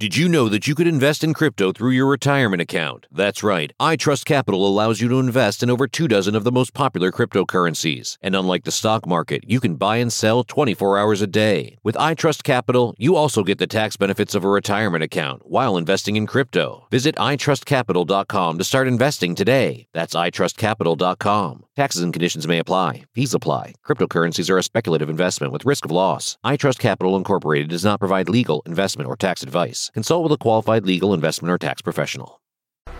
Did 0.00 0.16
you 0.16 0.30
know 0.30 0.48
that 0.48 0.66
you 0.66 0.74
could 0.74 0.86
invest 0.86 1.22
in 1.22 1.34
crypto 1.34 1.72
through 1.72 1.90
your 1.90 2.06
retirement 2.06 2.62
account? 2.62 3.06
That's 3.12 3.42
right. 3.42 3.70
iTrust 3.78 4.24
Capital 4.24 4.66
allows 4.66 5.02
you 5.02 5.10
to 5.10 5.20
invest 5.20 5.62
in 5.62 5.68
over 5.68 5.86
two 5.86 6.08
dozen 6.08 6.34
of 6.34 6.42
the 6.42 6.50
most 6.50 6.72
popular 6.72 7.12
cryptocurrencies. 7.12 8.16
And 8.22 8.34
unlike 8.34 8.64
the 8.64 8.70
stock 8.70 9.06
market, 9.06 9.44
you 9.46 9.60
can 9.60 9.76
buy 9.76 9.98
and 9.98 10.10
sell 10.10 10.42
24 10.42 10.96
hours 10.96 11.20
a 11.20 11.26
day. 11.26 11.76
With 11.82 11.96
iTrust 11.96 12.44
Capital, 12.44 12.94
you 12.96 13.14
also 13.14 13.44
get 13.44 13.58
the 13.58 13.66
tax 13.66 13.98
benefits 13.98 14.34
of 14.34 14.42
a 14.42 14.48
retirement 14.48 15.04
account 15.04 15.42
while 15.44 15.76
investing 15.76 16.16
in 16.16 16.26
crypto. 16.26 16.86
Visit 16.90 17.14
itrustcapital.com 17.16 18.56
to 18.56 18.64
start 18.64 18.88
investing 18.88 19.34
today. 19.34 19.86
That's 19.92 20.14
itrustcapital.com. 20.14 21.66
Taxes 21.76 22.02
and 22.02 22.12
conditions 22.12 22.48
may 22.48 22.58
apply. 22.58 23.04
Fees 23.14 23.34
apply. 23.34 23.74
Cryptocurrencies 23.86 24.50
are 24.50 24.58
a 24.58 24.62
speculative 24.62 25.08
investment 25.10 25.52
with 25.52 25.64
risk 25.64 25.84
of 25.84 25.90
loss. 25.90 26.38
iTrust 26.44 26.78
Capital 26.78 27.16
Incorporated 27.16 27.68
does 27.68 27.84
not 27.84 27.98
provide 27.98 28.28
legal, 28.30 28.62
investment, 28.64 29.08
or 29.08 29.16
tax 29.16 29.42
advice. 29.42 29.89
Consult 29.92 30.22
with 30.22 30.32
a 30.32 30.38
qualified 30.38 30.86
legal, 30.86 31.12
investment, 31.12 31.50
or 31.52 31.58
tax 31.58 31.82
professional. 31.82 32.40
They're 32.86 32.94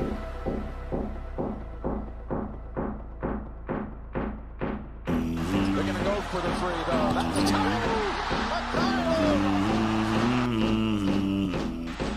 going 5.06 5.96
to 5.96 6.04
go 6.04 6.20
for 6.30 6.40
the 6.40 6.54
three, 6.56 6.82
though. 6.86 7.12
That's 7.14 7.50
time. 7.50 7.80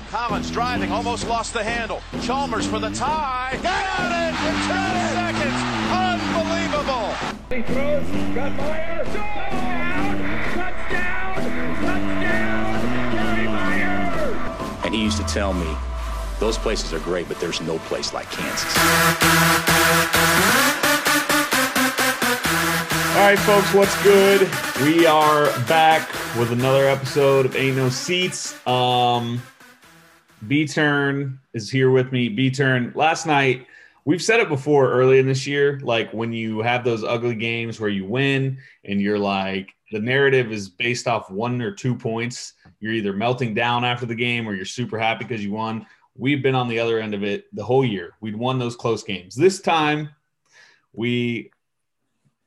Collins 0.10 0.52
driving, 0.52 0.92
almost 0.92 1.28
lost 1.28 1.54
the 1.54 1.64
handle. 1.64 2.02
Chalmers 2.22 2.66
for 2.66 2.80
the 2.80 2.90
tie. 2.92 3.60
Got 3.62 4.12
it 4.12 4.34
in 4.48 4.56
10 4.68 5.14
seconds. 5.14 5.60
Unbelievable. 5.92 7.14
He 7.50 7.62
throws, 7.62 8.08
got 8.34 8.52
Meyer, 8.58 9.04
touchdown, 9.06 10.18
touchdown, 10.54 10.54
touchdown, 10.54 11.33
He 14.94 15.02
used 15.02 15.18
to 15.18 15.24
tell 15.24 15.54
me, 15.54 15.76
those 16.40 16.56
places 16.56 16.94
are 16.94 17.00
great, 17.00 17.28
but 17.28 17.40
there's 17.40 17.59
no 17.62 17.80
place 17.80 18.14
like 18.14 18.30
Kansas. 18.30 18.78
All 23.16 23.28
right, 23.28 23.40
folks, 23.40 23.74
what's 23.74 24.03
good? 24.03 24.48
We 24.84 25.08
are 25.08 25.46
back 25.62 26.08
with 26.38 26.52
another 26.52 26.88
episode 26.88 27.48
of 27.48 27.56
Ain't 27.56 27.76
No 27.76 27.90
Seats. 27.90 28.56
Um, 28.68 29.42
B 30.48 30.68
Turn 30.68 31.40
is 31.56 31.72
here 31.72 31.90
with 31.90 32.12
me. 32.12 32.30
B 32.30 32.52
Turn, 32.52 32.92
last 32.94 33.26
night, 33.26 33.66
we've 34.06 34.22
said 34.22 34.42
it 34.42 34.48
before 34.48 34.92
early 34.92 35.18
in 35.18 35.26
this 35.26 35.48
year, 35.48 35.80
like 35.82 36.14
when 36.14 36.34
you 36.34 36.59
have 36.59 36.84
those 36.84 37.03
ugly 37.03 37.34
games 37.34 37.80
where 37.80 37.90
you 37.90 38.06
win 38.06 38.59
and 38.86 39.02
you're 39.02 39.18
like, 39.18 39.74
the 39.94 40.00
narrative 40.00 40.52
is 40.52 40.70
based 40.70 41.08
off 41.08 41.30
one 41.30 41.62
or 41.62 41.72
two 41.72 41.94
points. 41.94 42.54
You're 42.80 42.94
either 42.94 43.14
melting 43.14 43.54
down 43.54 43.86
after 43.86 44.08
the 44.08 44.16
game 44.16 44.50
or 44.50 44.56
you're 44.56 44.66
super 44.66 44.98
happy 44.98 45.24
because 45.24 45.46
you 45.46 45.52
won. 45.52 45.86
We've 46.16 46.42
been 46.42 46.56
on 46.56 46.68
the 46.68 46.80
other 46.80 47.00
end 47.00 47.14
of 47.14 47.24
it 47.24 47.46
the 47.54 47.64
whole 47.64 47.86
year. 47.86 48.14
We'd 48.20 48.36
won 48.36 48.58
those 48.58 48.76
close 48.76 49.03
games. 49.03 49.36
This 49.36 49.62
time, 49.62 50.09
we 50.94 51.52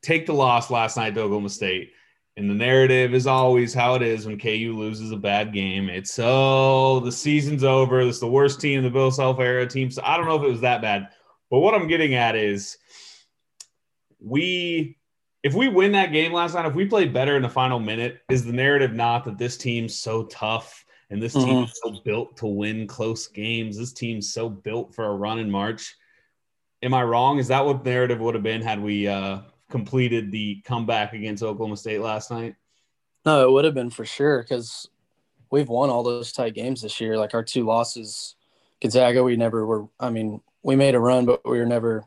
take 0.02 0.26
the 0.26 0.34
loss 0.34 0.72
last 0.72 0.96
night 0.96 1.14
to 1.14 1.20
Oklahoma 1.20 1.48
State. 1.48 1.92
And 2.36 2.50
the 2.50 2.54
narrative 2.54 3.14
is 3.14 3.28
always 3.28 3.72
how 3.72 3.94
it 3.94 4.02
is 4.02 4.26
when 4.26 4.40
KU 4.40 4.74
loses 4.76 5.12
a 5.12 5.16
bad 5.16 5.52
game. 5.52 5.88
It's 5.88 6.18
oh, 6.20 6.98
the 6.98 7.12
season's 7.12 7.62
over. 7.62 8.04
This 8.04 8.16
is 8.16 8.20
the 8.20 8.26
worst 8.26 8.60
team 8.60 8.82
the 8.82 8.90
Bill 8.90 9.12
Self 9.12 9.38
era 9.38 9.68
team. 9.68 9.92
So 9.92 10.02
I 10.04 10.16
don't 10.16 10.26
know 10.26 10.36
if 10.36 10.42
it 10.42 10.50
was 10.50 10.62
that 10.62 10.82
bad. 10.82 11.10
But 11.48 11.60
what 11.60 11.74
I'm 11.74 11.86
getting 11.86 12.14
at 12.14 12.34
is 12.34 12.76
we 14.18 14.98
if 15.46 15.54
we 15.54 15.68
win 15.68 15.92
that 15.92 16.10
game 16.10 16.32
last 16.32 16.54
night, 16.54 16.66
if 16.66 16.74
we 16.74 16.86
play 16.86 17.06
better 17.06 17.36
in 17.36 17.42
the 17.42 17.48
final 17.48 17.78
minute, 17.78 18.20
is 18.28 18.44
the 18.44 18.52
narrative 18.52 18.92
not 18.94 19.24
that 19.26 19.38
this 19.38 19.56
team's 19.56 19.96
so 19.96 20.24
tough 20.24 20.84
and 21.08 21.22
this 21.22 21.34
team 21.34 21.62
is 21.62 21.80
so 21.84 22.00
built 22.04 22.36
to 22.38 22.46
win 22.46 22.88
close 22.88 23.28
games? 23.28 23.78
This 23.78 23.92
team's 23.92 24.32
so 24.32 24.48
built 24.48 24.92
for 24.92 25.04
a 25.04 25.14
run 25.14 25.38
in 25.38 25.48
March. 25.48 25.94
Am 26.82 26.92
I 26.92 27.04
wrong? 27.04 27.38
Is 27.38 27.46
that 27.46 27.64
what 27.64 27.84
the 27.84 27.90
narrative 27.90 28.18
would 28.18 28.34
have 28.34 28.42
been 28.42 28.60
had 28.60 28.82
we 28.82 29.06
uh, 29.06 29.42
completed 29.70 30.32
the 30.32 30.62
comeback 30.64 31.12
against 31.12 31.44
Oklahoma 31.44 31.76
State 31.76 32.00
last 32.00 32.32
night? 32.32 32.56
No, 33.24 33.48
it 33.48 33.52
would 33.52 33.64
have 33.64 33.74
been 33.74 33.90
for 33.90 34.04
sure 34.04 34.42
because 34.42 34.88
we've 35.52 35.68
won 35.68 35.90
all 35.90 36.02
those 36.02 36.32
tight 36.32 36.54
games 36.54 36.82
this 36.82 37.00
year. 37.00 37.16
Like 37.16 37.34
our 37.34 37.44
two 37.44 37.64
losses, 37.64 38.34
Gonzaga, 38.82 39.22
we 39.22 39.36
never 39.36 39.64
were. 39.64 39.86
I 40.00 40.10
mean, 40.10 40.40
we 40.64 40.74
made 40.74 40.96
a 40.96 41.00
run, 41.00 41.24
but 41.24 41.48
we 41.48 41.60
were 41.60 41.66
never 41.66 42.04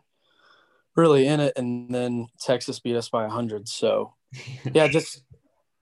really 1.00 1.26
in 1.28 1.40
it. 1.40 1.54
And 1.56 1.94
then 1.94 2.28
Texas 2.40 2.80
beat 2.80 2.96
us 2.96 3.10
by 3.10 3.28
hundred. 3.28 3.68
So, 3.68 4.14
yeah, 4.74 4.88
just 4.88 5.24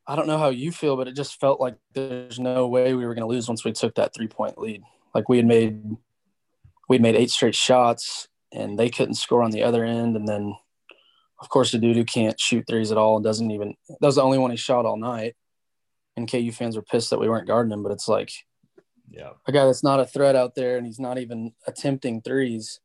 I 0.07 0.15
don't 0.15 0.27
know 0.27 0.37
how 0.37 0.49
you 0.49 0.71
feel, 0.71 0.95
but 0.95 1.07
it 1.07 1.15
just 1.15 1.39
felt 1.39 1.59
like 1.59 1.75
there's 1.93 2.39
no 2.39 2.67
way 2.67 2.93
we 2.93 3.05
were 3.05 3.13
going 3.13 3.27
to 3.27 3.33
lose 3.33 3.47
once 3.47 3.65
we 3.65 3.73
took 3.73 3.95
that 3.95 4.13
three 4.13 4.27
point 4.27 4.57
lead. 4.57 4.83
Like 5.13 5.27
we 5.27 5.37
had 5.37 5.45
made 5.45 5.83
we'd 6.87 7.01
made 7.01 7.15
eight 7.15 7.31
straight 7.31 7.55
shots, 7.55 8.27
and 8.53 8.79
they 8.79 8.89
couldn't 8.89 9.15
score 9.15 9.43
on 9.43 9.51
the 9.51 9.63
other 9.63 9.83
end, 9.83 10.15
and 10.15 10.27
then 10.27 10.55
of 11.39 11.49
course, 11.49 11.71
the 11.71 11.77
dude 11.77 11.95
who 11.97 12.05
can't 12.05 12.39
shoot 12.39 12.65
threes 12.67 12.91
at 12.91 12.97
all 12.97 13.17
and 13.17 13.23
doesn't 13.23 13.51
even 13.51 13.75
that 13.89 14.07
was 14.07 14.15
the 14.15 14.23
only 14.23 14.37
one 14.37 14.51
he 14.51 14.57
shot 14.57 14.85
all 14.85 14.97
night. 14.97 15.35
And 16.15 16.29
KU 16.29 16.51
fans 16.51 16.75
were 16.75 16.81
pissed 16.81 17.11
that 17.11 17.19
we 17.19 17.29
weren't 17.29 17.47
guarding 17.47 17.71
him, 17.71 17.83
but 17.83 17.91
it's 17.91 18.07
like 18.07 18.31
Yeah. 19.09 19.33
a 19.47 19.51
guy 19.51 19.65
that's 19.65 19.83
not 19.83 19.99
a 19.99 20.05
threat 20.05 20.35
out 20.35 20.55
there 20.55 20.77
and 20.77 20.85
he's 20.87 20.99
not 20.99 21.19
even 21.19 21.53
attempting 21.67 22.21
threes. 22.21 22.79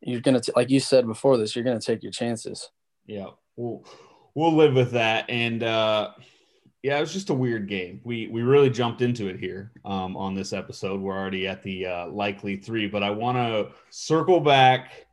You're 0.00 0.20
gonna 0.20 0.40
t- 0.40 0.52
like 0.54 0.70
you 0.70 0.80
said 0.80 1.06
before 1.06 1.36
this, 1.36 1.54
you're 1.56 1.64
gonna 1.64 1.80
take 1.80 2.02
your 2.02 2.12
chances. 2.12 2.70
Yeah, 3.06 3.28
we'll 3.56 3.84
we'll 4.34 4.54
live 4.54 4.74
with 4.74 4.92
that. 4.92 5.28
And 5.28 5.62
uh, 5.62 6.10
yeah, 6.82 6.98
it 6.98 7.00
was 7.00 7.12
just 7.12 7.30
a 7.30 7.34
weird 7.34 7.68
game. 7.68 8.00
We 8.04 8.28
we 8.28 8.42
really 8.42 8.70
jumped 8.70 9.02
into 9.02 9.28
it 9.28 9.38
here 9.38 9.72
um, 9.84 10.16
on 10.16 10.34
this 10.34 10.52
episode. 10.52 11.00
We're 11.00 11.16
already 11.18 11.48
at 11.48 11.62
the 11.62 11.86
uh, 11.86 12.06
likely 12.08 12.56
three, 12.56 12.86
but 12.88 13.02
I 13.02 13.10
want 13.10 13.38
to 13.38 13.70
circle 13.90 14.40
back 14.40 15.06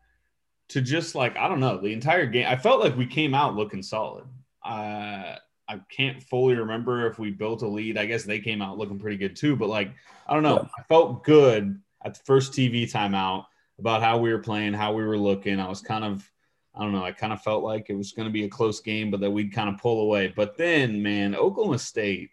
to 0.70 0.82
just 0.82 1.16
like 1.16 1.38
I 1.38 1.48
don't 1.48 1.60
know 1.60 1.78
the 1.78 1.94
entire 1.94 2.26
game. 2.26 2.46
I 2.48 2.56
felt 2.56 2.82
like 2.82 2.96
we 2.98 3.06
came 3.06 3.34
out 3.34 3.56
looking 3.56 3.82
solid. 3.84 4.26
Uh, 4.64 5.36
I 5.68 5.80
can't 5.90 6.22
fully 6.22 6.56
remember 6.56 7.08
if 7.08 7.18
we 7.20 7.32
built 7.32 7.62
a 7.62 7.68
lead. 7.68 7.98
I 7.98 8.06
guess 8.06 8.24
they 8.24 8.40
came 8.40 8.62
out 8.62 8.78
looking 8.78 9.00
pretty 9.00 9.18
good 9.18 9.36
too. 9.36 9.56
But 9.56 9.70
like 9.70 9.92
I 10.28 10.34
don't 10.34 10.44
know, 10.44 10.60
Yeah. 10.62 10.70
I 10.78 10.84
felt 10.84 11.24
good 11.24 11.82
at 12.06 12.16
the 12.16 12.20
first 12.26 12.54
TV 12.54 12.84
timeout 12.84 13.46
about 13.80 14.02
how 14.02 14.18
we 14.18 14.32
were 14.32 14.40
playing, 14.40 14.74
how 14.74 14.94
we 14.94 15.04
were 15.06 15.18
looking. 15.18 15.60
I 15.60 15.68
was 15.68 15.82
kind 15.82 16.04
of 16.04 16.30
I 16.76 16.82
don't 16.82 16.92
know. 16.92 17.04
I 17.04 17.12
kind 17.12 17.34
of 17.34 17.42
felt 17.42 17.64
like 17.64 17.90
it 17.90 17.96
was 17.96 18.14
going 18.14 18.28
to 18.28 18.32
be 18.34 18.46
a 18.46 18.50
close 18.50 18.80
game, 18.80 19.12
but 19.12 19.20
that 19.20 19.30
we'd 19.30 19.54
kind 19.54 19.70
of 19.70 19.80
pull 19.80 20.02
away. 20.02 20.34
But 20.36 20.58
then, 20.58 21.04
man, 21.04 21.36
Oklahoma 21.36 21.78
State. 21.78 22.32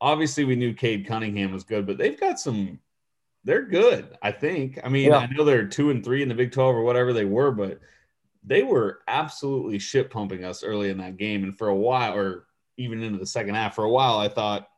Obviously, 0.00 0.44
we 0.44 0.56
knew 0.56 0.72
Cade 0.72 1.06
Cunningham 1.06 1.52
was 1.52 1.64
good, 1.64 1.86
but 1.86 1.98
they've 1.98 2.18
got 2.18 2.38
some. 2.38 2.78
They're 3.42 3.64
good, 3.64 4.16
I 4.22 4.32
think. 4.32 4.78
I 4.84 4.88
mean, 4.88 5.10
Yeah. 5.10 5.18
I 5.18 5.26
know 5.26 5.44
they're 5.44 5.66
two 5.66 5.90
and 5.90 6.04
three 6.04 6.22
in 6.22 6.28
the 6.28 6.34
Big 6.34 6.52
Twelve 6.52 6.76
or 6.76 6.82
whatever 6.82 7.12
they 7.12 7.24
were, 7.24 7.50
but 7.50 7.80
they 8.44 8.62
were 8.62 9.00
absolutely 9.08 9.78
shit 9.78 10.10
pumping 10.10 10.44
us 10.44 10.62
early 10.62 10.90
in 10.90 10.98
that 10.98 11.16
game. 11.16 11.42
And 11.42 11.56
for 11.56 11.68
a 11.68 11.74
while, 11.74 12.16
or 12.16 12.46
even 12.76 13.02
into 13.02 13.18
the 13.18 13.26
second 13.26 13.54
half, 13.56 13.74
for 13.74 13.84
a 13.84 13.90
while, 13.90 14.18
I 14.18 14.28
thought 14.28 14.68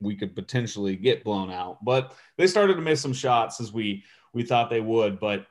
we 0.00 0.14
could 0.14 0.34
potentially 0.34 0.96
get 0.96 1.24
blown 1.24 1.50
out. 1.50 1.84
But 1.84 2.14
they 2.36 2.46
started 2.46 2.74
to 2.74 2.80
miss 2.80 3.00
some 3.00 3.12
shots 3.12 3.60
as 3.60 3.72
we 3.72 4.04
we 4.32 4.42
thought 4.42 4.70
they 4.70 4.80
would. 4.80 5.18
But 5.20 5.46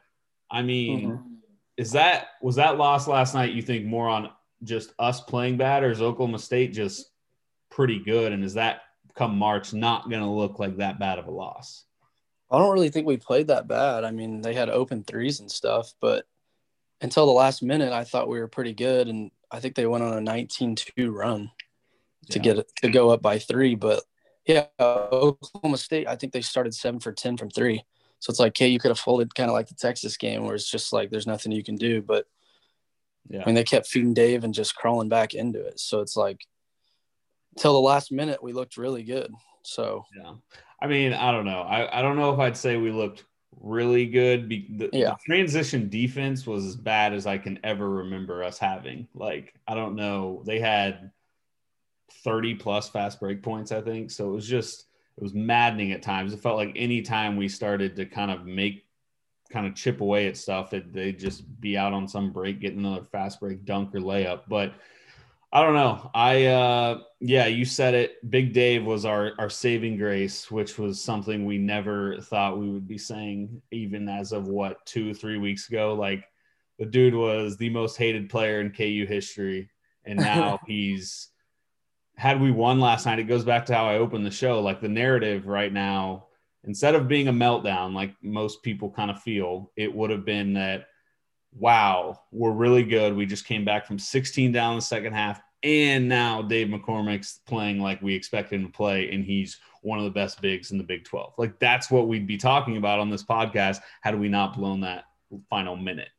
I 0.50 0.62
mean, 0.62 1.12
Mhm. 1.12 1.38
is 1.78 1.92
that 1.92 2.30
was 2.42 2.56
that 2.56 2.78
loss 2.78 3.08
last 3.08 3.34
night? 3.34 3.54
You 3.54 3.62
think 3.62 3.86
more 3.86 4.08
on 4.08 4.32
just 4.64 4.94
us 5.00 5.22
playing 5.22 5.58
bad, 5.58 5.84
or 5.84 5.92
is 5.92 6.02
Oklahoma 6.02 6.40
State 6.40 6.74
just 6.74 7.12
pretty 7.70 8.00
good? 8.00 8.32
And 8.32 8.44
is 8.44 8.54
that 8.56 8.82
come 9.16 9.38
March 9.38 9.74
not 9.74 10.10
going 10.10 10.22
to 10.22 10.30
look 10.30 10.60
like 10.60 10.78
that 10.78 11.00
bad 11.00 11.20
of 11.20 11.28
a 11.28 11.32
loss? 11.32 11.86
I 12.52 12.58
don't 12.58 12.74
really 12.74 12.90
think 12.90 13.06
we 13.06 13.18
played 13.18 13.48
that 13.48 13.68
bad. 13.68 14.04
I 14.04 14.12
mean, 14.12 14.42
they 14.42 14.54
had 14.54 14.70
open 14.70 15.04
threes 15.04 15.40
and 15.40 15.52
stuff, 15.52 15.94
but 16.02 16.26
until 17.02 17.26
the 17.26 17.32
last 17.32 17.62
minute, 17.62 17.94
I 17.94 18.04
thought 18.04 18.28
we 18.28 18.40
were 18.40 18.48
pretty 18.48 18.74
good, 18.74 19.08
and 19.08 19.30
I 19.52 19.60
think 19.60 19.76
they 19.76 19.86
went 19.86 20.04
on 20.04 20.18
a 20.18 20.22
19-2 20.22 21.12
run 21.12 21.52
to 22.30 22.40
Yeah. 22.40 22.44
get 22.44 22.58
it 22.60 22.72
to 22.82 22.90
go 22.90 23.10
up 23.12 23.22
by 23.22 23.38
three. 23.40 23.76
But 23.76 24.04
yeah, 24.46 24.68
Oklahoma 24.80 25.78
State, 25.78 26.08
I 26.08 26.16
think 26.16 26.34
they 26.34 26.42
started 26.42 26.74
seven 26.74 27.00
for 27.00 27.12
ten 27.12 27.38
from 27.38 27.50
three. 27.50 27.84
So 28.20 28.32
it's 28.32 28.40
like, 28.40 28.58
hey, 28.58 28.68
you 28.68 28.80
could 28.80 28.92
have 28.92 29.00
folded 29.00 29.34
kind 29.34 29.50
of 29.50 29.54
like 29.54 29.68
the 29.68 29.76
Texas 29.76 30.18
game, 30.18 30.44
where 30.46 30.56
it's 30.56 30.70
just 30.70 30.92
like 30.92 31.10
there's 31.10 31.28
nothing 31.28 31.52
you 31.52 31.64
can 31.64 31.76
do. 31.76 32.02
But 32.02 32.26
Yeah. 33.30 33.42
I 33.44 33.46
mean, 33.46 33.56
they 33.56 33.64
kept 33.64 33.88
feeding 33.88 34.14
Dave 34.14 34.44
and 34.44 34.54
just 34.54 34.76
crawling 34.76 35.10
back 35.10 35.34
into 35.34 35.60
it. 35.66 35.80
So 35.80 36.02
it's 36.02 36.18
like, 36.18 36.46
till 37.58 37.74
the 37.74 37.80
last 37.80 38.12
minute, 38.12 38.44
we 38.44 38.54
looked 38.54 38.78
really 38.78 39.04
good. 39.04 39.32
So 39.64 40.06
Yeah. 40.18 40.34
I 40.82 40.88
mean, 40.88 41.14
I 41.14 41.32
don't 41.32 41.46
know. 41.46 41.62
I, 41.62 42.00
I 42.00 42.02
don't 42.02 42.18
know 42.18 42.34
if 42.34 42.40
I'd 42.40 42.58
say 42.58 42.78
we 42.78 42.92
looked 42.92 43.24
really 43.62 44.06
good. 44.06 44.48
Be, 44.50 44.68
the, 44.78 44.90
Yeah. 44.92 45.12
the 45.12 45.18
transition 45.26 45.90
defense 45.90 46.46
was 46.48 46.66
as 46.66 46.76
bad 46.76 47.14
as 47.14 47.26
I 47.26 47.38
can 47.38 47.60
ever 47.64 47.90
remember 47.90 48.44
us 48.44 48.58
having. 48.58 49.08
Like, 49.14 49.54
I 49.68 49.76
don't 49.76 49.96
know. 49.96 50.44
They 50.46 50.60
had 50.60 51.12
30 52.24 52.56
plus 52.56 52.90
fast 52.90 53.20
break 53.20 53.44
points, 53.44 53.72
I 53.72 53.82
think. 53.82 54.12
So 54.12 54.30
it 54.30 54.34
was 54.36 54.48
just, 54.48 54.86
it 55.20 55.24
was 55.24 55.34
maddening 55.34 55.92
at 55.92 56.02
times. 56.02 56.32
It 56.32 56.40
felt 56.40 56.56
like 56.56 56.72
any 56.78 57.02
time 57.02 57.36
we 57.36 57.50
started 57.50 57.94
to 57.98 58.06
kind 58.06 58.32
of 58.32 58.46
make, 58.46 58.86
kind 59.52 59.68
of 59.68 59.76
chip 59.76 60.00
away 60.00 60.28
at 60.28 60.38
stuff, 60.38 60.72
it, 60.72 60.94
they'd 60.94 61.20
just 61.20 61.60
be 61.60 61.78
out 61.78 61.92
on 61.92 62.08
some 62.08 62.32
break, 62.32 62.62
getting 62.62 62.80
another 62.80 63.04
fast 63.04 63.42
break 63.42 63.66
dunk 63.66 63.94
or 63.94 64.00
layup. 64.00 64.44
But 64.48 64.76
I 65.52 65.62
don't 65.62 65.74
know. 65.74 66.10
I 66.14 66.46
uh 66.46 67.00
yeah, 67.20 67.48
you 67.48 67.66
said 67.66 67.96
it. 67.96 68.30
Big 68.32 68.54
Dave 68.54 68.86
was 68.86 69.04
our 69.04 69.34
our 69.40 69.50
saving 69.50 69.98
grace, 69.98 70.50
which 70.50 70.80
was 70.80 71.02
something 71.02 71.46
we 71.46 71.58
never 71.58 72.22
thought 72.22 72.58
we 72.58 72.70
would 72.70 72.88
be 72.88 72.98
saying 72.98 73.62
even 73.72 74.08
as 74.08 74.32
of 74.32 74.48
what 74.48 74.86
2 74.86 75.14
3 75.14 75.38
weeks 75.38 75.68
ago. 75.68 75.96
Like 75.96 76.24
the 76.78 76.86
dude 76.86 77.14
was 77.14 77.58
the 77.58 77.70
most 77.70 77.98
hated 77.98 78.30
player 78.30 78.62
in 78.62 78.72
KU 78.72 79.06
history 79.06 79.70
and 80.06 80.18
now 80.22 80.60
he's 80.66 81.28
had 82.20 82.42
we 82.42 82.52
won 82.52 82.82
last 82.82 83.06
night, 83.06 83.18
it 83.18 83.24
goes 83.24 83.46
back 83.46 83.66
to 83.66 83.74
how 83.74 83.88
I 83.88 83.96
opened 83.96 84.26
the 84.26 84.32
show. 84.32 84.60
Like 84.60 84.82
the 84.82 84.90
narrative 84.90 85.48
right 85.48 85.72
now, 85.72 86.26
instead 86.66 86.94
of 86.94 87.08
being 87.08 87.30
a 87.30 87.34
meltdown 87.34 87.94
like 87.94 88.14
most 88.22 88.62
people 88.62 88.92
kind 88.92 89.10
of 89.10 89.22
feel, 89.22 89.72
it 89.78 89.96
would 89.96 90.10
have 90.10 90.26
been 90.26 90.54
that 90.56 90.88
wow, 91.56 92.20
we're 92.32 92.52
really 92.52 92.84
good. 92.84 93.16
We 93.16 93.26
just 93.26 93.46
came 93.46 93.64
back 93.64 93.86
from 93.86 93.98
16 93.98 94.52
down 94.52 94.74
in 94.74 94.78
the 94.80 94.82
second 94.82 95.14
half. 95.14 95.42
And 95.64 96.10
now 96.10 96.42
Dave 96.42 96.68
McCormack's 96.68 97.40
playing 97.48 97.80
like 97.80 98.02
we 98.02 98.14
expect 98.14 98.52
him 98.52 98.66
to 98.66 98.72
play, 98.72 99.10
and 99.12 99.24
he's 99.24 99.58
one 99.82 99.98
of 99.98 100.04
the 100.04 100.12
best 100.12 100.42
bigs 100.42 100.72
in 100.72 100.78
the 100.78 100.84
Big 100.84 101.06
12. 101.06 101.36
Like 101.38 101.58
that's 101.58 101.90
what 101.90 102.10
we'd 102.10 102.28
be 102.28 102.38
talking 102.38 102.76
about 102.76 103.00
on 103.00 103.10
this 103.10 103.24
podcast 103.24 103.80
had 104.02 104.20
we 104.20 104.28
not 104.28 104.58
blown 104.58 104.82
that 104.82 105.06
final 105.50 105.78
minute. 105.78 106.10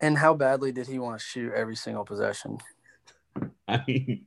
and 0.00 0.18
how 0.18 0.34
badly 0.34 0.72
did 0.72 0.88
he 0.88 0.98
want 0.98 1.20
to 1.20 1.24
shoot 1.24 1.52
every 1.52 1.76
single 1.76 2.04
possession? 2.04 2.58
I 3.68 3.82
mean, 3.86 4.26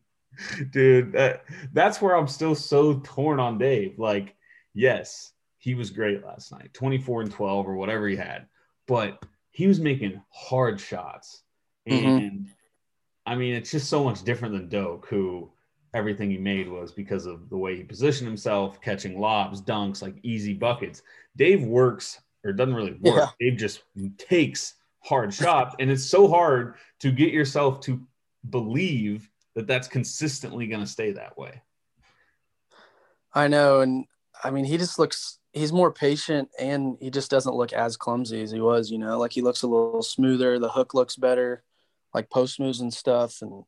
dude, 0.72 1.12
that, 1.14 1.44
that's 1.74 2.02
where 2.02 2.16
I'm 2.16 2.28
still 2.28 2.56
so 2.56 3.02
torn 3.04 3.40
on 3.40 3.58
Dave. 3.58 4.00
Like, 4.00 4.36
yes, 4.74 5.32
he 5.58 5.76
was 5.76 5.90
great 5.90 6.24
last 6.24 6.52
night, 6.52 6.74
24 6.74 7.22
and 7.24 7.32
12 7.32 7.68
or 7.68 7.76
whatever 7.76 8.08
he 8.08 8.16
had, 8.16 8.48
but 8.88 9.24
he 9.52 9.68
was 9.68 9.80
making 9.80 10.22
hard 10.30 10.80
shots. 10.80 11.44
Mhm. 11.88 12.18
And 12.18 12.48
I 13.26 13.36
mean, 13.36 13.56
it's 13.56 13.72
just 13.72 13.90
so 13.90 14.04
much 14.04 14.24
different 14.24 14.54
than 14.54 14.70
Dok, 14.70 15.08
who 15.08 15.52
everything 15.94 16.30
he 16.30 16.38
made 16.38 16.70
was 16.70 16.92
because 16.92 17.26
of 17.26 17.50
the 17.50 17.58
way 17.58 17.78
he 17.78 17.84
positioned 17.84 18.28
himself, 18.28 18.82
catching 18.82 19.20
lobs, 19.20 19.62
dunks, 19.62 20.02
like 20.02 20.16
easy 20.24 20.54
buckets. 20.54 21.02
Dave 21.38 21.64
works 21.64 22.22
or 22.44 22.54
doesn't 22.54 22.76
really 22.76 22.98
work. 23.02 23.16
Yeah. 23.16 23.50
Dave 23.50 23.58
just 23.58 23.84
takes 24.18 24.76
hard 25.00 25.34
shots. 25.34 25.76
And 25.80 25.90
it's 25.90 26.06
so 26.06 26.28
hard 26.28 26.76
to 27.00 27.12
get 27.12 27.32
yourself 27.32 27.80
to 27.82 28.02
believe 28.50 29.30
that 29.56 29.68
that's 29.68 29.88
consistently 29.88 30.68
going 30.68 30.82
to 30.82 30.88
stay 30.88 31.12
that 31.14 31.38
way. 31.38 31.62
I 33.34 33.48
know, 33.48 33.82
and 33.82 34.06
I 34.44 34.52
mean, 34.52 34.66
he 34.66 34.78
just 34.78 35.00
looks. 35.00 35.40
He's 35.54 35.72
more 35.72 35.92
patient, 35.92 36.50
and 36.60 36.98
he 37.00 37.10
just 37.10 37.32
doesn't 37.32 37.56
look 37.56 37.74
as 37.74 37.98
clumsy 37.98 38.42
as 38.42 38.52
he 38.52 38.60
was. 38.60 38.92
You 38.92 38.98
know, 38.98 39.18
like 39.18 39.32
he 39.32 39.42
looks 39.42 39.64
a 39.64 39.68
little 39.68 40.04
smoother. 40.04 40.60
The 40.60 40.70
hook 40.70 40.94
looks 40.94 41.16
better, 41.16 41.64
like 42.14 42.30
post 42.30 42.60
moves 42.60 42.82
and 42.82 42.94
stuff. 42.94 43.42
And 43.42 43.64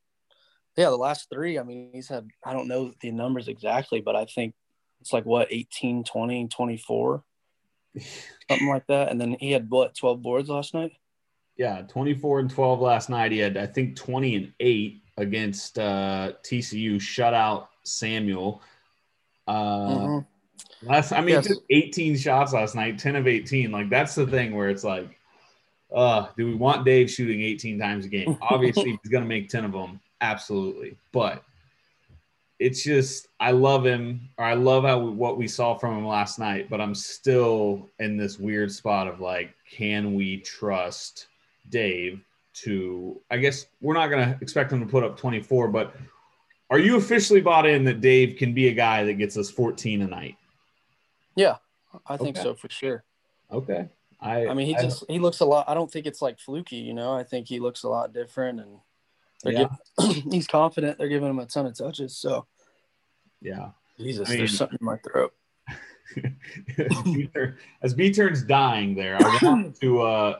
yeah, 0.77 0.89
the 0.89 0.97
last 0.97 1.29
three. 1.29 1.59
I 1.59 1.63
mean, 1.63 1.91
he's 1.93 2.07
had. 2.07 2.27
I 2.45 2.53
don't 2.53 2.67
know 2.67 2.93
the 3.01 3.11
numbers 3.11 3.47
exactly, 3.47 4.01
but 4.01 4.15
I 4.15 4.25
think 4.25 4.53
it's 5.01 5.13
like 5.13 5.25
what 5.25 5.51
18, 5.51 6.03
20, 6.03 6.47
24, 6.47 7.23
something 8.49 8.67
like 8.67 8.87
that. 8.87 9.09
And 9.09 9.19
then 9.19 9.37
he 9.39 9.51
had 9.51 9.69
what 9.69 9.95
twelve 9.95 10.21
boards 10.21 10.49
last 10.49 10.73
night. 10.73 10.91
Yeah, 11.57 11.81
24 11.81 12.39
and 12.41 12.49
12 12.51 12.79
last 12.81 13.09
night. 13.09 13.31
He 13.31 13.39
had, 13.39 13.57
I 13.57 13.65
think, 13.65 13.95
20 13.95 14.35
and 14.35 14.53
8 14.59 15.01
against 15.17 15.79
uh, 15.79 16.33
TCU, 16.43 16.99
shut 17.01 17.33
out 17.33 17.69
Samuel. 17.83 18.61
Uh, 19.47 19.87
Mhm. 19.87 20.25
Last, 20.83 21.11
I 21.11 21.21
mean, 21.21 21.35
Yes. 21.35 21.47
he 21.47 21.75
18 21.75 22.17
shots 22.17 22.53
last 22.53 22.75
night, 22.75 22.99
10 22.99 23.15
of 23.15 23.27
18. 23.27 23.71
Like 23.71 23.89
that's 23.89 24.13
the 24.15 24.27
thing 24.27 24.55
where 24.55 24.69
it's 24.69 24.83
like, 24.83 25.09
uh, 25.93 26.27
do 26.37 26.45
we 26.45 26.53
want 26.53 26.85
Dave 26.85 27.09
shooting 27.09 27.41
18 27.41 27.79
times 27.79 28.05
a 28.05 28.09
game? 28.09 28.37
Obviously, 28.41 28.91
he's 28.91 29.11
going 29.11 29.23
to 29.23 29.27
make 29.27 29.49
10 29.49 29.65
of 29.65 29.71
them, 29.71 29.99
absolutely. 30.21 30.97
But 31.11 31.43
it's 32.59 32.83
just, 32.83 33.27
I 33.39 33.51
love 33.51 33.85
him, 33.85 34.29
or 34.37 34.45
I 34.45 34.53
love 34.55 34.83
how 34.83 34.99
what 34.99 35.37
we 35.37 35.47
saw 35.47 35.75
from 35.75 35.97
him 35.97 36.05
last 36.05 36.37
night. 36.39 36.69
But 36.69 36.81
I'm 36.81 36.95
still 36.95 37.89
in 37.99 38.17
this 38.17 38.37
weird 38.37 38.71
spot 38.71 39.07
of 39.07 39.19
like, 39.19 39.53
can 39.69 40.13
we 40.15 40.37
trust 40.41 41.27
Dave 41.69 42.19
to? 42.63 43.21
I 43.31 43.37
guess 43.37 43.65
we're 43.81 43.93
not 43.93 44.07
going 44.07 44.27
to 44.33 44.37
expect 44.41 44.71
him 44.71 44.79
to 44.79 44.85
put 44.85 45.03
up 45.03 45.17
24, 45.17 45.67
but 45.69 45.95
are 46.69 46.79
you 46.79 46.97
officially 46.97 47.41
bought 47.41 47.65
in 47.65 47.83
that 47.85 48.01
Dave 48.01 48.37
can 48.37 48.53
be 48.53 48.67
a 48.67 48.73
guy 48.73 49.03
that 49.03 49.13
gets 49.13 49.37
us 49.37 49.49
14 49.49 50.01
a 50.01 50.07
night? 50.07 50.35
Yeah, 51.35 51.57
I 52.07 52.17
think 52.17 52.35
Okay. 52.37 52.43
so 52.43 52.55
for 52.55 52.69
sure. 52.69 53.03
Okay. 53.51 53.87
I 54.19 54.47
I 54.47 54.53
mean, 54.55 54.65
he 54.65 54.73
just 54.73 55.03
he 55.07 55.19
looks 55.19 55.39
a 55.41 55.45
lot. 55.45 55.69
I 55.69 55.75
don't 55.75 55.91
think 55.91 56.07
it's 56.07 56.21
like 56.23 56.39
fluky, 56.39 56.77
you 56.77 56.93
know. 56.95 57.13
I 57.13 57.23
think 57.23 57.47
he 57.47 57.59
looks 57.59 57.83
a 57.83 57.89
lot 57.89 58.13
different, 58.13 58.59
and 58.59 58.79
Yeah. 59.45 59.67
giving, 59.99 60.23
he's 60.31 60.47
confident. 60.47 60.97
They're 60.97 61.07
giving 61.07 61.29
him 61.29 61.37
a 61.39 61.45
ton 61.45 61.67
of 61.67 61.77
touches. 61.77 62.17
So 62.17 62.47
yeah. 63.41 63.69
Jesus, 63.99 64.27
I 64.27 64.31
mean- 64.31 64.37
there's 64.39 64.57
something 64.57 64.79
in 64.81 64.85
my 64.85 64.97
throat. 64.97 65.33
As 67.81 67.93
B 67.93 68.11
turns 68.11 68.41
dying 68.43 68.95
there, 68.95 69.17
I 69.21 69.39
want 69.41 69.75
to 69.81 70.01
uh 70.01 70.39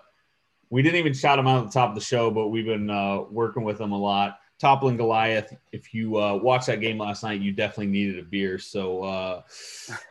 we 0.69 0.81
didn't 0.81 1.00
even 1.00 1.13
shout 1.13 1.39
him 1.39 1.47
out 1.47 1.59
at 1.59 1.71
the 1.71 1.79
top 1.79 1.89
of 1.89 1.95
the 1.95 2.01
show, 2.01 2.29
but 2.31 2.50
we've 2.50 2.65
been 2.65 2.89
uh 2.89 3.21
working 3.29 3.63
with 3.63 3.79
him 3.79 3.91
a 3.91 3.97
lot. 3.97 4.39
Toppling 4.59 4.97
Goliath. 4.97 5.55
If 5.71 5.93
you 5.93 6.17
uh 6.17 6.36
watched 6.36 6.67
that 6.67 6.81
game 6.81 6.97
last 6.97 7.24
night, 7.24 7.41
you 7.41 7.51
definitely 7.51 7.88
needed 7.88 8.19
a 8.19 8.24
beer. 8.24 8.57
So 8.57 9.03
uh 9.03 9.41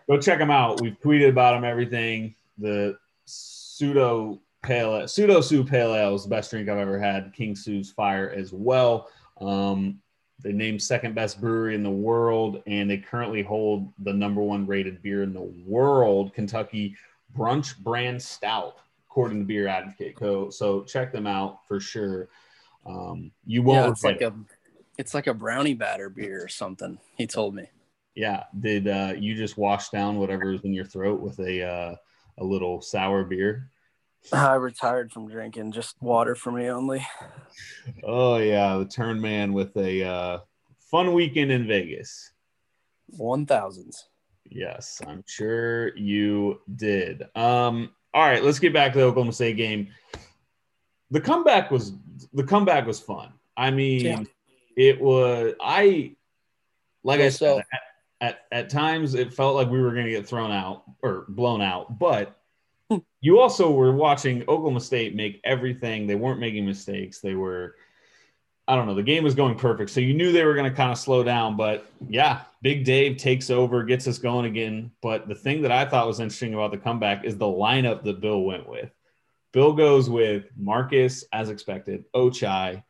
go 0.08 0.18
check 0.18 0.38
him 0.38 0.50
out. 0.50 0.80
We've 0.80 0.98
tweeted 1.00 1.28
about 1.28 1.56
him 1.56 1.64
everything. 1.64 2.34
The 2.58 2.96
pseudo 3.24 4.40
pale 4.62 5.02
PseudoSue 5.02 5.68
pale 5.68 5.94
ale 5.94 6.14
is 6.14 6.24
the 6.24 6.30
best 6.30 6.50
drink 6.50 6.68
I've 6.68 6.78
ever 6.78 6.98
had. 6.98 7.32
King 7.32 7.54
Sue's 7.54 7.90
fire 7.90 8.30
as 8.30 8.52
well. 8.52 9.08
Um 9.40 10.00
they 10.42 10.52
named 10.52 10.82
second 10.82 11.14
best 11.14 11.40
brewery 11.40 11.74
in 11.74 11.82
the 11.82 11.90
world, 11.90 12.62
and 12.66 12.90
they 12.90 12.98
currently 12.98 13.42
hold 13.42 13.92
the 14.00 14.12
number 14.12 14.42
one 14.42 14.66
rated 14.66 15.02
beer 15.02 15.22
in 15.22 15.32
the 15.32 15.50
world, 15.66 16.34
Kentucky 16.34 16.94
Brunch 17.36 17.78
Brand 17.78 18.22
Stout, 18.22 18.76
according 19.16 19.38
to 19.38 19.46
Beer 19.46 19.66
Advocate. 19.66 20.18
So, 20.18 20.50
so 20.50 20.82
check 20.82 21.10
them 21.10 21.26
out 21.26 21.66
for 21.66 21.80
sure. 21.80 22.28
Um, 22.84 23.30
you 23.46 23.62
won't. 23.62 23.86
Yeah, 23.86 23.90
it's 23.90 24.04
like 24.04 24.20
regret 24.20 24.32
a 24.34 25.00
it's 25.00 25.14
like 25.14 25.26
a 25.26 25.32
brownie 25.32 25.72
batter 25.72 26.10
beer 26.10 26.44
or 26.44 26.48
something. 26.48 26.98
He 27.16 27.26
told 27.26 27.54
me. 27.54 27.64
yeah. 28.14 28.44
Did 28.60 28.88
uh, 28.88 29.14
you 29.16 29.34
just 29.34 29.56
wash 29.56 29.88
down 29.88 30.18
whatever 30.18 30.52
is 30.52 30.64
in 30.64 30.74
your 30.74 30.84
throat 30.84 31.20
with 31.20 31.38
a 31.38 31.62
uh, 31.62 31.96
a 32.36 32.44
little 32.44 32.82
sour 32.82 33.24
beer? 33.24 33.70
I 34.32 34.54
retired 34.54 35.12
from 35.12 35.30
drinking, 35.30 35.72
just 35.72 35.96
water 36.02 36.34
for 36.34 36.52
me 36.52 36.68
only. 36.68 37.06
Oh 38.04 38.36
yeah, 38.36 38.76
the 38.76 38.84
turn 38.84 39.18
man 39.18 39.54
with 39.54 39.74
a 39.78 40.02
uh, 40.02 40.38
fun 40.78 41.14
weekend 41.14 41.50
in 41.50 41.66
Vegas. 41.66 42.32
One 43.16 43.46
thousands. 43.46 44.08
Yes, 44.44 45.00
I'm 45.06 45.24
sure 45.26 45.96
you 45.96 46.60
did. 46.76 47.24
Um, 47.34 47.90
all 48.16 48.22
right, 48.22 48.42
let's 48.42 48.58
get 48.58 48.72
back 48.72 48.94
to 48.94 48.98
the 48.98 49.04
Oklahoma 49.04 49.32
State 49.32 49.58
game. 49.58 49.88
The 51.10 51.20
comeback 51.20 51.70
was 51.70 51.92
the 52.32 52.42
comeback 52.42 52.86
was 52.86 52.98
fun. 52.98 53.32
I 53.58 53.70
mean, 53.70 54.04
Yeah. 54.04 54.22
it 54.76 54.98
was 55.00 55.52
I 55.60 56.12
like 57.04 57.20
I 57.20 57.28
said 57.28 57.56
so- 57.56 57.58
at, 57.58 57.66
at 58.22 58.38
at 58.50 58.70
times 58.70 59.14
it 59.14 59.34
felt 59.34 59.54
like 59.54 59.68
we 59.68 59.80
were 59.80 59.92
going 59.92 60.06
to 60.06 60.10
get 60.10 60.26
thrown 60.26 60.50
out 60.50 60.84
or 61.02 61.26
blown 61.28 61.60
out, 61.60 61.98
but 61.98 62.36
you 62.88 63.04
you 63.20 63.38
also 63.38 63.70
were 63.70 63.92
watching 63.92 64.40
Oklahoma 64.42 64.80
State 64.80 65.14
make 65.14 65.40
everything. 65.44 66.06
They 66.06 66.14
weren't 66.14 66.40
making 66.40 66.64
mistakes. 66.64 67.20
They 67.20 67.34
were, 67.34 67.76
I 68.68 68.74
don't 68.74 68.86
know, 68.86 68.94
the 68.94 69.02
game 69.02 69.22
was 69.22 69.34
going 69.34 69.56
perfect. 69.56 69.90
So 69.90 70.00
you 70.00 70.12
knew 70.12 70.32
they 70.32 70.44
were 70.44 70.54
going 70.54 70.68
to 70.68 70.76
kind 70.76 70.90
of 70.90 70.98
slow 70.98 71.22
down. 71.22 71.56
But 71.56 71.86
yeah, 72.08 72.42
Big 72.62 72.84
Dave 72.84 73.16
takes 73.16 73.48
over, 73.48 73.84
gets 73.84 74.08
us 74.08 74.18
going 74.18 74.46
again. 74.46 74.90
But 75.02 75.28
the 75.28 75.36
thing 75.36 75.62
that 75.62 75.72
I 75.72 75.84
thought 75.84 76.06
was 76.06 76.18
interesting 76.18 76.54
about 76.54 76.72
the 76.72 76.78
comeback 76.78 77.24
is 77.24 77.38
the 77.38 77.44
lineup 77.46 78.02
that 78.02 78.20
Bill 78.20 78.42
went 78.42 78.68
with. 78.68 78.90
Bill 79.52 79.72
goes 79.72 80.10
with 80.10 80.46
Marcus, 80.56 81.24
as 81.32 81.48
expected, 81.48 82.04
Ochai, 82.14 82.82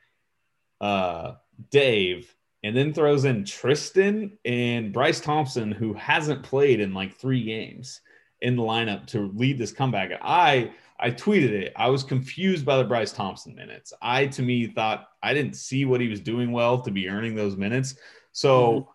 uh, 0.81 1.35
Dave, 1.71 2.35
and 2.63 2.77
then 2.77 2.93
throws 2.93 3.25
in 3.25 3.45
Tristan 3.45 4.39
and 4.45 4.93
Bryce 4.93 5.21
Thompson, 5.21 5.71
who 5.71 5.93
hasn't 5.93 6.43
played 6.43 6.81
in 6.81 6.95
like 6.95 7.15
three 7.15 7.45
games 7.45 8.01
in 8.47 8.55
the 8.55 8.63
lineup 8.63 9.05
to 9.07 9.33
lead 9.35 9.59
this 9.59 9.73
comeback. 9.73 10.13
I 10.23 10.71
I 11.01 11.11
tweeted 11.11 11.51
it. 11.51 11.73
I 11.77 11.91
was 11.91 12.05
confused 12.05 12.65
by 12.65 12.79
the 12.79 12.85
Bryce 12.85 13.13
Thompson 13.13 13.55
minutes. 13.57 13.93
I 14.01 14.27
to 14.27 14.43
me 14.43 14.69
thought 14.69 15.09
I 15.21 15.35
didn't 15.35 15.57
see 15.57 15.85
what 15.85 16.01
he 16.01 16.09
was 16.09 16.21
doing 16.21 16.53
well 16.53 16.81
to 16.81 16.91
be 16.93 17.09
earning 17.09 17.35
those 17.35 17.57
minutes. 17.57 17.97
So 18.31 18.71
mm-hmm. 18.71 18.91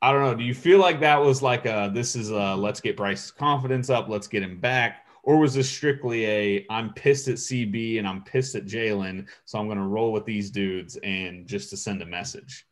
I 0.00 0.10
don't 0.10 0.22
know. 0.22 0.34
Do 0.34 0.42
you 0.42 0.54
feel 0.54 0.78
like 0.78 1.00
that 1.00 1.20
was 1.20 1.42
like 1.42 1.66
a 1.66 1.90
this 1.92 2.16
is 2.16 2.30
a 2.30 2.56
let's 2.56 2.80
get 2.80 2.96
Bryce's 2.96 3.30
confidence 3.30 3.90
up, 3.90 4.08
let's 4.08 4.26
get 4.26 4.42
him 4.42 4.58
back? 4.58 5.06
Or 5.22 5.38
was 5.38 5.52
this 5.52 5.68
strictly 5.68 6.24
a 6.24 6.66
I'm 6.70 6.94
pissed 6.94 7.28
at 7.28 7.34
CB 7.34 7.98
and 7.98 8.08
I'm 8.08 8.24
pissed 8.24 8.54
at 8.54 8.64
Jalen, 8.64 9.26
so 9.44 9.58
I'm 9.58 9.68
gonna 9.68 9.86
roll 9.86 10.12
with 10.12 10.24
these 10.24 10.50
dudes 10.50 10.96
and 11.02 11.46
just 11.46 11.68
to 11.70 11.76
send 11.76 12.00
a 12.00 12.06
message? 12.06 12.66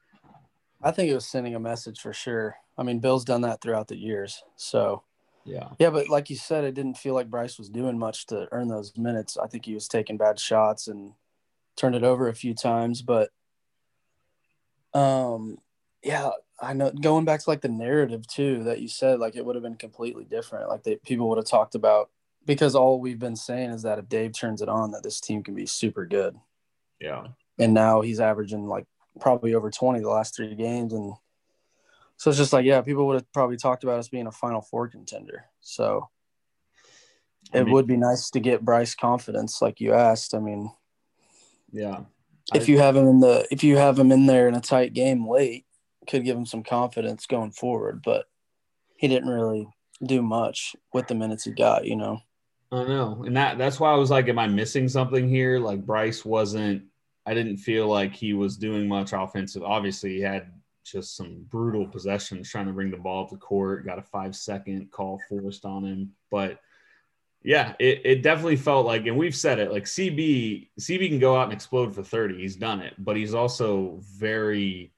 I 0.83 0.93
think 0.93 1.11
it 1.11 1.15
was 1.15 1.27
sending 1.27 1.55
a 1.55 1.61
message 1.61 2.01
for 2.01 2.15
sure. 2.15 2.57
I 2.79 2.85
mean, 2.85 3.01
Bill's 3.01 3.25
done 3.25 3.43
that 3.43 3.61
throughout 3.61 3.89
the 3.89 3.97
years. 3.97 4.43
So 4.57 5.03
yeah. 5.45 5.69
Yeah, 5.79 5.91
but 5.91 6.09
like 6.09 6.31
you 6.31 6.37
said, 6.37 6.65
it 6.65 6.75
didn't 6.75 6.99
feel 6.99 7.15
like 7.15 7.31
Bryce 7.31 7.59
was 7.59 7.69
doing 7.69 7.99
much 7.99 8.27
to 8.27 8.49
earn 8.53 8.69
those 8.69 8.97
minutes. 8.97 9.37
I 9.37 9.47
think 9.47 9.65
he 9.67 9.75
was 9.75 9.89
taking 9.89 10.17
bad 10.17 10.39
shots 10.39 10.89
and 10.89 11.13
turned 11.77 11.95
it 11.95 12.05
over 12.05 12.29
a 12.29 12.35
few 12.35 12.55
times, 12.55 13.03
but 13.03 13.31
um 14.93 15.59
yeah, 16.03 16.31
I 16.61 16.73
know 16.73 16.91
going 16.91 17.25
back 17.25 17.43
to 17.43 17.51
like 17.51 17.63
the 17.63 17.69
narrative 17.69 18.27
too 18.27 18.65
that 18.65 18.81
you 18.81 18.89
said, 18.89 19.19
like 19.19 19.37
it 19.37 19.45
would 19.45 19.57
have 19.57 19.63
been 19.63 19.77
completely 19.77 20.25
different. 20.25 20.69
Like 20.69 20.85
they 20.85 20.97
people 20.97 21.29
would 21.29 21.39
have 21.39 21.47
talked 21.47 21.75
about 21.75 22.11
because 22.47 22.75
all 22.75 23.01
we've 23.01 23.19
been 23.19 23.37
saying 23.37 23.71
is 23.71 23.83
that 23.83 23.99
if 23.99 24.09
Dave 24.09 24.33
turns 24.33 24.63
it 24.63 24.69
on, 24.69 24.91
that 24.93 25.03
this 25.03 25.21
team 25.21 25.43
can 25.43 25.55
be 25.55 25.67
super 25.67 26.07
good. 26.07 26.37
Yeah. 27.01 27.29
And 27.59 27.75
now 27.75 28.01
he's 28.01 28.21
averaging 28.21 28.67
like 28.67 28.87
probably 29.21 29.55
over 29.55 29.71
20 29.71 30.01
the 30.01 30.09
last 30.09 30.37
three 30.37 30.55
games. 30.55 30.93
And 30.93 31.15
so 32.17 32.31
it's 32.31 32.39
just 32.39 32.53
like, 32.53 32.65
yeah, 32.65 32.81
people 32.81 33.07
would 33.07 33.15
have 33.15 33.33
probably 33.33 33.57
talked 33.57 33.85
about 33.85 33.99
us 33.99 34.09
being 34.09 34.27
a 34.27 34.33
final 34.33 34.61
four 34.61 34.89
contender. 34.89 35.47
So 35.61 36.09
it 37.53 37.61
I 37.61 37.65
mean, 37.65 37.73
would 37.73 37.87
be 37.87 37.97
nice 37.97 38.31
to 38.31 38.41
get 38.41 38.65
Bryce 38.65 38.95
confidence, 38.95 39.61
like 39.61 39.81
you 39.81 39.93
asked. 39.93 40.35
I 40.35 40.39
mean, 40.39 40.71
yeah. 41.73 42.01
If 42.55 42.69
I, 42.69 42.73
you 42.73 42.79
have 42.79 42.97
him 42.97 43.09
in 43.09 43.21
the, 43.21 43.47
if 43.51 43.65
you 43.65 43.77
have 43.77 43.99
him 43.99 44.13
in 44.13 44.27
there 44.27 44.49
in 44.49 44.55
a 44.55 44.61
tight 44.61 44.93
game 44.93 45.29
late, 45.29 45.65
could 46.07 46.25
give 46.25 46.37
him 46.37 46.47
some 46.47 46.63
confidence 46.63 47.27
going 47.27 47.53
forward, 47.53 48.03
but 48.05 48.27
he 48.97 49.09
didn't 49.09 49.31
really 49.31 49.69
do 50.05 50.23
much 50.23 50.77
with 50.93 51.09
the 51.09 51.15
minutes 51.15 51.45
he 51.45 51.51
got, 51.51 51.87
you 51.87 51.97
know. 51.97 52.21
I 52.71 52.85
know. 52.85 53.23
And 53.25 53.37
that 53.37 53.57
that's 53.57 53.79
why 53.79 53.93
I 53.93 53.97
was 53.97 54.11
like, 54.11 54.29
am 54.29 54.39
I 54.39 54.47
missing 54.47 54.89
something 54.89 55.29
here? 55.29 55.59
Like 55.59 55.87
Bryce 55.87 56.25
wasn't 56.25 56.85
I 57.27 57.35
didn't 57.35 57.59
feel 57.59 57.89
like 57.89 58.15
he 58.15 58.35
was 58.35 58.57
doing 58.57 58.87
much 58.87 59.13
offensive. 59.13 59.63
Obviously, 59.63 60.15
he 60.15 60.21
had 60.21 60.51
just 60.85 61.17
some 61.17 61.45
brutal 61.49 61.87
possessions 61.87 62.51
trying 62.51 62.67
to 62.67 62.73
bring 62.73 62.91
the 62.91 62.97
ball 62.97 63.25
up 63.25 63.31
the 63.31 63.37
court, 63.37 63.87
got 63.87 63.99
a 63.99 64.03
five 64.03 64.37
second 64.37 64.91
call 64.91 65.21
forced 65.29 65.65
on 65.65 65.85
him. 65.85 66.13
But 66.31 66.61
yeah, 67.43 67.75
it, 67.79 68.01
it 68.05 68.23
definitely 68.23 68.57
felt 68.57 68.87
like, 68.87 69.07
and 69.07 69.17
we've 69.17 69.35
said 69.35 69.59
it, 69.59 69.73
like 69.73 69.85
CB, 69.85 70.69
CB 70.81 71.09
can 71.09 71.19
go 71.19 71.37
out 71.37 71.45
and 71.45 71.53
explode 71.53 71.95
for 71.95 72.03
30. 72.03 72.41
He's 72.41 72.57
done 72.57 72.81
it, 72.81 72.95
but 72.99 73.17
he's 73.17 73.35
also 73.35 74.01
very 74.03 74.95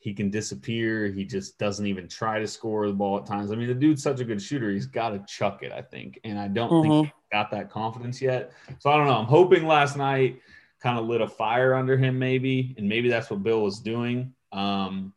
he 0.00 0.14
can 0.14 0.30
disappear. 0.30 1.08
He 1.08 1.24
just 1.24 1.58
doesn't 1.58 1.86
even 1.86 2.08
try 2.08 2.38
to 2.38 2.46
score 2.46 2.86
the 2.86 2.92
ball 2.92 3.18
at 3.18 3.26
times. 3.26 3.50
I 3.50 3.56
mean, 3.56 3.68
the 3.68 3.74
dude's 3.74 4.02
such 4.02 4.20
a 4.20 4.24
good 4.24 4.40
shooter. 4.40 4.70
He's 4.70 4.86
got 4.86 5.10
to 5.10 5.24
chuck 5.26 5.62
it, 5.62 5.72
I 5.72 5.82
think. 5.82 6.20
And 6.24 6.38
I 6.38 6.48
don't 6.48 6.70
mm-hmm. 6.70 7.02
think 7.02 7.12
got 7.32 7.50
that 7.50 7.70
confidence 7.70 8.22
yet. 8.22 8.52
So 8.78 8.90
I 8.90 8.96
don't 8.96 9.06
know. 9.06 9.18
I'm 9.18 9.26
hoping 9.26 9.66
last 9.66 9.96
night 9.96 10.40
kind 10.80 10.98
of 10.98 11.06
lit 11.06 11.20
a 11.20 11.28
fire 11.28 11.74
under 11.74 11.96
him, 11.96 12.18
maybe. 12.18 12.74
And 12.78 12.88
maybe 12.88 13.08
that's 13.08 13.28
what 13.28 13.42
Bill 13.42 13.62
was 13.62 13.80
doing. 13.80 14.32
Um, 14.52 15.12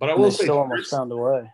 but 0.00 0.10
I 0.10 0.14
will 0.14 0.32
say, 0.32 0.44
still 0.44 0.58
almost 0.58 0.90
found 0.90 1.12
a 1.12 1.16
way. 1.16 1.48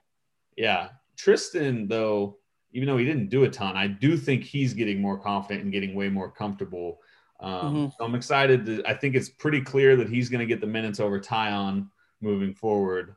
Yeah. 0.56 0.88
Tristan, 1.16 1.88
though, 1.88 2.38
even 2.72 2.88
though 2.88 2.96
he 2.96 3.04
didn't 3.04 3.28
do 3.28 3.44
a 3.44 3.50
ton, 3.50 3.76
I 3.76 3.86
do 3.86 4.16
think 4.16 4.44
he's 4.44 4.72
getting 4.72 5.00
more 5.00 5.18
confident 5.18 5.64
and 5.64 5.72
getting 5.72 5.94
way 5.94 6.08
more 6.08 6.30
comfortable. 6.30 7.00
Um, 7.40 7.52
mm-hmm. 7.52 7.86
So 7.98 8.04
I'm 8.04 8.14
excited. 8.14 8.66
To, 8.66 8.82
I 8.86 8.94
think 8.94 9.14
it's 9.14 9.28
pretty 9.28 9.60
clear 9.60 9.96
that 9.96 10.08
he's 10.08 10.28
going 10.28 10.40
to 10.40 10.46
get 10.46 10.60
the 10.60 10.66
minutes 10.66 11.00
over 11.00 11.20
Tyon 11.20 11.88
moving 12.20 12.54
forward. 12.54 13.16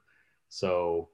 So 0.50 1.10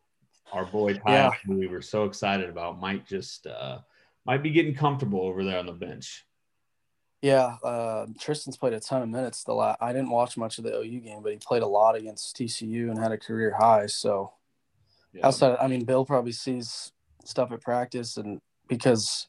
our 0.51 0.65
boy 0.65 0.93
Ty, 0.93 1.13
yeah. 1.13 1.31
who 1.45 1.57
we 1.57 1.67
were 1.67 1.81
so 1.81 2.05
excited 2.05 2.49
about, 2.49 2.79
might 2.79 3.05
just 3.05 3.47
uh, 3.47 3.79
might 4.25 4.41
be 4.41 4.51
getting 4.51 4.73
comfortable 4.73 5.21
over 5.21 5.43
there 5.43 5.59
on 5.59 5.65
the 5.65 5.71
bench. 5.73 6.25
Yeah, 7.25 7.55
uh, 7.63 8.05
Tristan's 8.19 8.55
played 8.55 8.73
a 8.73 8.79
ton 8.79 9.01
of 9.01 9.09
minutes. 9.09 9.43
The 9.43 9.53
last, 9.53 9.79
I 9.81 9.91
didn't 9.91 10.11
watch 10.11 10.37
much 10.37 10.59
of 10.59 10.63
the 10.63 10.77
OU 10.77 10.99
game, 10.99 11.23
but 11.23 11.31
he 11.31 11.39
played 11.39 11.63
a 11.63 11.67
lot 11.67 11.95
against 11.95 12.37
TCU 12.37 12.91
and 12.91 12.99
had 12.99 13.11
a 13.11 13.17
career 13.17 13.55
high. 13.59 13.87
So 13.87 14.33
yeah. 15.11 15.25
outside, 15.25 15.57
I 15.59 15.65
mean, 15.65 15.85
Bill 15.85 16.05
probably 16.05 16.33
sees 16.33 16.91
stuff 17.23 17.51
at 17.51 17.61
practice, 17.61 18.17
and 18.17 18.39
because 18.67 19.25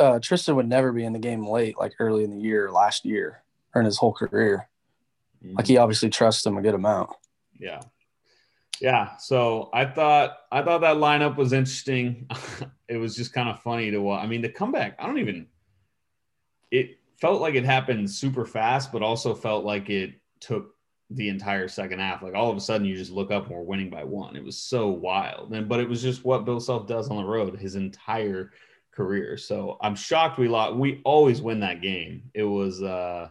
uh, 0.00 0.18
Tristan 0.18 0.56
would 0.56 0.68
never 0.68 0.90
be 0.90 1.04
in 1.04 1.12
the 1.12 1.20
game 1.20 1.46
late, 1.46 1.78
like 1.78 1.92
early 2.00 2.24
in 2.24 2.30
the 2.30 2.40
year, 2.40 2.72
last 2.72 3.04
year, 3.04 3.44
or 3.72 3.80
in 3.80 3.84
his 3.84 3.98
whole 3.98 4.12
career. 4.12 4.68
Mm-hmm. 5.44 5.54
Like 5.54 5.68
he 5.68 5.76
obviously 5.76 6.10
trusts 6.10 6.44
him 6.44 6.58
a 6.58 6.62
good 6.62 6.74
amount. 6.74 7.10
Yeah. 7.56 7.82
Yeah. 8.80 9.16
So 9.18 9.70
I 9.72 9.84
thought 9.84 10.38
I 10.50 10.60
thought 10.62 10.80
that 10.80 10.96
lineup 10.96 11.36
was 11.36 11.52
interesting. 11.52 12.28
it 12.88 12.96
was 12.96 13.14
just 13.14 13.32
kind 13.32 13.48
of 13.48 13.62
funny 13.62 13.92
to 13.92 13.98
watch. 13.98 14.24
I 14.24 14.26
mean, 14.26 14.42
the 14.42 14.48
comeback, 14.48 14.96
I 14.98 15.06
don't 15.06 15.18
even 15.18 15.46
it 16.74 16.98
felt 17.20 17.40
like 17.40 17.54
it 17.54 17.64
happened 17.64 18.10
super 18.10 18.44
fast, 18.44 18.90
but 18.90 19.00
also 19.00 19.32
felt 19.32 19.64
like 19.64 19.90
it 19.90 20.14
took 20.40 20.74
the 21.10 21.28
entire 21.28 21.68
second 21.68 22.00
half. 22.00 22.20
Like 22.20 22.34
all 22.34 22.50
of 22.50 22.56
a 22.56 22.60
sudden 22.60 22.84
you 22.84 22.96
just 22.96 23.12
look 23.12 23.30
up 23.30 23.46
and 23.46 23.54
we're 23.54 23.62
winning 23.62 23.90
by 23.90 24.02
one. 24.02 24.34
It 24.34 24.42
was 24.42 24.58
so 24.58 24.88
wild. 24.88 25.52
And 25.52 25.68
but 25.68 25.78
it 25.78 25.88
was 25.88 26.02
just 26.02 26.24
what 26.24 26.44
Bill 26.44 26.58
Self 26.58 26.88
does 26.88 27.08
on 27.08 27.18
the 27.18 27.24
road 27.24 27.56
his 27.58 27.76
entire 27.76 28.50
career. 28.90 29.36
So 29.36 29.78
I'm 29.80 29.94
shocked 29.94 30.36
we 30.36 30.48
lost. 30.48 30.74
We 30.74 31.00
always 31.04 31.40
win 31.40 31.60
that 31.60 31.80
game. 31.80 32.30
It 32.34 32.42
was 32.42 32.82
uh 32.82 33.28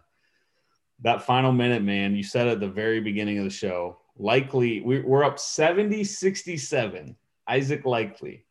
that 1.02 1.24
final 1.24 1.52
minute, 1.52 1.84
man. 1.84 2.16
You 2.16 2.24
said 2.24 2.48
at 2.48 2.62
the 2.62 2.70
very 2.70 3.02
beginning 3.02 3.40
of 3.40 3.44
the 3.44 3.50
show, 3.50 3.98
likely 4.18 4.80
we're 4.80 5.26
up 5.26 5.38
70 5.38 6.06
67. 6.06 7.18
Isaac 7.46 7.84
Likekele, 7.84 8.44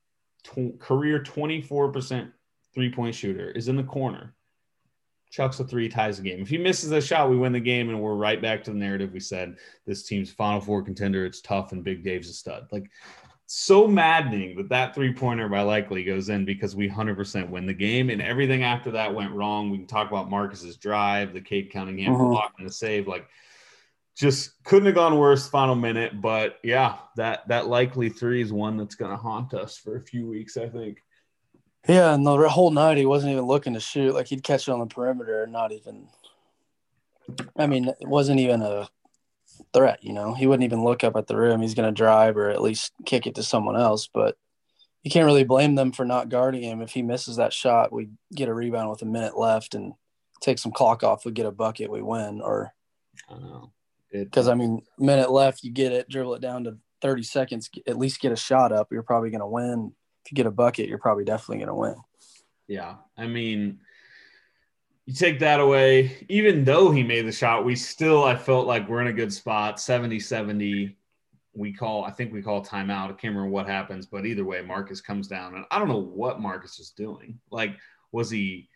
career 0.78 1.22
24% 1.22 2.30
three 2.74 2.92
point 2.92 3.14
shooter, 3.14 3.50
is 3.52 3.68
in 3.68 3.76
the 3.76 3.82
corner. 3.82 4.34
Chucks 5.32 5.58
a 5.60 5.64
three, 5.64 5.88
ties 5.88 6.18
the 6.18 6.22
game. 6.22 6.42
If 6.42 6.50
he 6.50 6.58
misses 6.58 6.92
a 6.92 7.00
shot, 7.00 7.30
we 7.30 7.38
win 7.38 7.52
the 7.52 7.60
game, 7.60 7.88
and 7.88 8.00
we're 8.00 8.14
right 8.14 8.40
back 8.40 8.62
to 8.64 8.70
the 8.70 8.76
narrative 8.76 9.12
we 9.12 9.20
said 9.20 9.56
this 9.86 10.02
team's 10.02 10.30
Final 10.30 10.60
Four 10.60 10.82
contender. 10.82 11.24
It's 11.24 11.40
tough, 11.40 11.72
and 11.72 11.82
Big 11.82 12.04
Dave's 12.04 12.28
a 12.28 12.34
stud. 12.34 12.68
Like, 12.70 12.90
so 13.46 13.88
maddening 13.88 14.56
that 14.56 14.68
that 14.68 14.94
three 14.94 15.14
pointer 15.14 15.48
by 15.48 15.62
likely 15.62 16.04
goes 16.04 16.28
in 16.28 16.44
because 16.44 16.76
we 16.76 16.86
100% 16.86 17.48
win 17.48 17.64
the 17.64 17.72
game, 17.72 18.10
and 18.10 18.20
everything 18.20 18.62
after 18.62 18.90
that 18.90 19.14
went 19.14 19.32
wrong. 19.32 19.70
We 19.70 19.78
can 19.78 19.86
talk 19.86 20.08
about 20.08 20.28
Marcus's 20.28 20.76
drive, 20.76 21.32
the 21.32 21.40
Cade 21.40 21.72
Cunningham 21.72 22.14
uh-huh. 22.14 22.24
block, 22.24 22.52
and 22.58 22.68
the 22.68 22.72
save. 22.72 23.08
Like, 23.08 23.26
just 24.14 24.62
couldn't 24.64 24.84
have 24.84 24.94
gone 24.94 25.16
worse 25.16 25.48
final 25.48 25.74
minute 25.74 26.20
but 26.20 26.58
yeah 26.62 26.96
that 27.16 27.48
that 27.48 27.68
likely 27.68 28.10
three 28.10 28.42
is 28.42 28.52
one 28.52 28.76
that's 28.76 28.94
going 28.94 29.10
to 29.10 29.16
haunt 29.16 29.54
us 29.54 29.78
for 29.78 29.96
a 29.96 30.02
few 30.02 30.26
weeks 30.28 30.58
i 30.58 30.68
think 30.68 31.02
yeah 31.88 32.14
and 32.14 32.26
the 32.26 32.48
whole 32.48 32.70
night 32.70 32.98
he 32.98 33.06
wasn't 33.06 33.30
even 33.30 33.44
looking 33.44 33.74
to 33.74 33.80
shoot 33.80 34.14
like 34.14 34.26
he'd 34.26 34.42
catch 34.42 34.68
it 34.68 34.72
on 34.72 34.80
the 34.80 34.86
perimeter 34.86 35.42
and 35.42 35.52
not 35.52 35.72
even 35.72 36.06
i 37.56 37.66
mean 37.66 37.88
it 37.88 38.08
wasn't 38.08 38.38
even 38.38 38.62
a 38.62 38.88
threat 39.74 40.02
you 40.02 40.12
know 40.12 40.34
he 40.34 40.46
wouldn't 40.46 40.64
even 40.64 40.84
look 40.84 41.04
up 41.04 41.16
at 41.16 41.26
the 41.26 41.36
rim 41.36 41.60
he's 41.60 41.74
going 41.74 41.88
to 41.88 41.96
drive 41.96 42.36
or 42.36 42.50
at 42.50 42.62
least 42.62 42.92
kick 43.06 43.26
it 43.26 43.34
to 43.34 43.42
someone 43.42 43.76
else 43.76 44.08
but 44.12 44.36
you 45.02 45.10
can't 45.10 45.26
really 45.26 45.44
blame 45.44 45.74
them 45.74 45.92
for 45.92 46.04
not 46.04 46.28
guarding 46.28 46.62
him 46.62 46.80
if 46.80 46.92
he 46.92 47.02
misses 47.02 47.36
that 47.36 47.52
shot 47.52 47.92
we 47.92 48.08
get 48.34 48.48
a 48.48 48.54
rebound 48.54 48.90
with 48.90 49.02
a 49.02 49.06
minute 49.06 49.36
left 49.36 49.74
and 49.74 49.92
take 50.40 50.58
some 50.58 50.72
clock 50.72 51.02
off 51.02 51.24
we 51.24 51.32
get 51.32 51.46
a 51.46 51.52
bucket 51.52 51.90
we 51.90 52.02
win 52.02 52.40
or 52.40 52.72
I 53.28 53.34
because 54.12 54.48
I 54.48 54.54
mean, 54.54 54.82
minute 54.98 55.30
left, 55.30 55.64
you 55.64 55.70
get 55.70 55.92
it, 55.92 56.08
dribble 56.08 56.34
it 56.34 56.42
down 56.42 56.64
to 56.64 56.76
30 57.00 57.22
seconds, 57.22 57.70
at 57.86 57.98
least 57.98 58.20
get 58.20 58.32
a 58.32 58.36
shot 58.36 58.72
up. 58.72 58.88
You're 58.90 59.02
probably 59.02 59.30
going 59.30 59.40
to 59.40 59.46
win. 59.46 59.92
If 60.24 60.32
you 60.32 60.36
get 60.36 60.46
a 60.46 60.50
bucket, 60.50 60.88
you're 60.88 60.98
probably 60.98 61.24
definitely 61.24 61.58
going 61.58 61.68
to 61.68 61.74
win. 61.74 61.96
Yeah, 62.68 62.96
I 63.16 63.26
mean, 63.26 63.80
you 65.06 65.14
take 65.14 65.40
that 65.40 65.60
away. 65.60 66.24
Even 66.28 66.64
though 66.64 66.90
he 66.90 67.02
made 67.02 67.26
the 67.26 67.32
shot, 67.32 67.64
we 67.64 67.74
still 67.74 68.24
I 68.24 68.36
felt 68.36 68.66
like 68.66 68.88
we're 68.88 69.00
in 69.00 69.08
a 69.08 69.12
good 69.12 69.32
spot. 69.32 69.76
70-70. 69.76 70.94
We 71.54 71.72
call, 71.72 72.04
I 72.04 72.10
think 72.10 72.32
we 72.32 72.40
call 72.40 72.64
timeout. 72.64 73.06
I 73.06 73.08
can't 73.08 73.34
remember 73.34 73.48
what 73.50 73.66
happens, 73.66 74.06
but 74.06 74.24
either 74.24 74.44
way, 74.44 74.62
Marcus 74.62 75.02
comes 75.02 75.28
down, 75.28 75.54
and 75.54 75.66
I 75.70 75.78
don't 75.78 75.88
know 75.88 76.00
what 76.00 76.40
Marcus 76.40 76.78
is 76.78 76.90
doing. 76.90 77.38
Like 77.50 77.76
Was 78.12 78.30
he? 78.30 78.68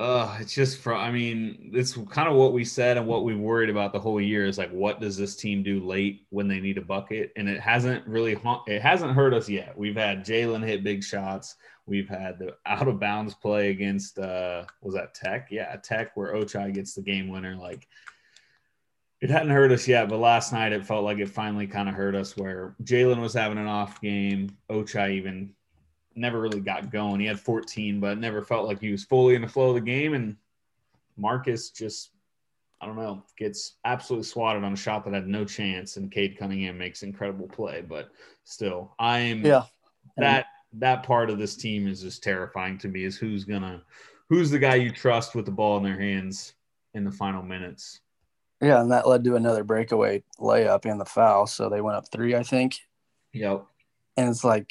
Uh, 0.00 0.34
it's 0.40 0.54
just 0.54 0.78
for. 0.78 0.94
I 0.94 1.10
mean, 1.10 1.72
it's 1.74 1.92
kind 2.08 2.26
of 2.26 2.34
what 2.34 2.54
we 2.54 2.64
said 2.64 2.96
and 2.96 3.06
what 3.06 3.22
we 3.22 3.34
worried 3.34 3.68
about 3.68 3.92
the 3.92 4.00
whole 4.00 4.18
year 4.18 4.46
is 4.46 4.56
like, 4.56 4.70
what 4.70 4.98
does 4.98 5.14
this 5.14 5.36
team 5.36 5.62
do 5.62 5.78
late 5.78 6.24
when 6.30 6.48
they 6.48 6.58
need 6.58 6.78
a 6.78 6.82
bucket? 6.82 7.32
And 7.36 7.46
it 7.50 7.60
hasn't 7.60 8.06
really. 8.06 8.40
It 8.66 8.80
hasn't 8.80 9.12
hurt 9.12 9.34
us 9.34 9.46
yet. 9.46 9.76
We've 9.76 9.94
had 9.96 10.24
Jalen 10.24 10.64
hit 10.64 10.84
big 10.84 11.04
shots. 11.04 11.56
We've 11.84 12.08
had 12.08 12.38
the 12.38 12.56
out 12.64 12.88
of 12.88 12.98
bounds 12.98 13.34
play 13.34 13.68
against. 13.68 14.18
uh 14.18 14.64
Was 14.80 14.94
that 14.94 15.12
Tech? 15.12 15.48
Yeah, 15.50 15.76
Tech 15.76 16.16
where 16.16 16.32
Ochai 16.32 16.72
gets 16.72 16.94
the 16.94 17.02
game 17.02 17.28
winner. 17.28 17.54
Like 17.54 17.86
it 19.20 19.28
hadn't 19.28 19.50
hurt 19.50 19.70
us 19.70 19.86
yet, 19.86 20.08
but 20.08 20.16
last 20.16 20.50
night 20.50 20.72
it 20.72 20.86
felt 20.86 21.04
like 21.04 21.18
it 21.18 21.28
finally 21.28 21.66
kind 21.66 21.90
of 21.90 21.94
hurt 21.94 22.14
us 22.14 22.38
where 22.38 22.74
Jalen 22.84 23.20
was 23.20 23.34
having 23.34 23.58
an 23.58 23.66
off 23.66 24.00
game. 24.00 24.56
Ochai 24.70 25.10
even 25.16 25.52
never 26.14 26.40
really 26.40 26.60
got 26.60 26.90
going. 26.90 27.20
He 27.20 27.26
had 27.26 27.40
14, 27.40 28.00
but 28.00 28.18
never 28.18 28.42
felt 28.42 28.66
like 28.66 28.80
he 28.80 28.90
was 28.90 29.04
fully 29.04 29.34
in 29.34 29.42
the 29.42 29.48
flow 29.48 29.68
of 29.68 29.74
the 29.74 29.80
game. 29.80 30.14
And 30.14 30.36
Marcus 31.16 31.70
just, 31.70 32.10
I 32.80 32.86
don't 32.86 32.96
know, 32.96 33.22
gets 33.36 33.74
absolutely 33.84 34.26
swatted 34.26 34.64
on 34.64 34.72
a 34.72 34.76
shot 34.76 35.04
that 35.04 35.14
had 35.14 35.26
no 35.26 35.44
chance. 35.44 35.96
And 35.96 36.10
Cade 36.10 36.38
Cunningham 36.38 36.78
makes 36.78 37.02
incredible 37.02 37.48
play. 37.48 37.82
But 37.82 38.10
still, 38.44 38.94
I'm 38.98 39.44
Yeah. 39.44 39.64
that 40.16 40.46
that 40.74 41.02
part 41.02 41.30
of 41.30 41.38
this 41.38 41.56
team 41.56 41.88
is 41.88 42.00
just 42.00 42.22
terrifying 42.22 42.78
to 42.78 42.88
me. 42.88 43.04
Is 43.04 43.16
who's 43.16 43.44
gonna 43.44 43.82
who's 44.28 44.50
the 44.50 44.58
guy 44.58 44.76
you 44.76 44.92
trust 44.92 45.34
with 45.34 45.44
the 45.44 45.50
ball 45.50 45.76
in 45.78 45.82
their 45.82 45.98
hands 45.98 46.54
in 46.94 47.04
the 47.04 47.10
final 47.10 47.42
minutes? 47.42 48.00
Yeah, 48.60 48.80
and 48.80 48.92
that 48.92 49.08
led 49.08 49.24
to 49.24 49.36
another 49.36 49.64
breakaway 49.64 50.22
layup 50.38 50.84
and 50.84 51.00
the 51.00 51.04
foul. 51.04 51.46
So 51.46 51.68
they 51.68 51.80
went 51.80 51.96
up 51.96 52.10
three, 52.12 52.36
I 52.36 52.42
think. 52.42 52.76
Yep. 53.32 53.64
And 54.16 54.28
it's 54.28 54.44
like, 54.44 54.70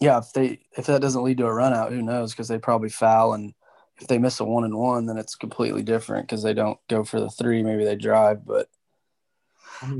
yeah, 0.00 0.18
if 0.18 0.32
they 0.32 0.60
if 0.76 0.86
that 0.86 1.00
doesn't 1.00 1.22
lead 1.22 1.38
to 1.38 1.46
a 1.46 1.52
run 1.52 1.72
out, 1.72 1.92
who 1.92 2.02
knows? 2.02 2.32
Because 2.32 2.48
they 2.48 2.58
probably 2.58 2.90
foul, 2.90 3.32
and 3.32 3.54
if 3.98 4.08
they 4.08 4.18
miss 4.18 4.40
a 4.40 4.44
one 4.44 4.64
and 4.64 4.76
one, 4.76 5.06
then 5.06 5.16
it's 5.16 5.34
completely 5.34 5.82
different 5.82 6.28
because 6.28 6.42
they 6.42 6.54
don't 6.54 6.78
go 6.88 7.02
for 7.04 7.20
the 7.20 7.30
three. 7.30 7.62
Maybe 7.62 7.84
they 7.84 7.96
drive, 7.96 8.44
but 8.44 8.68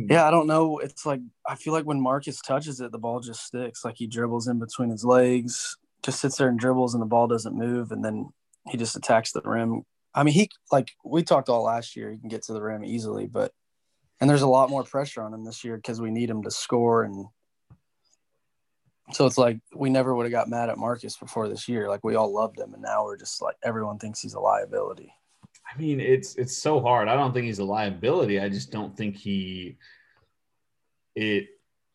yeah, 0.09 0.27
I 0.27 0.31
don't 0.31 0.47
know. 0.47 0.79
It's 0.79 1.07
like 1.07 1.21
I 1.47 1.55
feel 1.55 1.73
like 1.73 1.85
when 1.85 2.01
Marcus 2.01 2.41
touches 2.41 2.81
it, 2.81 2.93
the 2.93 2.99
ball 2.99 3.21
just 3.21 3.45
sticks. 3.45 3.85
Like 3.85 3.97
he 3.97 4.07
dribbles 4.07 4.49
in 4.49 4.59
between 4.59 4.91
his 4.91 5.05
legs, 5.05 5.77
just 6.03 6.21
sits 6.21 6.37
there 6.37 6.49
and 6.49 6.59
dribbles, 6.59 6.95
and 6.95 7.03
the 7.03 7.07
ball 7.07 7.27
doesn't 7.27 7.57
move, 7.57 7.91
and 7.93 8.05
then 8.05 8.33
he 8.69 8.77
just 8.77 8.97
attacks 8.97 9.33
the 9.33 9.43
rim. 9.43 9.83
I 10.15 10.23
mean, 10.23 10.35
he 10.35 10.51
like 10.73 10.93
we 11.05 11.23
talked 11.23 11.49
all 11.49 11.63
last 11.63 11.97
year. 11.97 12.11
He 12.11 12.19
can 12.19 12.29
get 12.29 12.43
to 12.45 12.53
the 12.53 12.63
rim 12.63 12.85
easily, 12.85 13.27
but 13.27 13.53
and 14.21 14.29
there's 14.29 14.43
a 14.43 14.49
lot 14.49 14.71
more 14.71 14.83
pressure 14.83 15.23
on 15.23 15.35
him 15.35 15.45
this 15.45 15.65
year 15.65 15.77
because 15.77 16.01
we 16.01 16.11
need 16.11 16.31
him 16.31 16.43
to 16.43 16.51
score, 16.51 17.03
and 17.03 17.27
so 19.13 19.27
it's 19.27 19.39
like 19.39 19.59
we 19.75 19.91
never 19.91 20.15
would 20.15 20.25
have 20.25 20.33
got 20.33 20.49
mad 20.49 20.69
at 20.69 20.79
Marcus 20.79 21.17
before 21.17 21.49
this 21.49 21.69
year. 21.69 21.89
Like 21.89 22.03
we 22.05 22.17
all 22.17 22.33
loved 22.33 22.59
him, 22.59 22.75
and 22.75 22.83
now 22.83 23.05
we're 23.05 23.17
just 23.17 23.41
like 23.41 23.57
everyone 23.63 23.99
thinks 23.99 24.21
he's 24.21 24.35
a 24.35 24.41
liability. 24.41 25.13
I 25.73 25.79
mean, 25.79 26.01
it's 26.01 26.35
it's 26.37 26.57
so 26.57 26.81
hard. 26.81 27.09
I 27.09 27.15
don't 27.15 27.33
think 27.33 27.47
he's 27.47 27.59
a 27.59 27.65
liability. 27.65 28.41
I 28.41 28.49
just 28.49 28.71
don't 28.71 28.97
think 28.97 29.17
he. 29.17 29.77
It 31.15 31.49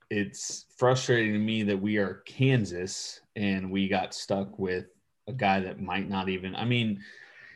it's 0.10 0.66
frustrating 0.78 1.34
to 1.34 1.40
me 1.40 1.64
that 1.64 1.82
we 1.82 1.98
are 1.98 2.22
Kansas 2.26 3.22
and 3.36 3.72
we 3.72 3.88
got 3.88 4.14
stuck 4.14 4.60
with 4.60 4.86
a 5.28 5.34
guy 5.34 5.62
that 5.62 5.82
might 5.82 6.10
not 6.10 6.28
even. 6.28 6.56
I 6.56 6.66
mean, 6.66 7.02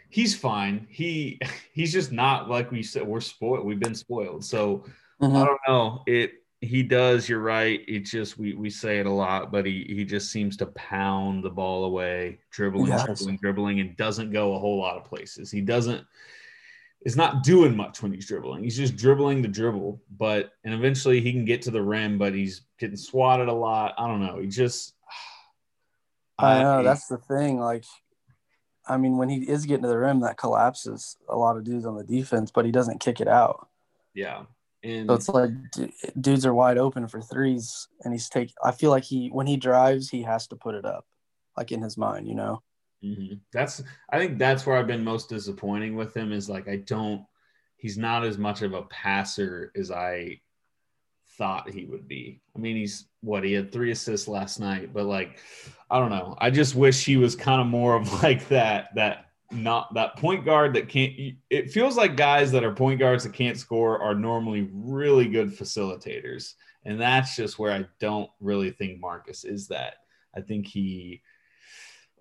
he's 0.09 0.35
fine. 0.35 0.87
He 0.89 1.39
he's 1.73 1.93
just 1.93 2.11
not 2.11 2.49
like 2.49 2.71
we 2.71 2.83
said. 2.83 3.07
We're 3.07 3.21
spoiled. 3.21 3.65
We've 3.65 3.79
been 3.79 3.95
spoiled. 3.95 4.43
So 4.43 4.85
I 5.21 5.25
mm-hmm. 5.25 5.45
don't 5.45 5.59
know. 5.67 6.03
It 6.07 6.31
he 6.65 6.83
does. 6.83 7.29
You're 7.29 7.39
right. 7.39 7.81
It 7.87 8.01
just 8.01 8.37
we 8.37 8.53
we 8.53 8.69
say 8.69 8.99
it 8.99 9.05
a 9.05 9.11
lot, 9.11 9.51
but 9.51 9.65
he 9.65 9.85
he 9.87 10.03
just 10.03 10.31
seems 10.31 10.57
to 10.57 10.65
pound 10.67 11.43
the 11.43 11.49
ball 11.49 11.85
away, 11.85 12.39
dribbling, 12.51 12.87
Yes. 12.87 13.05
dribbling, 13.05 13.37
dribbling, 13.37 13.79
and 13.79 13.95
doesn't 13.95 14.31
go 14.31 14.55
a 14.55 14.59
whole 14.59 14.77
lot 14.77 14.97
of 14.97 15.05
places. 15.05 15.49
He 15.51 15.61
doesn't 15.61 16.05
is 17.05 17.15
not 17.15 17.43
doing 17.43 17.75
much 17.77 18.01
when 18.01 18.11
he's 18.11 18.27
dribbling. 18.27 18.63
He's 18.63 18.75
just 18.77 18.95
dribbling 18.95 19.41
the 19.43 19.47
dribble, 19.47 20.01
but 20.17 20.51
and 20.63 20.73
eventually 20.73 21.21
he 21.21 21.31
can 21.31 21.45
get 21.45 21.61
to 21.63 21.71
the 21.71 21.81
rim, 21.81 22.17
but 22.17 22.33
he's 22.33 22.61
getting 22.79 22.97
swatted 22.97 23.47
a 23.47 23.53
lot. 23.53 23.93
I 23.97 24.07
don't 24.07 24.25
know. 24.25 24.39
He 24.39 24.47
just 24.47 24.95
I 26.39 26.61
know 26.61 26.83
that's 26.83 27.07
the 27.07 27.17
thing. 27.17 27.59
Like, 27.59 27.85
I 28.87 28.97
mean, 28.97 29.17
when 29.17 29.29
he 29.29 29.49
is 29.49 29.65
getting 29.65 29.83
to 29.83 29.89
the 29.89 29.97
rim, 29.97 30.19
that 30.21 30.37
collapses 30.37 31.17
a 31.29 31.35
lot 31.35 31.57
of 31.57 31.63
dudes 31.63 31.85
on 31.85 31.95
the 31.95 32.03
defense, 32.03 32.51
but 32.51 32.65
he 32.65 32.71
doesn't 32.71 32.99
kick 32.99 33.21
it 33.21 33.27
out. 33.27 33.67
yeah. 34.13 34.43
And 34.85 35.09
So 35.09 35.15
it's 35.15 35.29
like 35.29 35.51
d- 35.71 35.93
dudes 36.21 36.45
are 36.45 36.53
wide 36.53 36.77
open 36.77 37.07
for 37.07 37.21
threes, 37.21 37.87
and 38.03 38.13
he's 38.13 38.29
take. 38.29 38.53
I 38.63 38.71
feel 38.71 38.91
like 38.91 39.03
he 39.03 39.29
when 39.29 39.47
he 39.47 39.57
drives, 39.57 40.09
he 40.09 40.21
has 40.23 40.47
to 40.47 40.55
put 40.55 40.75
it 40.75 40.85
up, 40.85 41.05
like 41.57 41.71
in 41.71 41.81
his 41.81 41.97
mind, 41.97 42.27
you 42.27 42.35
know. 42.35 42.61
Mhm. 43.03 43.39
That's 43.51 43.83
I 44.09 44.19
think 44.19 44.37
that's 44.37 44.65
where 44.65 44.77
I've 44.77 44.87
been 44.87 45.03
most 45.03 45.27
disappointing 45.29 45.95
with 45.95 46.15
him 46.15 46.31
is 46.31 46.49
like 46.49 46.67
I 46.67 46.77
don't 46.77 47.25
he's 47.77 47.97
not 47.97 48.23
as 48.23 48.37
much 48.37 48.61
of 48.61 48.73
a 48.73 48.83
passer 48.83 49.71
as 49.75 49.91
I 49.91 50.39
thought 51.37 51.69
he 51.69 51.85
would 51.85 52.07
be. 52.07 52.41
I 52.55 52.59
mean, 52.59 52.75
he's 52.77 53.07
what 53.21 53.43
he 53.43 53.53
had 53.53 53.71
three 53.71 53.91
assists 53.91 54.27
last 54.27 54.59
night, 54.59 54.93
but 54.93 55.05
like 55.05 55.39
I 55.89 55.99
don't 55.99 56.09
know. 56.11 56.35
I 56.39 56.49
just 56.51 56.75
wish 56.75 57.03
he 57.05 57.17
was 57.17 57.35
kind 57.35 57.59
of 57.61 57.67
more 57.67 57.95
of 57.95 58.11
like 58.23 58.47
that 58.49 58.93
that 58.95 59.31
not 59.55 59.93
that 59.93 60.17
point 60.17 60.45
guard 60.45 60.73
that 60.75 60.89
can't 60.89 61.13
it 61.49 61.71
feels 61.71 61.97
like 61.97 62.15
guys 62.15 62.51
that 62.51 62.63
are 62.63 62.73
point 62.73 62.99
guards 62.99 63.23
that 63.23 63.33
can't 63.33 63.57
score 63.57 64.01
are 64.01 64.15
normally 64.15 64.69
really 64.73 65.27
good 65.27 65.49
facilitators. 65.49 66.53
And 66.85 67.01
that's 67.01 67.35
just 67.35 67.57
where 67.57 67.71
I 67.71 67.85
don't 67.99 68.29
really 68.39 68.71
think 68.71 68.99
Marcus 68.99 69.43
is 69.43 69.67
that. 69.69 69.95
I 70.35 70.41
think 70.41 70.67
he 70.67 71.21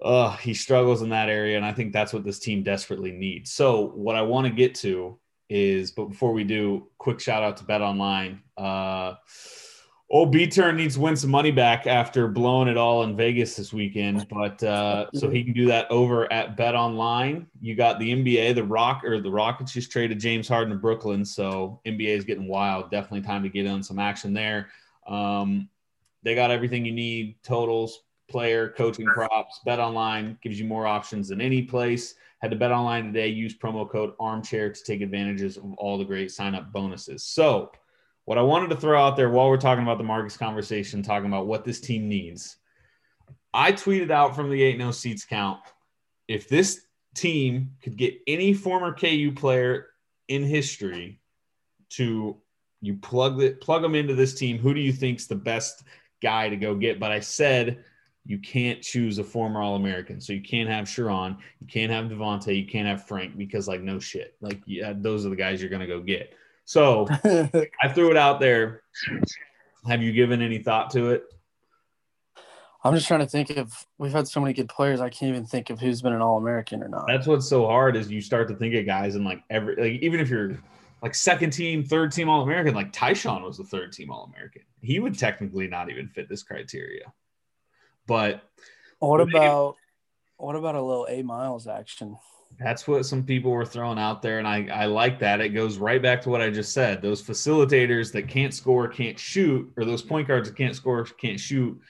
uh, 0.03 0.37
he 0.37 0.55
struggles 0.55 1.03
in 1.03 1.11
that 1.11 1.29
area, 1.29 1.57
and 1.57 1.65
I 1.65 1.73
think 1.73 1.93
that's 1.93 2.13
what 2.13 2.25
this 2.25 2.39
team 2.39 2.63
desperately 2.63 3.13
needs. 3.13 3.53
So, 3.53 3.89
what 3.95 4.17
I 4.17 4.23
want 4.23 4.47
to 4.47 4.53
get 4.53 4.75
to 4.77 5.19
is, 5.49 5.93
but 5.93 6.07
before 6.07 6.33
we 6.33 6.45
do, 6.45 6.89
quick 6.99 7.21
shout 7.21 7.43
out 7.43 7.57
to 7.59 7.65
Bet 7.65 7.81
Online. 7.81 8.43
Uh, 8.57 9.15
old 10.11 10.31
B 10.31 10.47
turn 10.47 10.77
needs 10.77 10.95
to 10.95 11.01
win 11.01 11.17
some 11.17 11.31
money 11.31 11.51
back 11.51 11.87
after 11.87 12.29
blowing 12.29 12.69
it 12.69 12.77
all 12.77 13.03
in 13.05 13.17
Vegas 13.17 13.57
this 13.57 13.73
weekend, 13.73 14.27
but 14.29 14.63
uh, 14.63 15.07
so 15.15 15.31
he 15.31 15.43
can 15.43 15.53
do 15.53 15.67
that 15.67 15.91
over 15.91 16.31
at 16.33 16.57
Bet 16.57 16.75
Online. 16.75 17.47
You 17.61 17.75
got 17.75 17.99
the 17.99 18.13
NBA, 18.13 18.55
the 18.55 18.65
Rock 18.65 19.03
or 19.05 19.21
the 19.21 19.31
Rockets 19.31 19.73
just 19.73 19.91
traded 19.91 20.21
James 20.21 20.47
Harden 20.47 20.73
to 20.73 20.79
Brooklyn, 20.79 21.25
so 21.25 21.81
NBA 21.87 22.17
is 22.17 22.25
getting 22.25 22.47
wild. 22.47 22.91
Definitely 22.91 23.23
time 23.23 23.43
to 23.43 23.49
get 23.49 23.67
on 23.67 23.83
some 23.83 23.99
action 23.99 24.33
there. 24.33 24.69
Um, 25.07 25.69
they 26.23 26.35
got 26.35 26.51
everything 26.51 26.85
you 26.85 26.93
need: 26.93 27.37
totals, 27.43 28.03
player, 28.29 28.69
coaching 28.69 29.07
props. 29.07 29.61
Bet 29.65 29.81
online 29.81 30.39
gives 30.43 30.59
you 30.59 30.67
more 30.67 30.87
options 30.87 31.29
than 31.29 31.41
any 31.41 31.63
place. 31.63 32.15
Head 32.41 32.51
to 32.51 32.57
Bet 32.57 32.73
online 32.73 33.07
today. 33.07 33.29
Use 33.29 33.57
promo 33.57 33.89
code 33.89 34.13
Armchair 34.21 34.71
to 34.71 34.85
take 34.85 35.01
advantages 35.01 35.57
of 35.57 35.73
all 35.75 35.97
the 35.97 36.05
great 36.05 36.31
sign 36.31 36.55
up 36.55 36.73
bonuses. 36.73 37.25
So, 37.25 37.73
what 38.25 38.39
I 38.39 38.43
wanted 38.43 38.71
to 38.71 38.77
throw 38.77 39.03
out 39.03 39.17
there 39.17 39.31
while 39.31 39.49
we're 39.49 39.57
talking 39.57 39.83
about 39.83 39.99
the 39.99 40.05
Marcus 40.05 40.37
conversation, 40.37 41.03
talking 41.03 41.27
about 41.27 41.47
what 41.47 41.65
this 41.65 41.81
team 41.81 42.09
needs, 42.09 42.57
I 43.53 43.73
tweeted 43.73 44.11
out 44.11 44.35
from 44.35 44.51
the 44.51 44.63
Ain't 44.63 44.79
No 44.79 44.91
Seats 44.91 45.25
count 45.25 45.61
if 46.27 46.49
this 46.49 46.87
team 47.15 47.73
could 47.83 47.97
get 47.97 48.15
any 48.27 48.55
former 48.55 48.93
KU 48.93 49.33
player 49.37 49.89
in 50.29 50.43
history 50.43 51.21
to 51.91 52.37
you 52.81 52.95
plug 52.97 53.41
it 53.41 53.61
plug 53.61 53.83
them 53.83 53.95
into 53.95 54.15
this 54.15 54.35
team, 54.35 54.59
who 54.59 54.75
do 54.75 54.81
you 54.81 54.93
think's 54.93 55.27
the 55.27 55.35
best 55.35 55.85
guy 56.23 56.49
to 56.49 56.57
go 56.57 56.75
get? 56.75 56.99
But 56.99 57.13
I 57.13 57.21
said 57.21 57.85
you 58.27 58.39
can't 58.39 58.81
choose 58.81 59.19
a 59.19 59.25
former 59.25 59.61
All 59.61 59.77
American. 59.77 60.21
So 60.21 60.33
you 60.33 60.43
can't 60.43 60.69
have 60.69 60.87
Sherron, 60.87 61.37
you 61.61 61.67
can't 61.67 61.93
have 61.93 62.07
Devonte', 62.07 62.57
you 62.57 62.67
can't 62.67 62.89
have 62.89 63.07
Frank 63.07 63.37
because, 63.37 63.69
like, 63.69 63.83
no 63.83 63.99
shit. 63.99 64.35
Like, 64.41 64.63
yeah, 64.67 64.95
those 64.97 65.27
are 65.27 65.29
the 65.29 65.37
guys 65.37 65.61
you're 65.61 65.71
to 65.71 65.87
go 65.87 66.01
get. 66.01 66.35
So 66.65 67.07
I 67.83 67.89
threw 67.89 68.11
it 68.11 68.17
out 68.17 68.41
there. 68.41 68.83
Have 69.87 70.03
you 70.03 70.13
given 70.13 70.41
any 70.41 70.59
thought 70.59 70.91
to 70.91 71.11
it? 71.11 71.25
I'm 72.83 72.95
just 72.95 73.09
trying 73.09 73.21
to 73.21 73.27
think 73.27 73.51
of. 73.51 73.87
We've 73.97 74.13
had 74.13 74.29
so 74.29 74.41
many 74.41 74.53
good 74.53 74.69
players. 74.69 75.01
I 75.01 75.09
can't 75.09 75.31
even 75.31 75.47
think 75.47 75.71
of 75.71 75.81
who's 75.81 76.03
been 76.03 76.13
an 76.13 76.21
All 76.21 76.37
American 76.37 76.83
or 76.83 76.89
not. 76.89 77.07
That's 77.07 77.27
what's 77.27 77.49
so 77.49 77.67
hard 77.67 77.97
is 77.97 78.11
you 78.11 78.21
start 78.21 78.49
to 78.49 78.55
think 78.55 78.75
of 78.75 78.85
guys 78.85 79.15
and 79.15 79.25
like 79.25 79.43
every 79.49 79.77
like 79.77 80.03
even 80.03 80.21
if 80.21 80.29
you're 80.29 80.59
like 81.03 81.15
second 81.15 81.51
team, 81.51 81.83
third 81.85 82.13
team 82.13 82.29
All 82.29 82.43
American, 82.43 82.75
like 82.75 82.93
Tyshawn 82.93 83.43
was 83.43 83.57
the 83.57 83.65
third 83.65 83.93
team 83.93 84.11
All 84.11 84.25
American. 84.25 84.63
He 84.83 85.01
would 85.01 85.19
technically 85.19 85.67
not 85.67 85.91
even 85.91 86.09
fit 86.09 86.29
this 86.29 86.43
criteria. 86.43 87.13
But 88.07 88.43
What 88.99 89.21
about 89.23 89.77
what 90.37 90.57
about 90.57 90.75
a 90.75 90.83
little 90.83 91.07
A 91.09 91.23
Miles 91.23 91.67
action? 91.67 92.19
That's 92.59 92.87
what 92.87 93.05
some 93.07 93.25
people 93.25 93.51
were 93.51 93.65
throwing 93.65 93.99
out 93.99 94.23
there, 94.23 94.39
and 94.39 94.47
I, 94.47 94.69
I 94.73 94.87
like 94.87 95.19
that. 95.21 95.41
It 95.41 95.51
goes 95.51 95.79
right 95.79 96.01
back 96.01 96.23
to 96.23 96.31
what 96.31 96.41
I 96.41 96.51
just 96.51 96.73
said. 96.73 97.03
Those 97.03 97.23
facilitators 97.23 98.13
that 98.13 98.29
can't 98.29 98.55
score, 98.55 98.89
can't 98.89 99.19
shoot, 99.19 99.73
or 99.77 99.85
those 99.85 100.03
point 100.03 100.29
guards 100.29 100.49
that 100.49 100.57
can't 100.57 100.77
score, 100.77 101.05
can't 101.05 101.41
shoot, 101.41 101.81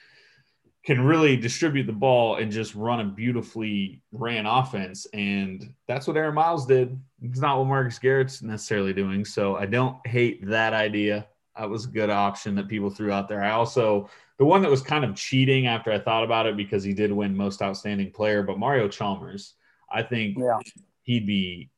can 0.85 1.01
really 1.01 1.35
distribute 1.35 1.87
the 1.87 1.93
ball 1.93 2.35
and 2.37 2.51
just 2.51 2.75
run 2.75 2.99
a 2.99 3.05
beautifully 3.05 4.01
ran 4.11 4.45
offense. 4.45 5.07
And 5.13 5.73
that's 5.87 6.07
what 6.07 6.15
Aaron 6.15 6.35
Miles 6.35 6.65
did. 6.65 6.99
It's 7.21 7.39
not 7.39 7.57
what 7.57 7.67
Marcus 7.67 7.97
Garrett's 7.97 8.43
necessarily 8.43 8.93
doing. 8.93 9.25
So 9.25 9.55
I 9.55 9.65
don't 9.65 9.97
hate 10.05 10.47
that 10.47 10.73
idea. 10.73 11.27
that 11.57 11.69
was 11.69 11.85
a 11.85 11.89
good 11.89 12.11
option 12.11 12.53
that 12.55 12.67
people 12.67 12.91
threw 12.91 13.11
out 13.11 13.27
there. 13.27 13.43
I 13.43 13.51
also 13.51 14.09
the 14.37 14.45
one 14.45 14.61
that 14.61 14.71
was 14.71 14.81
kind 14.81 15.05
of 15.05 15.15
cheating 15.15 15.67
after 15.67 15.91
I 15.91 15.99
thought 15.99 16.23
about 16.23 16.45
it 16.45 16.57
because 16.57 16.83
he 16.83 16.93
did 16.93 17.11
win 17.11 17.35
most 17.35 17.61
outstanding 17.61 18.11
player, 18.11 18.43
but 18.43 18.59
Mario 18.59 18.87
Chalmers, 18.87 19.53
I 19.95 20.03
think 20.03 20.37
Yeah. 20.37 20.59
he'd 21.03 21.25
be 21.25 21.69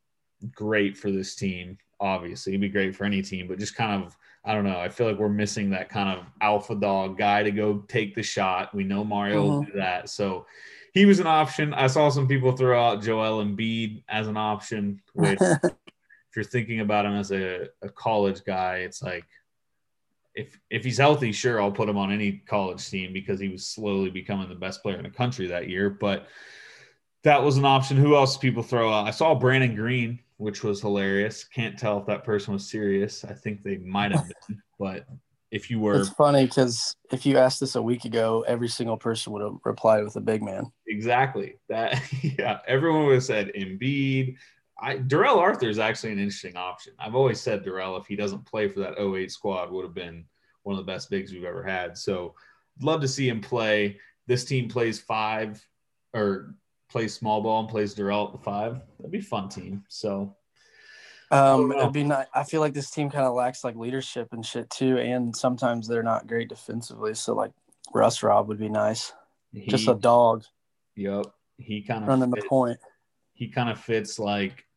great 0.54 0.98
for 0.98 1.12
this 1.12 1.36
team. 1.36 1.78
Obviously, 2.00 2.52
he'd 2.54 2.62
be 2.62 2.70
great 2.70 2.96
for 2.96 3.06
any 3.06 3.22
team, 3.22 3.48
but 3.48 3.60
just 3.60 3.76
kind 3.76 4.04
of 4.04 4.18
I 4.44 4.54
don't 4.54 4.64
know. 4.64 4.80
I 4.80 4.88
feel 4.88 5.08
like 5.08 5.18
we're 5.20 5.28
missing 5.28 5.72
that 5.72 5.90
kind 5.90 6.18
of 6.18 6.26
alpha 6.40 6.74
dog 6.74 7.18
guy 7.18 7.44
to 7.44 7.52
go 7.52 7.80
take 7.90 8.16
the 8.16 8.24
shot. 8.24 8.74
We 8.74 8.86
know 8.86 9.04
Mario 9.04 9.44
will 9.44 9.62
mm-hmm. 9.62 9.72
do 9.72 9.78
that, 9.80 10.10
so 10.10 10.46
he 10.94 11.06
was 11.06 11.20
an 11.20 11.28
option. 11.28 11.74
I 11.74 11.88
saw 11.88 12.10
some 12.10 12.28
people 12.28 12.54
throw 12.54 12.82
out 12.82 13.04
Joel 13.04 13.44
Embiid 13.44 14.04
as 14.08 14.28
an 14.28 14.38
option, 14.38 15.02
which 15.14 15.40
if 15.42 16.36
you're 16.36 16.46
thinking 16.46 16.80
about 16.80 17.06
him 17.06 17.14
as 17.14 17.32
a, 17.32 17.68
a 17.82 17.90
college 17.90 18.46
guy, 18.46 18.78
it's 18.78 19.04
like 19.04 19.26
if 20.34 20.58
if 20.70 20.86
he's 20.86 20.98
healthy, 20.98 21.32
sure, 21.34 21.62
I'll 21.62 21.72
put 21.72 21.90
him 21.90 21.98
on 21.98 22.12
any 22.12 22.42
college 22.48 22.90
team 22.90 23.12
because 23.12 23.40
he 23.40 23.50
was 23.50 23.68
slowly 23.68 24.10
becoming 24.10 24.48
the 24.48 24.56
best 24.56 24.82
player 24.82 24.98
in 24.98 25.04
the 25.04 25.10
country 25.10 25.48
that 25.48 25.68
year. 25.68 25.90
But 25.90 26.28
that 27.24 27.42
was 27.44 27.58
an 27.58 27.66
option. 27.66 27.98
Who 27.98 28.16
else 28.16 28.38
people 28.38 28.64
throw 28.64 28.92
out? 28.92 29.08
I 29.08 29.12
saw 29.12 29.36
Brandon 29.36 29.76
Green, 29.76 30.20
which 30.38 30.64
was 30.64 30.82
hilarious. 30.82 31.44
Can't 31.44 31.78
tell 31.78 32.00
if 32.00 32.06
that 32.08 32.24
person 32.24 32.54
was 32.54 32.70
serious. 32.70 33.26
I 33.26 33.34
think 33.34 33.64
they 33.64 33.78
might 33.78 34.12
have 34.12 34.28
been, 34.48 34.62
but 34.80 35.06
if 35.52 35.70
you 35.70 35.80
were 35.80 36.00
It's 36.00 36.10
funny 36.10 36.46
because 36.46 36.96
if 37.12 37.26
you 37.26 37.38
asked 37.38 37.60
this 37.60 37.76
a 37.76 37.82
week 37.82 38.06
ago, 38.06 38.44
every 38.48 38.68
single 38.68 38.98
person 38.98 39.32
would 39.34 39.42
have 39.42 39.56
replied 39.64 40.04
with 40.04 40.16
a 40.16 40.22
big 40.22 40.44
man. 40.44 40.72
Exactly. 40.88 41.56
That 41.70 42.02
yeah, 42.22 42.60
everyone 42.68 43.06
would 43.06 43.16
have 43.16 43.24
said 43.24 43.52
Embiid. 43.56 44.36
I 44.80 44.98
Darrell 44.98 45.40
Arthur 45.40 45.70
is 45.70 45.80
actually 45.80 46.12
an 46.12 46.20
interesting 46.20 46.56
option. 46.56 46.94
I've 47.00 47.16
always 47.16 47.42
said 47.42 47.64
Darrell, 47.64 47.98
if 47.98 48.06
he 48.06 48.16
doesn't 48.16 48.46
play 48.46 48.68
for 48.68 48.80
that 48.82 49.00
08 49.00 49.32
squad, 49.32 49.72
would 49.72 49.86
have 49.86 49.96
been 49.96 50.26
one 50.64 50.78
of 50.78 50.86
the 50.86 50.92
best 50.92 51.10
bigs 51.10 51.32
we've 51.32 51.46
ever 51.46 51.64
had. 51.64 51.98
So 51.98 52.36
love 52.82 53.02
to 53.02 53.08
see 53.08 53.28
him 53.28 53.42
play. 53.42 54.00
This 54.28 54.44
team 54.44 54.68
plays 54.68 55.00
five 55.00 55.66
or 56.14 56.54
plays 56.90 57.14
small 57.14 57.42
ball 57.42 57.62
and 57.62 57.70
plays 57.70 57.94
Darrell 57.94 58.28
at 58.28 58.32
the 58.32 58.38
five. 58.38 58.82
That'd 58.98 59.12
be 59.12 59.20
a 59.20 59.22
fun 59.22 59.50
team. 59.50 59.84
So 59.90 60.36
Um, 61.32 61.72
it'd 61.72 61.94
be 61.94 62.04
nice. 62.04 62.28
I 62.34 62.44
feel 62.44 62.62
like 62.62 62.74
this 62.74 62.90
team 62.90 63.10
kind 63.10 63.26
of 63.26 63.34
lacks 63.34 63.64
like 63.64 63.76
leadership 63.76 64.30
and 64.32 64.46
shit 64.46 64.70
too, 64.70 64.98
and 64.98 65.36
sometimes 65.36 65.88
they're 65.88 66.04
not 66.04 66.28
great 66.28 66.50
defensively. 66.50 67.14
So 67.14 67.34
like 67.36 67.52
Russ 67.94 68.24
Rob 68.24 68.48
would 68.48 68.60
be 68.60 68.70
nice, 68.70 69.14
he, 69.54 69.68
just 69.68 69.88
a 69.88 69.96
dog 69.96 70.44
yep, 70.96 71.26
he 71.58 71.82
kind 71.82 72.04
of 72.04 72.10
running 72.10 72.30
the 72.30 72.44
point. 72.48 72.80
he 73.34 73.48
kind 73.48 73.70
of 73.70 73.80
fits 73.80 74.20
like 74.20 74.68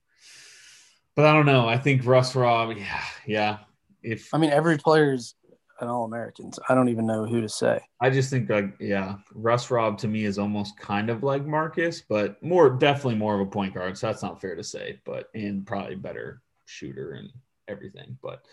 but 1.16 1.26
I 1.26 1.34
don't 1.34 1.46
know. 1.46 1.68
I 1.68 1.76
think 1.76 2.06
Russ 2.06 2.34
Rob, 2.34 2.76
yeah, 2.76 3.02
yeah. 3.26 3.58
If 4.02 4.32
I 4.32 4.38
mean, 4.38 4.50
every 4.50 4.78
player 4.78 5.12
is 5.12 5.34
an 5.80 5.88
All 5.88 6.04
American. 6.04 6.50
I 6.68 6.74
don't 6.74 6.88
even 6.88 7.06
know 7.06 7.24
who 7.26 7.40
to 7.40 7.48
say. 7.48 7.80
I 8.00 8.10
just 8.10 8.30
think 8.30 8.48
like 8.48 8.74
yeah, 8.80 9.16
Russ 9.34 9.70
Rob 9.70 9.98
to 9.98 10.08
me 10.08 10.24
is 10.24 10.38
almost 10.38 10.78
kind 10.78 11.10
of 11.10 11.22
like 11.22 11.44
Marcus, 11.46 12.02
but 12.08 12.42
more 12.42 12.70
definitely 12.70 13.16
more 13.16 13.34
of 13.34 13.46
a 13.46 13.50
point 13.50 13.74
guard. 13.74 13.96
So 13.98 14.06
that's 14.06 14.22
not 14.22 14.40
fair 14.40 14.56
to 14.56 14.64
say, 14.64 15.00
but 15.04 15.28
and 15.34 15.66
probably 15.66 15.96
better 15.96 16.42
shooter 16.66 17.12
and 17.12 17.30
everything. 17.68 18.18
But 18.22 18.44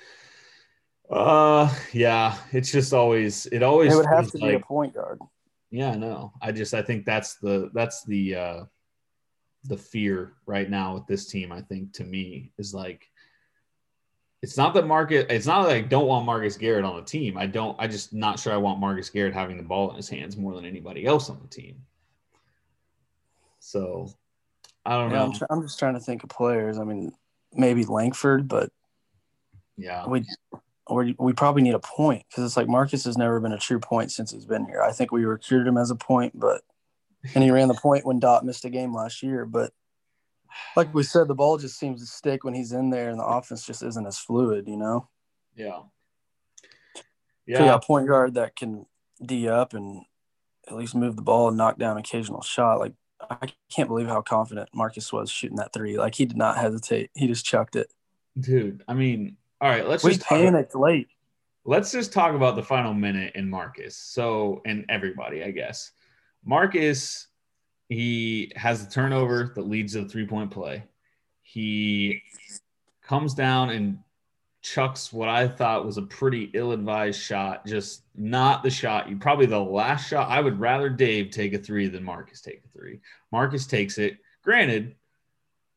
uh 1.09 1.73
yeah, 1.93 2.37
it's 2.51 2.71
just 2.71 2.93
always 2.93 3.45
it 3.47 3.63
always 3.63 3.93
It 3.93 3.97
would 3.97 4.05
have 4.05 4.29
to 4.31 4.37
be 4.37 4.53
a 4.53 4.59
point 4.59 4.93
guard. 4.93 5.19
yeah, 5.71 5.95
no. 5.95 6.33
I 6.41 6.51
just 6.51 6.73
I 6.73 6.81
think 6.81 7.05
that's 7.05 7.35
the 7.35 7.69
that's 7.73 8.03
the 8.03 8.35
uh 8.35 8.63
the 9.63 9.77
fear 9.77 10.33
right 10.45 10.69
now 10.69 10.93
with 10.93 11.07
this 11.07 11.27
team, 11.27 11.51
I 11.51 11.61
think 11.61 11.93
to 11.93 12.03
me 12.03 12.51
is 12.57 12.73
like 12.73 13.09
it's 14.41 14.58
not 14.58 14.73
that 14.76 14.86
Marcus 14.86 15.26
it's 15.30 15.47
not 15.47 15.63
that 15.63 15.76
I 15.76 15.82
don't 15.82 16.08
want 16.08 16.26
Marcus 16.26 16.58
Garrett 16.58 16.86
on 16.86 16.95
the 16.97 17.02
team. 17.04 17.38
I 17.38 17.47
don't 17.47 17.76
I 17.80 17.88
just 17.88 18.13
not 18.13 18.39
sure 18.39 18.54
I 18.54 18.58
want 18.58 18.80
Marcus 18.80 19.10
Garrett 19.10 19.34
having 19.34 19.58
the 19.58 19.63
ball 19.63 19.89
in 19.89 19.95
his 19.95 20.10
hands 20.10 20.38
more 20.38 20.54
than 20.54 20.65
anybody 20.65 21.06
else 21.06 21.30
on 21.30 21.39
the 21.41 21.47
team. 21.47 21.82
So 23.60 24.13
I 24.86 24.91
don't 24.91 25.12
Yeah, 25.12 25.17
know. 25.17 25.26
I'm, 25.26 25.34
tr- 25.34 25.45
I'm 25.50 25.62
just 25.62 25.80
trying 25.80 25.95
to 25.95 26.00
think 26.00 26.23
of 26.23 26.30
players. 26.30 26.78
I 26.78 26.84
mean, 26.84 27.12
maybe 27.54 27.84
Langford, 27.84 28.47
but 28.47 28.71
yeah. 29.76 30.08
we 30.08 30.26
we, 30.89 31.15
we 31.19 31.34
probably 31.34 31.63
need 31.63 31.73
a 31.73 31.80
point 31.80 32.23
because 32.30 32.45
it's 32.45 32.56
like 32.56 32.69
Marcus 32.69 33.04
has 33.04 33.17
never 33.17 33.39
been 33.39 33.52
a 33.52 33.58
true 33.58 33.80
point 33.80 34.12
since 34.12 34.32
he's 34.32 34.45
been 34.45 34.65
here. 34.65 34.82
I 34.82 34.91
think 34.91 35.12
we 35.12 35.26
recruited 35.26 35.67
him 35.67 35.78
as 35.78 35.91
a 35.91 35.95
point, 35.95 36.39
but 36.39 36.62
and 37.36 37.43
he 37.43 37.52
ran 37.52 37.67
the 37.67 37.73
point 37.73 38.06
when 38.06 38.19
Dot 38.19 38.45
missed 38.45 38.63
a 38.63 38.69
game 38.69 38.93
last 38.95 39.21
year. 39.21 39.45
But 39.45 39.73
like 40.75 40.93
we 40.93 41.03
said, 41.03 41.27
the 41.27 41.36
ball 41.36 41.57
just 41.57 41.77
seems 41.79 42.01
to 42.01 42.07
stick 42.07 42.43
when 42.43 42.53
he's 42.53 42.71
in 42.71 42.89
there, 42.89 43.10
and 43.10 43.19
the 43.19 43.25
offense 43.25 43.65
just 43.65 43.83
isn't 43.83 44.05
as 44.05 44.17
fluid. 44.17 44.67
You 44.67 44.77
know, 44.77 45.07
Yeah. 45.55 45.81
So 46.95 47.03
yeah, 47.45 47.63
Yeah. 47.65 47.75
a 47.75 47.79
point 47.79 48.07
guard 48.07 48.33
that 48.36 48.55
can 48.55 48.86
d 49.25 49.47
up 49.47 49.73
and 49.73 50.03
at 50.67 50.75
least 50.75 50.95
move 50.95 51.15
the 51.15 51.21
ball 51.21 51.47
and 51.47 51.57
knock 51.57 51.77
down 51.77 51.97
occasional 51.97 52.41
shot. 52.41 52.79
Like 52.79 52.93
I 53.29 53.47
can't 53.73 53.88
believe 53.88 54.07
how 54.07 54.21
confident 54.21 54.69
Marcus 54.73 55.12
was 55.13 55.29
shooting 55.31 55.57
that 55.57 55.73
three. 55.73 55.97
Like 55.97 56.15
he 56.15 56.25
did 56.25 56.38
not 56.38 56.57
hesitate. 56.57 57.10
He 57.15 57.25
just 57.27 57.45
chucked 57.45 57.75
it. 57.75 57.91
Dude, 58.39 58.83
I 58.88 58.93
mean, 58.93 59.38
all 59.62 59.69
right, 59.69 59.88
let's 59.88 60.03
We 60.03 60.12
just 60.12 60.25
panicked 60.27 60.75
late. 60.75 61.07
let's 61.65 61.91
just 61.91 62.13
talk 62.13 62.36
about 62.36 62.55
the 62.55 62.63
final 62.63 62.93
minute 62.93 63.33
in 63.36 63.49
Marcus. 63.49 63.95
So, 63.97 64.62
and 64.65 64.86
everybody, 64.89 65.43
I 65.43 65.51
guess. 65.51 65.91
Marcus, 66.45 67.27
he 67.89 68.52
has 68.56 68.86
the 68.86 68.91
turnover 68.91 69.52
that 69.56 69.67
leads 69.67 69.93
to 69.93 70.02
the 70.02 70.10
three 70.10 70.28
point 70.28 70.52
play. 70.52 70.84
He 71.43 72.21
comes 73.02 73.34
down 73.34 73.69
and 73.69 74.00
chucks 74.62 75.13
what 75.13 75.30
I 75.30 75.47
thought 75.47 75.86
was 75.86 75.97
a 75.97 76.02
pretty 76.02 76.52
ill 76.54 76.73
advised 76.73 77.21
shot, 77.21 77.65
just 77.65 78.04
not 78.15 78.63
the 78.63 78.69
shot. 78.69 79.10
You 79.10 79.15
probably 79.17 79.45
the 79.45 79.60
last 79.60 80.10
shot. 80.10 80.30
I 80.30 80.41
would 80.41 80.60
rather 80.60 80.89
Dave 80.89 81.32
take 81.32 81.54
a 81.54 81.58
three 81.58 81.88
than 81.88 82.04
Marcus 82.04 82.41
take 82.41 82.63
a 82.65 82.78
three. 82.78 83.00
Marcus 83.32 83.65
takes 83.65 83.97
it. 83.97 84.17
Granted, 84.43 84.95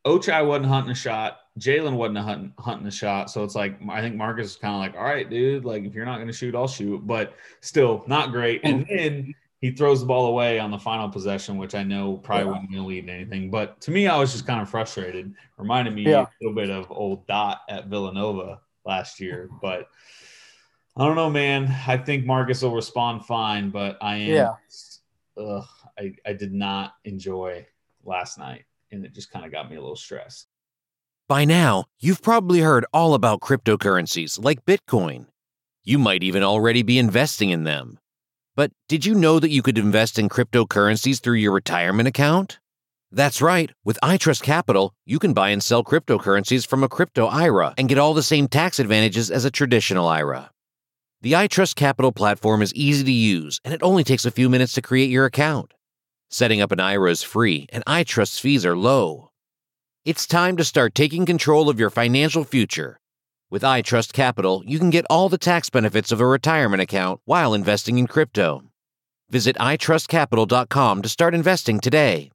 Ochai 0.04 0.44
wasn't 0.44 0.66
hunting 0.66 0.92
a 0.92 0.94
shot. 0.94 1.38
Jalen 1.58 1.94
wasn't 1.94 2.18
hunting, 2.18 2.52
hunting 2.58 2.86
a 2.86 2.90
shot. 2.90 3.30
So 3.30 3.44
it's 3.44 3.54
like, 3.54 3.78
I 3.88 4.00
think 4.00 4.16
Marcus 4.16 4.52
is 4.52 4.56
kind 4.56 4.74
of 4.74 4.80
like, 4.80 4.96
all 4.96 5.08
right, 5.08 5.28
dude, 5.28 5.64
like 5.64 5.84
if 5.84 5.94
you're 5.94 6.06
not 6.06 6.16
going 6.16 6.28
to 6.28 6.32
shoot, 6.32 6.54
I'll 6.54 6.68
shoot. 6.68 7.06
But 7.06 7.34
still, 7.60 8.02
not 8.06 8.32
great. 8.32 8.62
And 8.64 8.82
oh. 8.90 8.96
then 8.96 9.34
he 9.60 9.70
throws 9.70 10.00
the 10.00 10.06
ball 10.06 10.26
away 10.26 10.58
on 10.58 10.70
the 10.70 10.78
final 10.78 11.08
possession, 11.08 11.58
which 11.58 11.74
I 11.74 11.82
know 11.82 12.16
probably 12.16 12.44
Yeah. 12.46 12.50
wasn't 12.52 12.70
going 12.72 12.82
to 12.82 12.88
lead 12.88 13.06
to 13.06 13.12
anything. 13.12 13.50
But 13.50 13.80
to 13.82 13.90
me, 13.90 14.06
I 14.08 14.18
was 14.18 14.32
just 14.32 14.46
kind 14.46 14.60
of 14.62 14.68
frustrated. 14.70 15.34
Reminded 15.58 15.94
me 15.94 16.02
Yeah. 16.02 16.22
a 16.22 16.28
little 16.40 16.54
bit 16.54 16.70
of 16.70 16.90
old 16.90 17.26
Dot 17.26 17.60
at 17.68 17.86
Villanova 17.88 18.60
last 18.86 19.20
year. 19.20 19.50
But 19.60 19.88
I 20.96 21.04
don't 21.06 21.14
know, 21.16 21.30
man. 21.30 21.74
I 21.86 21.96
think 21.98 22.24
Marcus 22.26 22.62
will 22.62 22.74
respond 22.74 23.24
fine, 23.26 23.70
but 23.70 23.98
I 24.00 24.16
am. 24.16 24.28
Yeah. 24.30 24.54
Ugh, 25.36 25.64
I, 25.98 26.14
I 26.26 26.32
did 26.32 26.52
not 26.52 26.94
enjoy 27.04 27.66
last 28.04 28.38
night, 28.38 28.64
and 28.90 29.04
it 29.04 29.14
just 29.14 29.30
kind 29.30 29.44
of 29.46 29.52
got 29.52 29.70
me 29.70 29.76
a 29.76 29.80
little 29.80 29.94
stressed. 29.96 30.48
By 31.28 31.44
now, 31.44 31.84
you've 32.00 32.22
probably 32.22 32.60
heard 32.60 32.84
all 32.92 33.14
about 33.14 33.40
cryptocurrencies 33.40 34.42
like 34.42 34.64
Bitcoin. 34.64 35.26
You 35.84 35.98
might 35.98 36.22
even 36.24 36.42
already 36.42 36.82
be 36.82 36.98
investing 36.98 37.50
in 37.50 37.64
them. 37.64 37.98
But 38.56 38.72
did 38.88 39.06
you 39.06 39.14
know 39.14 39.38
that 39.38 39.50
you 39.50 39.62
could 39.62 39.78
invest 39.78 40.18
in 40.18 40.28
cryptocurrencies 40.28 41.20
through 41.20 41.36
your 41.36 41.52
retirement 41.52 42.08
account? 42.08 42.58
That's 43.12 43.42
right. 43.42 43.70
With 43.84 43.98
iTrust 44.02 44.42
Capital, 44.42 44.94
you 45.04 45.18
can 45.18 45.32
buy 45.32 45.48
and 45.50 45.62
sell 45.62 45.82
cryptocurrencies 45.82 46.66
from 46.66 46.84
a 46.84 46.88
crypto 46.88 47.26
IRA 47.26 47.74
and 47.76 47.88
get 47.88 47.98
all 47.98 48.14
the 48.14 48.22
same 48.22 48.46
tax 48.46 48.78
advantages 48.78 49.30
as 49.30 49.44
a 49.44 49.50
traditional 49.50 50.06
IRA. 50.06 50.50
The 51.22 51.32
iTrust 51.32 51.74
Capital 51.74 52.12
platform 52.12 52.62
is 52.62 52.72
easy 52.74 53.04
to 53.04 53.12
use, 53.12 53.60
and 53.64 53.74
it 53.74 53.82
only 53.82 54.04
takes 54.04 54.24
a 54.24 54.30
few 54.30 54.48
minutes 54.48 54.72
to 54.74 54.82
create 54.82 55.10
your 55.10 55.24
account. 55.24 55.74
Setting 56.28 56.60
up 56.60 56.70
an 56.70 56.78
IRA 56.78 57.10
is 57.10 57.24
free, 57.24 57.66
and 57.72 57.84
iTrust's 57.84 58.38
fees 58.38 58.64
are 58.64 58.76
low. 58.76 59.30
It's 60.04 60.26
time 60.26 60.56
to 60.56 60.64
start 60.64 60.94
taking 60.94 61.26
control 61.26 61.68
of 61.68 61.80
your 61.80 61.90
financial 61.90 62.44
future. 62.44 62.99
With 63.50 63.62
iTrust 63.62 64.12
Capital, 64.12 64.62
you 64.64 64.78
can 64.78 64.90
get 64.90 65.06
all 65.10 65.28
the 65.28 65.36
tax 65.36 65.70
benefits 65.70 66.12
of 66.12 66.20
a 66.20 66.26
retirement 66.26 66.82
account 66.82 67.20
while 67.24 67.52
investing 67.52 67.98
in 67.98 68.06
crypto. 68.06 68.62
Visit 69.28 69.56
itrustcapital.com 69.56 71.02
to 71.02 71.08
start 71.08 71.34
investing 71.34 71.80
today. 71.80 72.30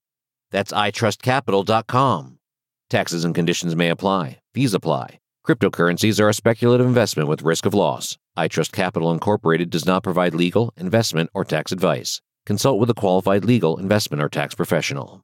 That's 0.52 0.74
itrustcapital.com. 0.74 2.38
Taxes 2.90 3.24
and 3.24 3.34
conditions 3.34 3.78
may 3.78 3.88
apply. 3.88 4.40
Fees 4.54 4.74
apply. 4.74 5.20
Cryptocurrencies 5.48 6.20
are 6.20 6.28
a 6.28 6.34
speculative 6.34 6.86
investment 6.86 7.30
with 7.30 7.44
risk 7.44 7.66
of 7.66 7.74
loss. 7.74 8.18
iTrust 8.38 8.74
Capital 8.74 9.14
Incorporated 9.14 9.70
does 9.70 9.86
not 9.86 10.04
provide 10.04 10.36
legal, 10.36 10.74
investment, 10.76 11.30
or 11.34 11.46
tax 11.46 11.72
advice. 11.72 12.20
Consult 12.46 12.78
with 12.78 12.90
a 12.90 12.94
qualified 12.94 13.46
legal, 13.46 13.78
investment, 13.78 14.22
or 14.22 14.28
tax 14.28 14.54
professional. 14.54 15.22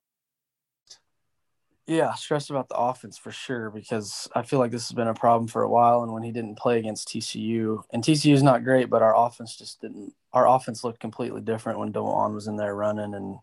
Yeah, 1.87 2.13
stressed 2.13 2.49
about 2.49 2.69
the 2.69 2.75
offense 2.75 3.17
for 3.17 3.31
sure 3.31 3.69
because 3.69 4.27
I 4.35 4.43
feel 4.43 4.59
like 4.59 4.71
this 4.71 4.87
has 4.87 4.95
been 4.95 5.07
a 5.07 5.13
problem 5.13 5.47
for 5.47 5.63
a 5.63 5.69
while. 5.69 6.03
And 6.03 6.13
when 6.13 6.23
he 6.23 6.31
didn't 6.31 6.57
play 6.57 6.79
against 6.79 7.09
TCU, 7.09 7.83
and 7.91 8.03
TCU 8.03 8.33
is 8.33 8.43
not 8.43 8.63
great, 8.63 8.89
but 8.89 9.01
our 9.01 9.15
offense 9.15 9.57
just 9.57 9.81
didn't. 9.81 10.13
Our 10.31 10.47
offense 10.47 10.83
looked 10.83 10.99
completely 10.99 11.41
different 11.41 11.79
when 11.79 11.91
Dajuan 11.91 12.33
was 12.33 12.47
in 12.47 12.55
there 12.55 12.75
running, 12.75 13.13
and 13.13 13.39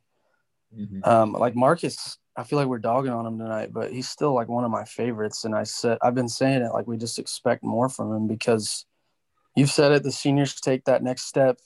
um, 1.05 1.33
like 1.33 1.55
Marcus, 1.57 2.18
I 2.37 2.44
feel 2.44 2.59
like 2.59 2.68
we're 2.68 2.79
dogging 2.79 3.12
on 3.12 3.27
him 3.27 3.38
tonight, 3.38 3.72
but 3.72 3.92
he's 3.92 4.09
still 4.09 4.35
like 4.35 4.48
one 4.48 4.64
of 4.64 4.70
my 4.70 4.85
favorites. 4.85 5.44
And 5.44 5.55
I 5.55 5.64
said 5.64 5.98
I've 6.01 6.14
been 6.14 6.29
saying 6.29 6.62
it 6.62 6.72
like 6.72 6.87
we 6.87 6.96
just 6.96 7.18
expect 7.18 7.62
more 7.62 7.88
from 7.88 8.14
him 8.14 8.29
because 8.29 8.87
You've 9.59 9.72
said 9.72 9.90
it. 9.90 10.05
The 10.05 10.12
seniors 10.12 10.55
take 10.61 10.85
that 10.85 11.03
next 11.03 11.24
step, 11.24 11.59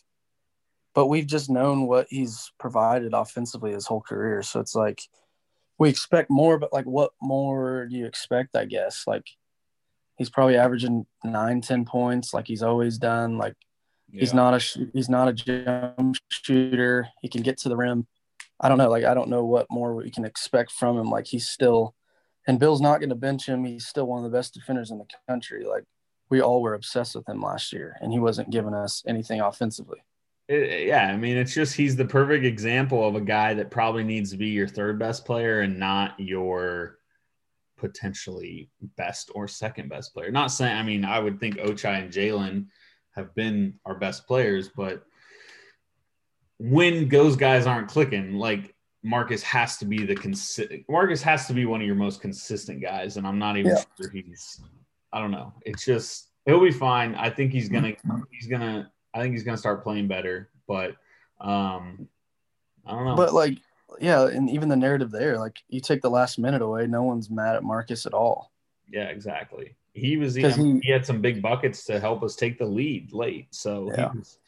but 0.95 1.09
we've 1.09 1.27
just 1.27 1.51
known 1.51 1.87
what 1.87 2.07
he's 2.09 2.51
provided 2.59 3.13
offensively 3.13 3.73
his 3.73 3.87
whole 3.87 4.01
career. 4.01 4.43
So 4.43 4.61
it's 4.61 4.75
like 4.75 5.03
we 5.79 5.89
expect 5.89 6.31
more, 6.31 6.59
but 6.59 6.73
like, 6.73 6.85
what 6.85 7.13
more 7.21 7.87
do 7.87 7.97
you 7.97 8.07
expect? 8.07 8.57
I 8.57 8.65
guess 8.65 9.05
like 9.07 9.27
he's 10.17 10.31
probably 10.31 10.57
averaging 10.57 11.07
nine, 11.25 11.61
ten 11.61 11.85
points, 11.85 12.33
like 12.33 12.47
he's 12.47 12.63
always 12.63 12.99
done. 12.99 13.39
Like 13.39 13.55
he's 14.11 14.35
not 14.35 14.55
a 14.55 14.89
he's 14.93 15.09
not 15.09 15.29
a 15.29 15.33
jump 15.33 16.17
shooter. 16.29 17.09
He 17.21 17.29
can 17.29 17.43
get 17.43 17.59
to 17.59 17.69
the 17.69 17.77
rim. 17.77 18.07
I 18.61 18.69
don't 18.69 18.79
know. 18.79 18.91
Like 18.91 19.05
I 19.05 19.15
don't 19.15 19.29
know 19.29 19.45
what 19.45 19.67
more 19.71 19.95
we 19.95 20.11
can 20.11 20.25
expect 20.25 20.73
from 20.73 20.97
him. 20.99 21.11
Like 21.11 21.27
he's 21.27 21.49
still, 21.49 21.95
and 22.47 22.61
Bill's 22.61 22.81
not 22.81 23.01
going 23.01 23.11
to 23.11 23.17
bench 23.17 23.47
him. 23.47 23.65
He's 23.65 23.87
still 23.87 24.07
one 24.07 24.25
of 24.25 24.31
the 24.31 24.37
best 24.37 24.55
defenders 24.55 24.91
in 24.91 24.99
the 24.99 25.07
country. 25.29 25.65
Like 25.65 25.85
we 26.31 26.41
all 26.41 26.63
were 26.63 26.75
obsessed 26.75 27.15
with 27.15 27.29
him 27.29 27.43
last 27.43 27.73
year, 27.73 27.97
and 28.01 28.13
he 28.13 28.19
wasn't 28.19 28.51
giving 28.51 28.75
us 28.75 29.03
anything 29.07 29.41
offensively. 29.41 30.05
It- 30.49 30.87
yeah, 30.89 31.07
I 31.09 31.17
mean, 31.17 31.37
it's 31.37 31.55
just 31.55 31.75
he's 31.75 31.97
the 31.97 32.05
perfect 32.05 32.45
example 32.45 33.07
of 33.07 33.15
a 33.15 33.21
guy 33.21 33.55
that 33.55 33.71
probably 33.71 34.05
needs 34.05 34.31
to 34.33 34.37
be 34.37 34.49
your 34.49 34.69
third 34.69 34.99
best 34.99 35.25
player 35.25 35.61
and 35.61 35.79
not 35.79 36.19
your 36.19 36.99
potentially 37.77 38.71
best 38.97 39.31
or 39.35 39.49
second 39.49 39.89
best 39.89 40.13
player. 40.15 40.31
Not 40.31 40.49
saying, 40.53 40.77
I 40.77 40.83
mean, 40.83 41.05
I 41.05 41.19
would 41.19 41.41
think 41.41 41.57
Ochai 41.57 42.03
and 42.03 42.13
Jalen 42.13 42.67
have 43.17 43.35
been 43.35 43.75
our 43.85 43.95
best 43.95 44.27
players, 44.27 44.69
but 44.69 45.05
when 46.59 47.09
those 47.09 47.37
guys 47.37 47.67
aren't 47.67 47.89
clicking, 47.89 48.35
like 48.35 48.75
Marcus 49.03 49.43
has 49.43 49.79
to 49.79 49.85
be 49.85 50.05
the 50.05 50.15
consistent. 50.15 50.85
Marcus 50.89 51.23
has 51.23 51.47
to 51.49 51.53
be 51.55 51.67
one 51.67 51.81
of 51.81 51.87
your 51.87 51.97
most 51.97 52.21
consistent 52.21 52.81
guys, 52.81 53.17
and 53.17 53.27
I'm 53.27 53.39
not 53.39 53.57
even 53.57 53.73
Yeah. 53.73 53.83
sure 54.01 54.11
he's. 54.11 54.61
I 55.13 55.21
don't 55.21 55.33
know. 55.33 55.53
It's 55.67 55.85
just 55.85 56.29
he'll 56.47 56.63
be 56.63 56.71
fine. 56.71 57.15
I 57.17 57.29
think 57.31 57.53
he's 57.53 57.69
gonna 57.69 57.95
he's 58.31 58.47
gonna 58.47 58.93
I 59.15 59.21
think 59.21 59.33
he's 59.35 59.43
gonna 59.45 59.57
start 59.57 59.83
playing 59.83 60.09
better, 60.09 60.49
but 60.67 60.97
um, 61.41 62.09
I 62.87 62.93
don't 62.93 63.05
know. 63.07 63.17
But 63.17 63.35
like, 63.35 63.59
yeah, 64.01 64.27
and 64.29 64.49
even 64.51 64.69
the 64.69 64.77
narrative 64.77 65.11
there, 65.11 65.39
like 65.39 65.59
you 65.69 65.81
take 65.81 66.01
the 66.03 66.11
last 66.11 66.39
minute 66.39 66.63
away, 66.63 66.87
no 66.87 67.03
one's 67.03 67.31
mad 67.31 67.57
at 67.57 67.63
Marcus 67.63 68.07
at 68.07 68.15
all. 68.15 68.53
yeah, 68.91 69.05
exactly. 69.09 69.75
He 69.95 70.17
was 70.17 70.37
I 70.39 70.43
'Cause 70.43 70.57
mean, 70.59 70.77
he- 70.77 70.87
he 70.87 70.93
had 70.93 71.05
some 71.05 71.21
big 71.21 71.43
buckets 71.43 71.85
to 71.85 72.01
help 72.01 72.23
us 72.23 72.35
take 72.37 72.59
the 72.59 72.65
lead 72.67 73.13
late. 73.13 73.55
So 73.55 73.91
Yeah. 73.95 74.13
was, 74.15 74.39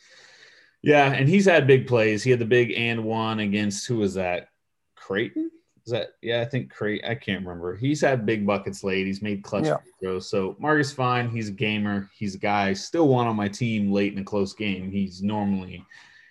yeah, 0.82 1.12
and 1.12 1.28
he's 1.28 1.44
had 1.44 1.66
big 1.66 1.86
plays. 1.86 2.22
He 2.22 2.30
had 2.30 2.40
the 2.40 2.46
big 2.46 2.72
and 2.72 3.04
one 3.04 3.40
against 3.40 3.86
who 3.86 3.98
was 3.98 4.14
that? 4.14 4.48
Creighton? 4.94 5.50
Is 5.86 5.92
that 5.92 6.12
yeah? 6.22 6.40
I 6.40 6.46
think 6.46 6.70
Creighton. 6.72 7.10
I 7.10 7.14
can't 7.14 7.44
remember. 7.44 7.76
He's 7.76 8.00
had 8.00 8.24
big 8.24 8.46
buckets 8.46 8.82
late. 8.82 9.06
He's 9.06 9.20
made 9.20 9.42
clutch 9.42 9.66
Yeah. 9.66 9.76
throws. 10.00 10.30
So 10.30 10.56
Marcus 10.58 10.92
fine. 10.92 11.28
He's 11.28 11.48
a 11.48 11.52
gamer. 11.52 12.10
He's 12.16 12.34
a 12.34 12.38
guy 12.38 12.72
still 12.72 13.08
one 13.08 13.26
on 13.26 13.36
my 13.36 13.48
team 13.48 13.92
late 13.92 14.12
in 14.14 14.18
a 14.18 14.24
close 14.24 14.54
game. 14.54 14.90
He's 14.90 15.22
normally 15.22 15.84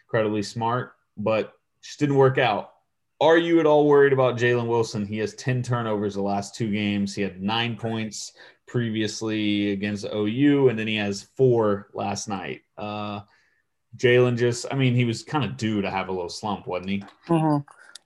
incredibly 0.07 0.41
smart, 0.41 0.93
but 1.17 1.53
just 1.81 1.99
didn't 1.99 2.15
work 2.15 2.37
out. 2.39 2.71
Are 3.21 3.37
you 3.37 3.59
at 3.59 3.65
all 3.67 3.87
worried 3.87 4.11
about 4.11 4.37
Jalen 4.37 4.67
Wilson? 4.67 5.05
He 5.05 5.17
has 5.19 5.33
10 5.35 5.61
turnovers 5.61 6.15
the 6.15 6.21
last 6.21 6.55
two 6.55 6.71
games. 6.71 7.13
He 7.15 7.21
had 7.21 7.41
nine 7.41 7.75
points 7.77 8.33
previously 8.67 9.71
against 9.71 10.05
OU, 10.13 10.69
and 10.69 10.77
then 10.79 10.87
he 10.87 10.95
has 10.95 11.27
four 11.37 11.89
last 11.93 12.27
night. 12.27 12.61
Uh, 12.77 13.21
Jalen 13.97 14.35
just, 14.37 14.65
I 14.71 14.75
mean, 14.75 14.95
he 14.95 15.05
was 15.05 15.23
kind 15.23 15.45
of 15.45 15.57
due 15.57 15.81
to 15.81 15.89
have 15.91 16.09
a 16.09 16.11
little 16.11 16.27
slump, 16.27 16.65
wasn't 16.67 16.89
he? 16.89 17.03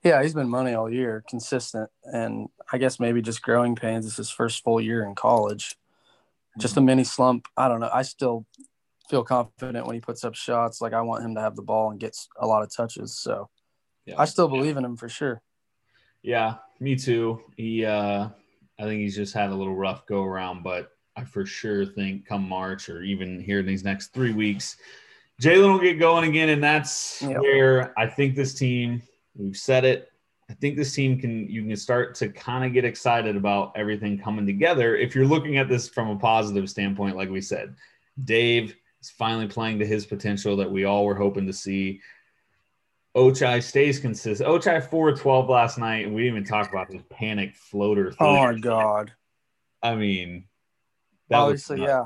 Yeah, 0.04 0.22
he's 0.22 0.34
been 0.34 0.48
money 0.48 0.74
all 0.74 0.90
year, 0.90 1.24
consistent, 1.28 1.90
and 2.04 2.48
I 2.72 2.78
guess 2.78 3.00
maybe 3.00 3.20
just 3.20 3.42
growing 3.42 3.74
pains. 3.74 4.06
It's 4.06 4.16
his 4.16 4.30
first 4.30 4.62
full 4.62 4.80
year 4.80 5.04
in 5.04 5.14
college. 5.14 5.76
Just 6.58 6.76
a 6.76 6.80
mini 6.80 7.04
slump. 7.04 7.46
I 7.56 7.68
don't 7.68 7.80
know. 7.80 7.90
I 7.92 8.02
still 8.02 8.46
feel 9.10 9.24
confident 9.24 9.86
when 9.86 9.94
he 9.94 10.00
puts 10.00 10.24
up 10.24 10.34
shots. 10.34 10.80
Like 10.80 10.92
I 10.92 11.00
want 11.00 11.24
him 11.24 11.34
to 11.34 11.40
have 11.40 11.56
the 11.56 11.62
ball 11.62 11.90
and 11.90 11.98
gets 11.98 12.28
a 12.38 12.46
lot 12.46 12.62
of 12.62 12.74
touches. 12.74 13.16
So 13.18 13.48
Yeah. 14.06 14.14
I 14.18 14.24
still 14.24 14.48
believe 14.48 14.76
in 14.76 14.84
him 14.84 14.96
for 14.96 15.08
sure. 15.08 15.42
Yeah, 16.22 16.56
me 16.80 16.96
too. 16.96 17.40
He, 17.56 17.84
uh, 17.84 18.28
I 18.78 18.82
think 18.82 19.00
he's 19.00 19.16
just 19.16 19.34
had 19.34 19.50
a 19.50 19.54
little 19.54 19.74
rough 19.74 20.06
go 20.06 20.22
around, 20.22 20.62
but 20.62 20.90
I 21.16 21.24
for 21.24 21.44
sure 21.46 21.84
think 21.84 22.26
come 22.26 22.48
March 22.48 22.88
or 22.88 23.02
even 23.02 23.40
here 23.40 23.60
in 23.60 23.66
these 23.66 23.84
next 23.84 24.08
three 24.12 24.32
weeks, 24.32 24.76
Jalen 25.42 25.72
will 25.72 25.80
get 25.80 25.98
going 25.98 26.28
again, 26.28 26.48
and 26.48 26.62
that's 26.62 27.22
Yeah. 27.22 27.38
where 27.38 27.98
I 27.98 28.06
think 28.08 28.34
this 28.36 28.54
team. 28.54 29.02
We've 29.38 29.56
said 29.56 29.84
it. 29.84 30.12
I 30.50 30.54
think 30.54 30.76
this 30.76 30.94
team 30.94 31.18
can 31.18 31.48
you 31.48 31.62
can 31.64 31.76
start 31.76 32.14
to 32.16 32.28
kind 32.28 32.64
of 32.64 32.72
get 32.72 32.84
excited 32.84 33.36
about 33.36 33.72
everything 33.76 34.18
coming 34.18 34.46
together 34.46 34.96
if 34.96 35.14
you're 35.14 35.26
looking 35.26 35.58
at 35.58 35.68
this 35.68 35.88
from 35.88 36.08
a 36.08 36.18
positive 36.18 36.68
standpoint, 36.68 37.16
like 37.16 37.30
we 37.30 37.40
said. 37.40 37.74
Dave 38.24 38.74
is 39.00 39.10
finally 39.10 39.46
playing 39.46 39.78
to 39.78 39.86
his 39.86 40.06
potential 40.06 40.56
that 40.56 40.70
we 40.70 40.84
all 40.84 41.04
were 41.04 41.14
hoping 41.14 41.46
to 41.46 41.52
see. 41.52 42.00
Ochai 43.16 43.62
stays 43.62 43.98
consistent. 43.98 44.48
Ochai 44.48 44.82
4 44.88 45.12
12 45.12 45.48
last 45.48 45.78
night, 45.78 46.06
and 46.06 46.14
we 46.14 46.22
didn't 46.22 46.38
even 46.38 46.48
talk 46.48 46.70
about 46.70 46.92
his 46.92 47.02
panic 47.10 47.54
floater. 47.54 48.14
Oh 48.18 48.46
three. 48.46 48.52
my 48.54 48.58
god. 48.58 49.12
I 49.82 49.94
mean, 49.94 50.44
that 51.28 51.40
was 51.40 51.70
Obviously, 51.70 51.82
yeah. 51.82 52.04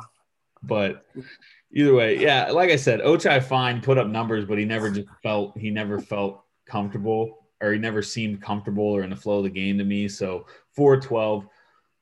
But 0.62 1.05
either 1.73 1.95
way, 1.95 2.18
yeah, 2.18 2.51
like 2.51 2.71
I 2.71 2.77
said, 2.77 3.01
Ochai 3.01 3.42
fine 3.42 3.81
put 3.81 3.99
up 3.99 4.07
numbers, 4.07 4.45
but 4.45 4.59
he 4.59 4.64
never 4.64 4.90
just 4.90 5.09
felt 5.23 5.57
he 5.59 5.71
never 5.71 6.01
felt 6.01 6.41
comfortable 6.73 7.47
or 7.61 7.73
he 7.73 7.79
never 7.79 8.03
seemed 8.03 8.41
comfortable 8.41 8.85
or 8.85 9.03
in 9.03 9.11
the 9.11 9.17
flow 9.17 9.39
of 9.39 9.45
the 9.45 9.51
game 9.51 9.77
to 9.79 9.85
me. 9.85 10.09
So 10.09 10.47
412. 10.75 11.47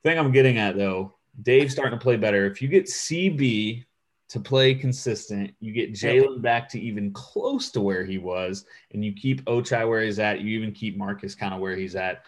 Thing 0.02 0.18
I'm 0.18 0.32
getting 0.32 0.56
at 0.58 0.76
though, 0.76 1.12
Dave's 1.42 1.72
starting 1.72 1.98
to 1.98 2.02
play 2.02 2.16
better. 2.16 2.46
If 2.46 2.62
you 2.62 2.68
get 2.68 2.86
CB 2.86 3.84
to 4.30 4.40
play 4.40 4.74
consistent, 4.74 5.52
you 5.58 5.72
get 5.72 5.92
Jalen 5.92 6.40
back 6.40 6.68
to 6.70 6.80
even 6.80 7.12
close 7.12 7.70
to 7.72 7.80
where 7.80 8.04
he 8.04 8.16
was, 8.16 8.64
and 8.92 9.04
you 9.04 9.12
keep 9.12 9.44
Ochai 9.44 9.86
where 9.86 10.02
he's 10.02 10.20
at, 10.20 10.40
you 10.40 10.56
even 10.56 10.72
keep 10.72 10.96
Marcus 10.96 11.34
kind 11.34 11.52
of 11.52 11.60
where 11.60 11.76
he's 11.76 11.96
at. 11.96 12.24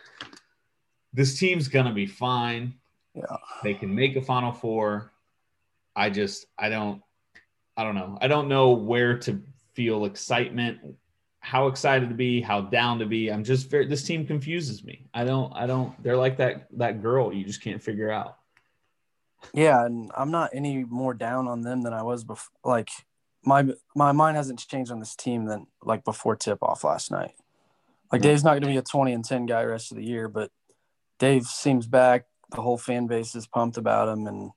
This 1.14 1.38
team's 1.38 1.68
gonna 1.68 1.94
be 1.94 2.06
fine. 2.06 2.74
Yeah. 3.14 3.36
They 3.62 3.74
can 3.74 3.94
make 3.94 4.16
a 4.16 4.22
final 4.22 4.52
four. 4.52 5.12
I 5.94 6.10
just 6.10 6.46
I 6.58 6.68
don't 6.68 7.02
I 7.76 7.84
don't 7.84 7.94
know. 7.94 8.18
I 8.20 8.28
don't 8.28 8.48
know 8.48 8.72
where 8.72 9.16
to 9.20 9.40
feel 9.74 10.04
excitement, 10.04 10.80
how 11.42 11.66
excited 11.66 12.08
to 12.08 12.14
be, 12.14 12.40
how 12.40 12.60
down 12.60 13.00
to 13.00 13.04
be. 13.04 13.28
I'm 13.28 13.42
just 13.42 13.68
very 13.68 13.86
this 13.86 14.04
team 14.04 14.24
confuses 14.24 14.84
me. 14.84 15.04
I 15.12 15.24
don't 15.24 15.52
I 15.54 15.66
don't 15.66 16.00
they're 16.02 16.16
like 16.16 16.36
that 16.38 16.68
that 16.78 17.02
girl 17.02 17.32
you 17.32 17.44
just 17.44 17.60
can't 17.60 17.82
figure 17.82 18.10
out. 18.10 18.38
Yeah, 19.52 19.84
and 19.84 20.10
I'm 20.16 20.30
not 20.30 20.50
any 20.54 20.84
more 20.84 21.14
down 21.14 21.48
on 21.48 21.62
them 21.62 21.82
than 21.82 21.92
I 21.92 22.04
was 22.04 22.22
before. 22.22 22.52
Like 22.64 22.90
my 23.44 23.66
my 23.96 24.12
mind 24.12 24.36
hasn't 24.36 24.60
changed 24.60 24.92
on 24.92 25.00
this 25.00 25.16
team 25.16 25.46
than 25.46 25.66
like 25.82 26.04
before 26.04 26.36
tip 26.36 26.62
off 26.62 26.84
last 26.84 27.10
night. 27.10 27.32
Like 28.12 28.20
hmm. 28.20 28.28
Dave's 28.28 28.44
not 28.44 28.52
going 28.52 28.62
to 28.62 28.68
be 28.68 28.76
a 28.76 28.82
20 28.82 29.12
and 29.12 29.24
10 29.24 29.46
guy 29.46 29.64
rest 29.64 29.90
of 29.90 29.96
the 29.96 30.04
year, 30.04 30.28
but 30.28 30.52
Dave 31.18 31.44
seems 31.46 31.88
back. 31.88 32.26
The 32.52 32.62
whole 32.62 32.78
fan 32.78 33.08
base 33.08 33.34
is 33.34 33.48
pumped 33.48 33.78
about 33.78 34.08
him, 34.08 34.28
and 34.28 34.52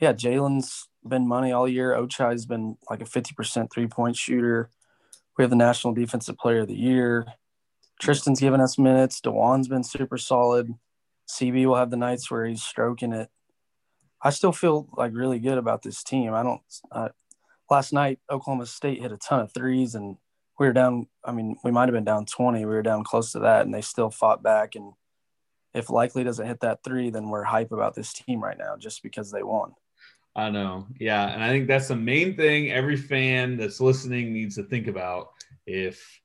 yeah, 0.00 0.12
Jalen's 0.12 0.88
been 1.04 1.26
money 1.26 1.50
all 1.50 1.66
year. 1.66 1.96
Ochai's 1.96 2.46
been 2.46 2.76
like 2.88 3.00
a 3.00 3.06
50% 3.06 3.72
three 3.72 3.88
point 3.88 4.16
shooter. 4.16 4.70
We 5.36 5.42
have 5.42 5.50
the 5.50 5.56
National 5.56 5.94
Defensive 5.94 6.36
Player 6.36 6.60
of 6.60 6.68
the 6.68 6.76
Year. 6.76 7.26
Tristan's 8.00 8.40
given 8.40 8.60
us 8.60 8.78
minutes. 8.78 9.20
Dajuan's 9.20 9.68
been 9.68 9.84
super 9.84 10.18
solid. 10.18 10.74
CB 11.28 11.66
will 11.66 11.76
have 11.76 11.90
the 11.90 11.96
nights 11.96 12.30
where 12.30 12.44
he's 12.44 12.62
stroking 12.62 13.12
it. 13.12 13.30
I 14.20 14.30
still 14.30 14.52
feel 14.52 14.88
like 14.96 15.12
really 15.14 15.38
good 15.38 15.58
about 15.58 15.82
this 15.82 16.02
team. 16.02 16.34
I 16.34 16.42
don't. 16.42 16.60
Last 17.70 17.92
night, 17.92 18.18
Oklahoma 18.30 18.66
State 18.66 19.00
hit 19.00 19.12
a 19.12 19.16
ton 19.16 19.40
of 19.40 19.52
threes, 19.54 19.94
and 19.94 20.16
we 20.58 20.66
were 20.66 20.72
down. 20.72 21.06
I 21.24 21.32
mean, 21.32 21.56
we 21.64 21.70
might 21.70 21.88
have 21.88 21.94
been 21.94 22.04
down 22.04 22.26
twenty. 22.26 22.60
We 22.60 22.74
were 22.74 22.82
down 22.82 23.02
close 23.02 23.32
to 23.32 23.38
that, 23.40 23.64
and 23.64 23.74
they 23.74 23.80
still 23.80 24.10
fought 24.10 24.42
back. 24.42 24.74
And 24.74 24.92
if 25.72 25.86
Likekele 25.86 26.24
doesn't 26.24 26.46
hit 26.46 26.60
that 26.60 26.84
three, 26.84 27.10
then 27.10 27.28
we're 27.28 27.44
hype 27.44 27.72
about 27.72 27.94
this 27.94 28.12
team 28.12 28.42
right 28.44 28.58
now 28.58 28.76
just 28.76 29.02
because 29.02 29.30
they 29.30 29.42
won. 29.42 29.72
I 30.34 30.50
know. 30.50 30.86
Yeah. 30.98 31.28
And 31.28 31.42
I 31.42 31.48
think 31.50 31.68
that's 31.68 31.88
the 31.88 31.96
main 31.96 32.36
thing 32.36 32.70
every 32.70 32.96
fan 32.96 33.56
that's 33.56 33.80
listening 33.80 34.32
needs 34.32 34.54
to 34.56 34.62
think 34.62 34.86
about. 34.86 35.32
If 35.66 36.20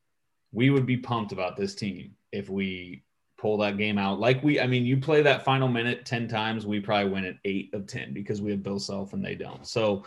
we 0.52 0.70
would 0.70 0.86
be 0.86 0.98
pumped 0.98 1.32
about 1.32 1.58
this 1.58 1.76
team 1.76 2.15
if 2.32 2.50
we 2.50 3.04
pull 3.38 3.58
that 3.58 3.78
game 3.78 3.98
out. 3.98 4.20
Like 4.20 4.43
we, 4.43 4.60
I 4.60 4.67
mean, 4.67 4.86
you 4.86 4.98
play 4.98 5.22
that 5.22 5.46
final 5.46 5.67
minute 5.67 6.06
10 6.06 6.28
times, 6.28 6.65
we 6.65 6.80
probably 6.80 7.12
win 7.12 7.26
it 7.26 7.38
eight 7.46 7.74
of 7.74 7.88
10 7.88 8.13
because 8.13 8.41
we 8.41 8.52
have 8.52 8.63
Bill 8.63 8.80
Self 8.80 9.13
and 9.13 9.24
they 9.24 9.36
don't. 9.36 9.65
So 9.67 10.06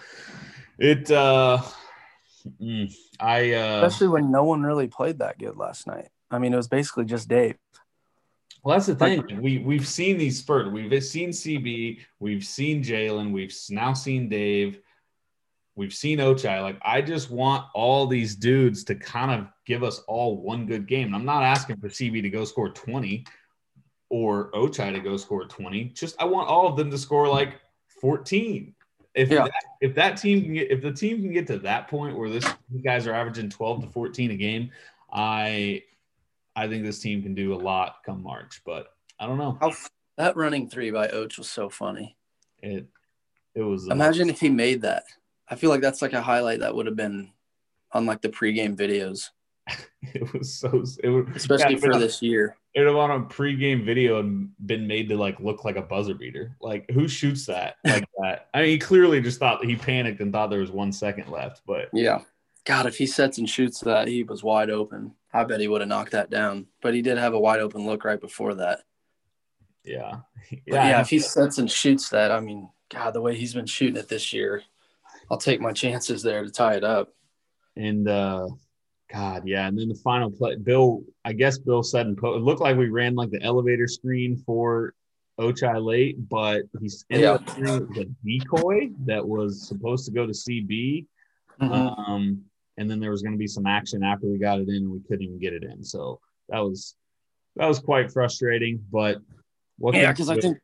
it, 0.79 1.11
uh, 1.11 1.63
mm, 2.61 2.93
I, 3.21 3.53
uh, 3.53 3.85
Especially 3.85 4.09
when 4.09 4.31
no 4.31 4.45
one 4.45 4.63
really 4.63 4.89
played 4.89 5.19
that 5.21 5.39
good 5.39 5.57
last 5.57 5.87
night. 5.87 6.09
I 6.31 6.39
mean, 6.39 6.53
it 6.53 6.57
was 6.57 6.69
basically 6.69 7.05
just 7.05 7.29
Dave. 7.29 7.57
Well, 8.63 8.77
that's 8.77 8.87
the 8.87 8.95
thing. 8.95 9.41
We 9.41 9.59
we've 9.59 9.87
seen 9.89 10.19
these 10.19 10.39
spurts. 10.39 10.71
We've 10.71 11.05
seen 11.05 11.31
CB. 11.31 12.01
We've 12.19 12.45
seen 12.45 12.83
Jalen. 12.83 13.33
We've 13.33 13.55
now 13.71 13.95
seen 13.95 14.29
Dave. 14.29 14.81
We've 15.77 15.95
seen 15.95 16.19
Ochai. 16.19 16.61
Like 16.61 16.79
I 16.83 17.01
just 17.01 17.31
want 17.31 17.65
all 17.75 18.07
these 18.07 18.35
dudes 18.37 18.85
to 18.85 18.95
kind 18.95 19.31
of 19.31 19.49
give 19.65 19.83
us 19.83 20.01
all 20.09 20.43
one 20.43 20.67
good 20.67 20.87
game. 20.87 21.07
And 21.07 21.17
I'm 21.17 21.25
not 21.25 21.43
asking 21.43 21.77
for 21.77 21.89
CB 21.89 22.21
to 22.23 22.31
go 22.31 22.45
score 22.45 22.69
20 22.69 23.25
or 24.11 24.51
Ochai 24.51 24.93
to 24.93 25.01
go 25.01 25.17
score 25.17 25.47
20. 25.47 25.85
Just 25.85 26.21
I 26.21 26.27
want 26.27 26.49
all 26.49 26.67
of 26.67 26.77
them 26.77 26.91
to 26.91 26.99
score 26.99 27.29
like 27.29 27.61
14. 28.01 28.75
if 29.15 29.31
Yeah. 29.31 29.45
that, 29.45 29.65
if 29.81 29.95
that 29.95 30.19
team 30.19 30.43
can 30.43 30.53
get 30.53 30.71
if 30.71 30.83
the 30.83 30.93
team 30.93 31.23
can 31.23 31.33
get 31.33 31.47
to 31.47 31.59
that 31.61 31.89
point 31.89 32.17
where 32.17 32.29
this 32.29 32.45
these 32.69 32.83
guys 32.83 33.07
are 33.07 33.15
averaging 33.15 33.49
12 33.49 33.83
to 33.83 33.89
14 33.89 34.33
a 34.33 34.37
game, 34.37 34.71
I 35.11 35.85
I 36.57 36.69
think 36.69 36.85
this 36.85 37.01
team 37.01 37.23
can 37.23 37.35
do 37.35 37.55
a 37.55 37.57
lot 37.57 37.97
come 38.05 38.23
March, 38.23 38.63
but 38.65 38.89
I 39.19 39.27
don't 39.27 39.39
know. 39.39 39.57
How, 39.61 39.73
that 40.17 40.37
running 40.37 40.69
three 40.69 40.91
by 40.91 41.09
Oach 41.09 41.39
was 41.39 41.49
so 41.49 41.69
funny. 41.69 42.17
It 42.59 42.87
it 43.55 43.63
was 43.63 43.89
uh, 43.89 43.93
Imagine 43.93 44.31
if 44.31 44.41
he 44.41 44.49
made 44.49 44.83
that. 44.83 45.05
I 45.49 45.57
feel 45.57 45.71
like 45.71 45.81
that's 45.81 46.03
like 46.03 46.13
a 46.13 46.23
highlight 46.23 46.61
that 46.61 46.75
would 46.75 46.87
have 46.87 46.97
been 46.97 47.31
on 47.93 48.07
like 48.07 48.21
the 48.21 48.29
pregame 48.29 48.77
videos, 48.77 49.31
it 50.03 50.33
was 50.33 50.55
so 50.55 50.85
it 51.03 51.09
would 51.09 51.35
especially 51.37 51.75
yeah, 51.75 51.81
for 51.81 51.99
this 51.99 52.23
year. 52.23 52.57
It 52.75 52.81
would 52.81 52.89
have 52.89 52.97
on 52.97 53.11
a 53.11 53.25
pregame 53.25 53.85
video 53.85 54.21
and 54.21 54.51
been 54.65 54.87
made 54.87 55.09
to 55.09 55.17
like 55.17 55.41
look 55.41 55.65
like 55.65 55.77
a 55.77 55.83
buzzer 55.83 56.15
beater. 56.15 56.57
Like 56.61 56.91
who 56.91 57.09
shoots 57.09 57.47
that 57.47 57.77
like 57.85 58.09
that? 58.23 58.49
I 58.55 58.63
mean, 58.63 58.71
he 58.71 58.79
clearly 58.79 59.21
just 59.21 59.39
thought 59.39 59.65
he 59.65 59.77
panicked 59.77 60.21
and 60.21 60.33
thought 60.33 60.51
there 60.51 60.61
was 60.61 60.71
one 60.71 60.93
second 60.93 61.31
left, 61.31 61.63
but 61.67 61.89
Yeah. 61.93 62.21
God, 62.71 62.87
if 62.87 62.97
he 62.97 63.07
sets 63.07 63.39
and 63.39 63.49
shoots 63.51 63.81
that, 63.81 64.07
he 64.09 64.23
was 64.23 64.43
wide 64.45 64.71
open. 64.71 65.13
I 65.33 65.45
bet 65.45 65.61
he 65.61 65.69
would 65.69 65.81
have 65.81 65.89
knocked 65.89 66.13
that 66.13 66.31
down. 66.31 66.67
But 66.83 66.95
he 66.95 67.03
did 67.03 67.19
have 67.19 67.35
a 67.35 67.41
wide 67.41 67.61
open 67.61 67.85
look 67.85 68.05
right 68.05 68.21
before 68.21 68.55
that. 68.55 68.81
yeah, 69.85 70.19
But 70.51 70.61
yeah, 70.67 71.01
if 71.01 71.09
he 71.09 71.19
sets 71.19 71.59
and 71.59 71.71
shoots 71.71 72.11
that, 72.11 72.31
I 72.31 72.41
mean, 72.41 72.69
God, 72.89 73.13
the 73.13 73.21
way 73.21 73.35
he's 73.37 73.55
been 73.55 73.67
shooting 73.67 73.97
it 73.97 74.09
this 74.09 74.33
year, 74.33 74.63
I'll 75.31 75.37
take 75.39 75.61
my 75.61 75.73
chances 75.73 76.23
there 76.23 76.45
to 76.45 76.51
tie 76.51 76.75
it 76.75 76.85
up. 76.85 77.13
And 77.77 78.09
uh 78.09 78.47
God, 79.13 79.43
yeah. 79.47 79.67
And 79.67 79.77
then 79.77 79.89
the 79.89 79.95
final 79.97 80.31
play, 80.31 80.55
Bill, 80.57 81.03
I 81.25 81.33
guess 81.33 81.59
Bill 81.59 81.83
said 81.83 82.07
and 82.07 82.17
po- 82.17 82.35
it 82.37 82.43
looked 82.43 82.61
like 82.61 82.77
we 82.77 82.89
ran 82.89 83.17
like 83.17 83.31
the 83.31 83.43
elevator 83.43 83.89
screen 83.89 84.37
for 84.47 84.95
Ochai 85.41 85.85
late, 85.85 86.29
but 86.29 86.63
he's 86.81 87.05
ended 87.11 87.25
Yeah. 87.25 87.33
up 87.35 87.47
the 87.95 88.09
decoy 88.25 88.91
that 89.07 89.27
was 89.27 89.67
supposed 89.67 90.05
to 90.07 90.13
go 90.13 90.27
to 90.27 90.33
CB. 90.33 91.07
Mm-hmm. 91.61 91.73
Um, 91.73 92.45
and 92.81 92.91
then 92.91 92.99
there 92.99 93.11
was 93.11 93.21
going 93.21 93.35
to 93.35 93.39
be 93.39 93.47
some 93.47 93.67
action 93.67 94.03
after 94.03 94.27
we 94.27 94.39
got 94.39 94.59
it 94.59 94.69
in, 94.69 94.77
and 94.77 94.91
we 94.91 95.01
couldn't 95.01 95.23
even 95.23 95.39
get 95.39 95.53
it 95.53 95.65
in. 95.65 95.85
So 95.85 96.19
that 96.49 96.61
was 96.61 96.97
that 97.57 97.67
was 97.67 97.79
quite 97.79 98.11
frustrating. 98.11 98.83
But 98.91 99.19
what 99.79 99.95
Yeah, 99.95 100.11
because 100.11 100.31
I 100.31 100.41
think 100.41 100.59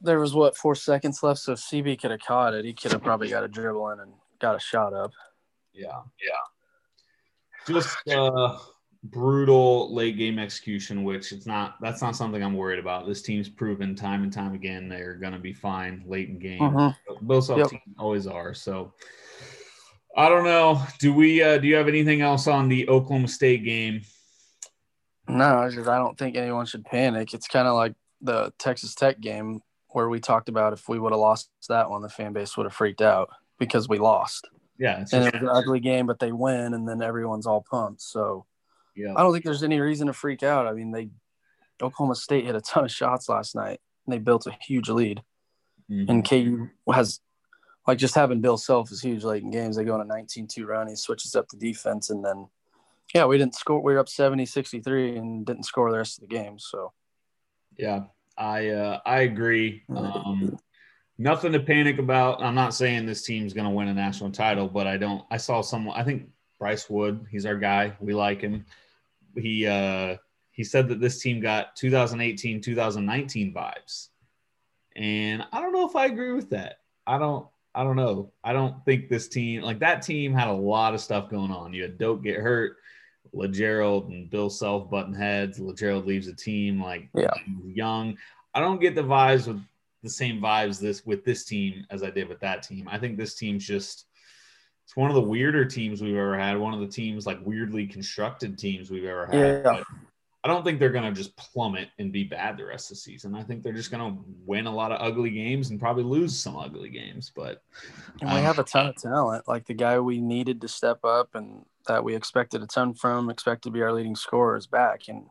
there 0.00 0.18
was 0.18 0.34
what 0.34 0.56
four 0.56 0.74
seconds 0.74 1.22
left, 1.22 1.40
so 1.40 1.52
if 1.52 1.58
CB 1.58 2.00
could 2.00 2.12
have 2.12 2.20
caught 2.20 2.54
it, 2.54 2.64
he 2.64 2.72
could 2.72 2.92
have 2.92 3.02
probably 3.02 3.28
got 3.28 3.44
a 3.44 3.48
dribble 3.48 3.90
in 3.90 4.00
and 4.00 4.12
got 4.38 4.56
a 4.56 4.58
shot 4.58 4.94
up. 4.94 5.12
Yeah, 5.74 6.00
yeah. 6.24 7.74
Just 7.74 8.08
uh 8.08 8.56
brutal 9.04 9.94
late 9.94 10.16
game 10.16 10.38
execution, 10.38 11.04
which 11.04 11.30
it's 11.30 11.46
not 11.46 11.76
that's 11.82 12.00
not 12.00 12.16
something 12.16 12.42
I'm 12.42 12.54
worried 12.54 12.78
about. 12.78 13.06
This 13.06 13.20
team's 13.20 13.50
proven 13.50 13.94
time 13.94 14.22
and 14.22 14.32
time 14.32 14.54
again 14.54 14.88
they're 14.88 15.16
gonna 15.16 15.38
be 15.38 15.52
fine 15.52 16.04
late 16.06 16.30
in 16.30 16.38
game. 16.38 16.60
Mhm. 16.60 16.96
Both 17.20 17.50
Yep. 17.50 17.68
teams 17.68 17.82
always 17.98 18.26
are. 18.26 18.54
So 18.54 18.94
I 20.16 20.28
don't 20.28 20.44
know. 20.44 20.82
Do 20.98 21.12
we 21.12 21.42
uh 21.42 21.58
do 21.58 21.68
you 21.68 21.76
have 21.76 21.88
anything 21.88 22.20
else 22.20 22.46
on 22.46 22.68
the 22.68 22.88
Oklahoma 22.88 23.28
State 23.28 23.64
game? 23.64 24.02
No, 25.28 25.68
just 25.70 25.88
I 25.88 25.98
don't 25.98 26.18
think 26.18 26.36
anyone 26.36 26.66
should 26.66 26.84
panic. 26.84 27.32
It's 27.34 27.46
kind 27.46 27.68
of 27.68 27.74
like 27.74 27.94
the 28.20 28.52
Texas 28.58 28.94
Tech 28.94 29.20
game 29.20 29.60
where 29.90 30.08
we 30.08 30.20
talked 30.20 30.48
about 30.48 30.72
if 30.72 30.88
we 30.88 30.98
would 30.98 31.12
have 31.12 31.20
lost 31.20 31.50
that 31.68 31.90
one, 31.90 32.02
the 32.02 32.08
fan 32.08 32.32
base 32.32 32.56
would 32.56 32.66
have 32.66 32.74
freaked 32.74 33.02
out 33.02 33.30
because 33.58 33.88
we 33.88 33.98
lost. 33.98 34.48
Yeah, 34.78 35.02
it's 35.02 35.12
And 35.12 35.24
just, 35.24 35.34
it 35.34 35.42
was 35.42 35.50
an 35.50 35.56
ugly 35.56 35.80
game, 35.80 36.06
but 36.06 36.18
they 36.18 36.32
win, 36.32 36.74
and 36.74 36.88
then 36.88 37.02
everyone's 37.02 37.46
all 37.46 37.64
pumped. 37.70 38.00
So 38.00 38.46
yeah. 38.96 39.12
I 39.16 39.22
don't 39.22 39.32
think 39.32 39.44
there's 39.44 39.62
any 39.62 39.78
reason 39.78 40.06
to 40.06 40.12
freak 40.12 40.42
out. 40.42 40.66
I 40.66 40.72
mean, 40.72 40.90
they 40.90 41.10
Oklahoma 41.82 42.14
State 42.14 42.44
hit 42.46 42.54
a 42.56 42.60
ton 42.60 42.84
of 42.84 42.90
shots 42.90 43.28
last 43.28 43.54
night, 43.54 43.80
and 44.06 44.12
they 44.12 44.18
built 44.18 44.46
a 44.46 44.56
huge 44.60 44.88
lead. 44.88 45.22
Mhm. 45.90 46.08
And 46.08 46.28
KU 46.28 46.68
has 46.92 47.20
like 47.90 47.98
just 47.98 48.14
having 48.14 48.40
Bill 48.40 48.56
Self 48.56 48.92
is 48.92 49.02
huge 49.02 49.24
late 49.24 49.42
in 49.42 49.50
games. 49.50 49.76
They 49.76 49.82
go 49.82 49.94
on 49.94 50.00
a 50.00 50.04
19-2 50.04 50.64
run, 50.64 50.86
he 50.86 50.94
switches 50.94 51.34
up 51.34 51.48
the 51.48 51.56
defense, 51.56 52.10
and 52.10 52.24
then 52.24 52.46
yeah, 53.12 53.24
we 53.26 53.36
didn't 53.36 53.56
score. 53.56 53.82
We 53.82 53.94
were 53.94 53.98
up 53.98 54.06
70-63 54.06 55.18
and 55.18 55.44
didn't 55.44 55.64
score 55.64 55.90
the 55.90 55.98
rest 55.98 56.22
of 56.22 56.28
the 56.28 56.32
game. 56.32 56.60
So 56.60 56.92
Yeah, 57.76 58.04
I 58.38 58.68
uh, 58.68 59.00
I 59.04 59.22
agree. 59.22 59.82
Um, 59.88 60.56
nothing 61.18 61.50
to 61.50 61.58
panic 61.58 61.98
about. 61.98 62.40
I'm 62.40 62.54
not 62.54 62.74
saying 62.74 63.06
this 63.06 63.24
team's 63.24 63.54
going 63.54 63.66
to 63.66 63.74
win 63.74 63.88
a 63.88 63.94
national 63.94 64.30
title, 64.30 64.68
but 64.68 64.86
I 64.86 64.96
don't. 64.96 65.24
I 65.28 65.36
saw 65.36 65.60
someone. 65.60 65.98
I 65.98 66.04
think 66.04 66.28
Bryce 66.60 66.88
Wood. 66.88 67.26
He's 67.28 67.44
our 67.44 67.56
guy. 67.56 67.96
We 67.98 68.14
like 68.14 68.40
him. 68.40 68.66
He 69.34 69.66
uh, 69.66 70.18
he 70.52 70.62
said 70.62 70.86
that 70.90 71.00
this 71.00 71.20
team 71.20 71.40
got 71.40 71.74
2018, 71.74 72.60
2019 72.60 73.52
vibes, 73.52 74.10
and 74.94 75.44
I 75.52 75.60
don't 75.60 75.72
know 75.72 75.88
if 75.88 75.96
I 75.96 76.06
agree 76.06 76.32
with 76.32 76.50
that. 76.50 76.76
I 77.04 77.18
don't. 77.18 77.48
I 77.74 77.84
don't 77.84 77.96
know. 77.96 78.32
I 78.42 78.52
don't 78.52 78.84
think 78.84 79.08
this 79.08 79.28
team 79.28 79.62
like 79.62 79.78
that 79.80 80.02
team 80.02 80.34
had 80.34 80.48
a 80.48 80.52
lot 80.52 80.94
of 80.94 81.00
stuff 81.00 81.30
going 81.30 81.52
on. 81.52 81.72
You 81.72 81.82
had 81.82 81.98
Dok 81.98 82.22
get 82.22 82.40
hurt. 82.40 82.76
Lagerald 83.32 84.10
and 84.10 84.28
Bill 84.28 84.50
Self 84.50 84.90
button 84.90 85.14
heads. 85.14 85.60
Lagerald 85.60 86.06
leaves 86.06 86.26
the 86.26 86.34
team 86.34 86.82
like 86.82 87.08
Yeah. 87.14 87.30
young. 87.64 88.16
I 88.54 88.60
don't 88.60 88.80
get 88.80 88.94
the 88.94 89.02
vibes 89.02 89.46
with 89.46 89.62
the 90.02 90.10
same 90.10 90.40
vibes 90.40 90.80
this 90.80 91.04
with 91.06 91.24
this 91.24 91.44
team 91.44 91.84
as 91.90 92.02
I 92.02 92.10
did 92.10 92.28
with 92.28 92.40
that 92.40 92.62
team. 92.62 92.88
I 92.90 92.98
think 92.98 93.16
this 93.16 93.34
team's 93.34 93.64
just 93.66 94.06
it's 94.84 94.96
one 94.96 95.10
of 95.10 95.14
the 95.14 95.22
weirder 95.22 95.66
teams 95.66 96.02
we've 96.02 96.16
ever 96.16 96.36
had. 96.36 96.58
One 96.58 96.74
of 96.74 96.80
the 96.80 96.88
teams 96.88 97.24
like 97.24 97.38
weirdly 97.44 97.86
constructed 97.86 98.58
teams 98.58 98.90
we've 98.90 99.04
ever 99.04 99.26
had. 99.26 99.34
Yeah. 99.64 99.82
But 100.42 100.50
I 100.50 100.54
don't 100.54 100.64
think 100.64 100.78
they're 100.78 100.90
gonna 100.90 101.12
just 101.12 101.36
plummet 101.36 101.88
and 101.98 102.12
be 102.12 102.24
bad 102.24 102.56
the 102.56 102.64
rest 102.64 102.90
of 102.90 102.96
the 102.96 103.00
season. 103.00 103.34
I 103.34 103.42
think 103.42 103.62
they're 103.62 103.72
just 103.72 103.90
gonna 103.90 104.16
win 104.46 104.66
a 104.66 104.74
lot 104.74 104.92
of 104.92 105.00
ugly 105.00 105.30
games 105.30 105.70
and 105.70 105.78
probably 105.78 106.04
lose 106.04 106.38
some 106.38 106.56
ugly 106.56 106.88
games. 106.88 107.30
But 107.34 107.62
and 108.20 108.30
we 108.30 108.38
um, 108.38 108.44
have 108.44 108.58
a 108.58 108.64
ton 108.64 108.86
of 108.86 108.96
talent. 108.96 109.46
Like 109.46 109.66
the 109.66 109.74
guy 109.74 109.98
we 110.00 110.20
needed 110.20 110.60
to 110.62 110.68
step 110.68 111.04
up 111.04 111.34
and 111.34 111.64
that 111.86 112.04
we 112.04 112.14
expected 112.14 112.62
a 112.62 112.66
ton 112.66 112.94
from, 112.94 113.30
expect 113.30 113.62
to 113.64 113.70
be 113.70 113.82
our 113.82 113.92
leading 113.92 114.16
scorer 114.16 114.56
is 114.56 114.66
back. 114.66 115.08
And 115.08 115.26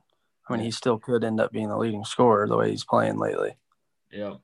I 0.48 0.54
mean, 0.54 0.64
he 0.64 0.72
still 0.72 0.98
could 0.98 1.24
end 1.24 1.40
up 1.40 1.52
being 1.52 1.70
the 1.70 1.78
leading 1.78 2.06
scorer 2.06 2.48
the 2.48 2.58
way 2.58 2.72
he's 2.72 2.84
playing 2.86 3.18
lately. 3.18 3.56
Yeah. 4.12 4.36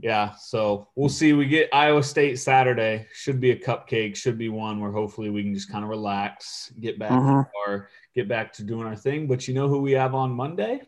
Yeah. 0.00 0.34
So 0.34 0.88
we'll 0.94 1.08
see. 1.08 1.32
We 1.32 1.46
get 1.46 1.68
Iowa 1.72 2.02
State 2.04 2.38
Saturday. 2.38 3.06
Should 3.12 3.40
be 3.40 3.50
a 3.50 3.56
cupcake. 3.56 4.14
Should 4.14 4.38
be 4.38 4.48
one 4.48 4.80
where 4.80 4.92
hopefully 4.92 5.30
we 5.30 5.42
can 5.42 5.54
just 5.54 5.70
kind 5.70 5.82
of 5.84 5.90
relax, 5.90 6.72
get 6.80 6.98
back 6.98 7.10
Mhm. 7.10 7.44
to 7.44 7.50
our 7.66 7.88
get 8.18 8.28
back 8.28 8.52
to 8.54 8.64
doing 8.64 8.86
our 8.86 8.96
thing. 8.96 9.26
But 9.28 9.46
you 9.46 9.54
know 9.54 9.68
who 9.68 9.80
we 9.80 9.92
have 9.92 10.14
on 10.14 10.30
Monday? 10.32 10.82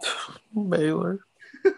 Baylor. 0.68 1.20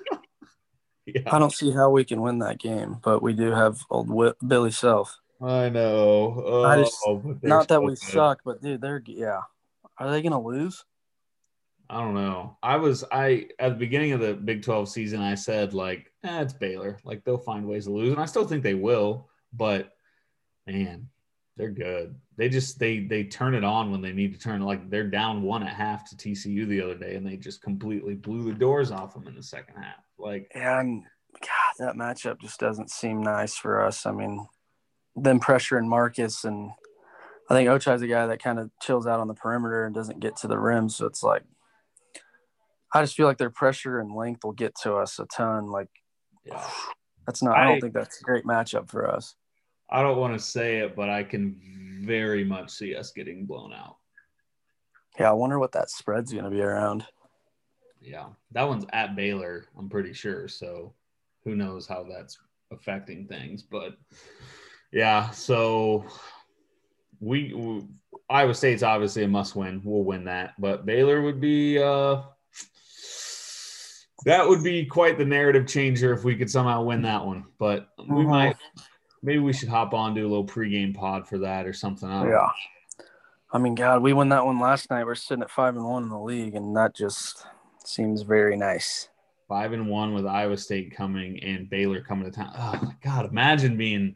Yeah, 1.15 1.23
I 1.33 1.39
don't 1.39 1.55
see 1.55 1.71
how 1.73 1.89
we 1.89 2.05
can 2.05 2.21
win 2.21 2.41
that 2.41 2.59
game, 2.59 2.99
but 3.03 3.23
we 3.23 3.33
do 3.33 3.51
have 3.51 3.79
old 3.89 4.11
Billy 4.47 4.71
Self. 4.71 5.17
I 5.41 5.71
know. 5.71 6.43
Oh, 6.45 6.65
I 6.65 6.83
just- 6.83 6.99
they're 7.41 7.49
Not 7.49 7.69
that 7.69 7.83
we 7.83 7.93
good. 7.93 7.99
suck, 7.99 8.41
but 8.45 8.61
dude, 8.61 8.83
they're 8.83 9.03
yeah. 9.07 9.41
Are 9.97 10.11
they 10.11 10.21
gonna 10.21 10.39
lose? 10.39 10.85
I 11.89 12.03
don't 12.03 12.13
know. 12.13 12.59
I 12.63 12.77
was 12.77 13.05
I 13.11 13.47
at 13.59 13.71
the 13.71 13.77
beginning 13.77 14.13
of 14.13 14.21
the 14.21 14.35
Big 14.35 14.63
12 14.63 14.87
season, 14.91 15.23
I 15.23 15.35
said 15.35 15.73
like, 15.73 16.13
eh, 16.25 16.43
it's 16.43 16.53
Baylor. 16.53 16.99
Like 17.05 17.25
they'll 17.25 17.39
find 17.39 17.67
ways 17.67 17.87
to 17.87 17.91
lose, 17.93 18.13
and 18.13 18.21
I 18.21 18.27
still 18.27 18.47
think 18.47 18.63
they 18.63 18.75
will. 18.75 19.31
But 19.55 19.95
man, 20.67 21.09
they're 21.59 21.71
good. 21.71 22.15
They 22.37 22.49
just 22.49 22.79
they 22.79 23.01
they 23.01 23.25
turn 23.25 23.55
it 23.55 23.65
on 23.65 23.91
when 23.91 24.01
they 24.01 24.13
need 24.13 24.33
to 24.33 24.39
turn. 24.39 24.63
Like 24.63 24.89
they're 24.89 25.09
down 25.09 25.43
one 25.43 25.65
at 25.65 25.75
half 25.75 26.09
to 26.09 26.17
TCU 26.17 26.67
the 26.69 26.81
other 26.81 26.95
day, 26.95 27.17
and 27.17 27.27
they 27.27 27.37
just 27.37 27.61
completely 27.63 28.15
blew 28.15 28.45
the 28.45 28.57
doors 28.57 28.93
off 28.93 29.13
them 29.13 29.27
in 29.27 29.35
the 29.35 29.43
second 29.43 29.75
half. 29.75 30.05
Like 30.19 30.51
and 30.55 31.03
God, 31.41 31.75
that 31.81 31.97
matchup 31.97 32.41
just 32.41 32.61
doesn't 32.61 32.91
seem 32.91 33.23
nice 33.23 33.57
for 33.57 33.85
us. 33.85 34.07
I 34.07 34.13
mean, 34.13 34.47
them 35.17 35.41
pressuring 35.41 35.89
Marcus, 35.89 36.45
and 36.45 36.71
I 37.51 37.55
think 37.55 37.69
Ochai's 37.69 38.03
a 38.03 38.07
guy 38.07 38.29
that 38.29 38.43
kind 38.43 38.61
of 38.61 38.71
chills 38.81 39.07
out 39.07 39.21
on 39.21 39.29
the 39.29 39.35
perimeter 39.35 39.85
and 39.85 39.95
doesn't 39.95 40.21
get 40.21 40.37
to 40.39 40.47
the 40.47 40.59
rim. 40.59 40.89
So 40.89 41.07
it's 41.07 41.25
like, 41.25 41.43
I 42.95 43.03
just 43.03 43.17
feel 43.17 43.27
like 43.27 43.39
their 43.39 43.51
pressure 43.51 43.99
and 43.99 44.15
length 44.15 44.45
will 44.45 44.53
get 44.53 44.75
to 44.83 44.95
us 44.95 45.19
a 45.19 45.27
ton. 45.27 45.67
Like, 45.67 45.89
yeah. 46.45 46.65
that's 47.27 47.43
not, 47.43 47.57
I, 47.57 47.63
I- 47.63 47.69
don't 47.69 47.81
think 47.81 47.95
that's 47.95 48.21
a 48.21 48.25
great 48.25 48.45
matchup 48.45 48.89
for 48.91 49.11
us. 49.11 49.35
I 49.91 50.03
don't 50.03 50.19
want 50.19 50.35
to 50.35 50.39
say 50.45 50.79
it, 50.79 50.95
but 50.95 51.09
I 51.09 51.23
can 51.23 51.61
very 52.05 52.45
much 52.45 52.71
see 52.71 52.95
us 52.95 53.11
getting 53.13 53.45
blown 53.47 53.73
out. 53.73 53.97
Yeah, 55.19 55.31
I 55.31 55.33
wonder 55.33 55.59
what 55.59 55.73
that 55.73 55.91
spread's 55.91 56.33
going 56.33 56.45
to 56.45 56.51
be 56.51 56.61
around. 56.61 57.05
Yeah, 58.01 58.27
that 58.53 58.69
one's 58.69 58.85
at 58.93 59.17
Baylor, 59.17 59.67
I'm 59.77 59.89
pretty 59.89 60.13
sure. 60.13 60.47
So 60.49 60.93
who 61.45 61.57
knows 61.57 61.87
how 61.87 62.05
that's 62.05 62.39
affecting 62.71 63.27
things. 63.27 63.63
But 63.63 63.97
yeah, 64.93 65.31
so 65.31 66.05
we, 67.21 67.53
we 67.55 67.87
Iowa 68.31 68.55
State's 68.55 68.83
obviously 68.83 69.25
a 69.25 69.29
must 69.29 69.57
win. 69.57 69.81
We'll 69.83 70.05
win 70.05 70.25
that. 70.27 70.55
But 70.61 70.87
Baylor 70.87 71.23
would 71.23 71.41
be 71.41 71.79
uh 71.83 72.23
that 74.25 74.47
would 74.49 74.63
be 74.63 74.85
quite 74.85 75.17
the 75.19 75.25
narrative 75.25 75.67
changer 75.67 76.13
if 76.13 76.25
we 76.25 76.37
could 76.37 76.51
somehow 76.51 76.83
win 76.83 77.03
that 77.03 77.25
one. 77.25 77.45
But 77.59 77.89
we 77.99 78.05
Mhm. 78.25 78.29
might 78.29 78.57
maybe 79.23 79.39
we 79.41 79.53
should 79.53 79.69
hop 79.69 79.95
on 79.95 80.15
do 80.15 80.27
a 80.27 80.29
little 80.29 80.47
pregame 80.47 80.95
pod 80.95 81.29
for 81.29 81.39
that 81.39 81.67
or 81.67 81.73
something. 81.73 82.09
I 82.09 82.23
don't 82.23 82.31
know. 82.31 82.37
Yeah. 82.37 83.05
I 83.53 83.59
mean, 83.59 83.75
God, 83.75 84.03
we 84.03 84.13
won 84.13 84.29
that 84.29 84.45
one 84.45 84.61
last 84.61 84.91
night. 84.91 85.05
We're 85.05 85.15
sitting 85.15 85.43
at 85.43 85.51
five 85.51 85.75
and 85.75 85.85
one 85.85 86.03
in 86.05 86.09
the 86.11 86.19
league, 86.19 86.55
and 86.55 86.77
that 86.77 86.95
just 86.95 87.47
seems 87.85 88.23
very 88.23 88.57
nice. 88.57 89.09
five 89.49 89.73
and 89.73 89.89
one 89.89 90.15
with 90.15 90.27
Iowa 90.27 90.57
State 90.57 90.95
coming 90.95 91.43
and 91.43 91.69
Baylor 91.69 92.03
coming 92.03 92.31
to 92.31 92.31
town. 92.31 92.53
Oh 92.57 92.79
my 92.83 92.95
God! 93.03 93.29
Imagine 93.31 93.77
being 93.77 94.15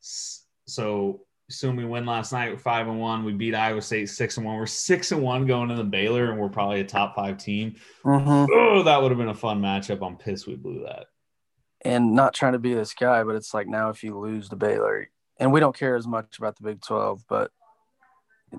so. 0.00 1.20
Assume 1.50 1.76
we 1.76 1.84
win 1.84 2.06
last 2.06 2.32
night. 2.32 2.50
We're 2.50 2.56
five 2.56 2.88
and 2.88 2.98
one. 2.98 3.22
We 3.22 3.34
beat 3.34 3.54
Iowa 3.54 3.82
State 3.82 4.08
six 4.08 4.38
and 4.38 4.46
one. 4.46 4.56
We're 4.56 4.64
six 4.64 5.12
and 5.12 5.22
one 5.22 5.46
going 5.46 5.70
into 5.70 5.82
the 5.82 5.88
Baylor, 5.88 6.30
and 6.30 6.40
we're 6.40 6.48
probably 6.48 6.80
a 6.80 6.84
top 6.84 7.14
five 7.14 7.36
team. 7.36 7.76
Mm-hmm. 8.02 8.46
Oh, 8.50 8.82
that 8.82 9.00
would 9.00 9.10
have 9.10 9.18
been 9.18 9.28
a 9.28 9.34
fun 9.34 9.60
matchup. 9.60 10.04
I'm 10.04 10.16
pissed 10.16 10.46
we 10.46 10.56
blew 10.56 10.82
that. 10.84 11.08
And 11.84 12.14
not 12.14 12.32
trying 12.32 12.54
to 12.54 12.58
be 12.58 12.74
this 12.74 12.94
guy, 12.94 13.24
but 13.24 13.36
it's 13.36 13.52
like 13.52 13.66
now 13.66 13.90
if 13.90 14.02
you 14.02 14.18
lose 14.18 14.48
to 14.48 14.56
Baylor, 14.56 15.10
and 15.38 15.52
we 15.52 15.60
don't 15.60 15.76
care 15.76 15.96
as 15.96 16.06
much 16.06 16.38
about 16.38 16.56
the 16.56 16.62
Big 16.62 16.80
Twelve, 16.80 17.22
but 17.28 17.50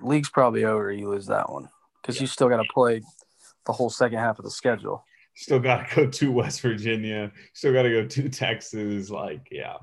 league's 0.01 0.29
probably 0.29 0.65
over. 0.65 0.91
You 0.91 1.09
lose 1.09 1.27
that 1.27 1.51
one 1.51 1.69
because 2.01 2.21
you 2.21 2.27
still 2.27 2.49
got 2.49 2.61
to 2.61 2.69
play 2.73 3.01
the 3.65 3.73
whole 3.73 3.89
second 3.89 4.19
half 4.19 4.37
of 4.37 4.45
the 4.45 4.51
schedule. 4.51 5.03
Still 5.35 5.59
got 5.59 5.89
to 5.89 5.95
go 5.95 6.07
to 6.09 6.31
West 6.31 6.61
Virginia. 6.61 7.31
Still 7.53 7.73
got 7.73 7.83
to 7.83 7.89
go 7.89 8.05
to 8.05 8.29
Texas. 8.29 9.09
Like, 9.09 9.47
yeah. 9.51 9.77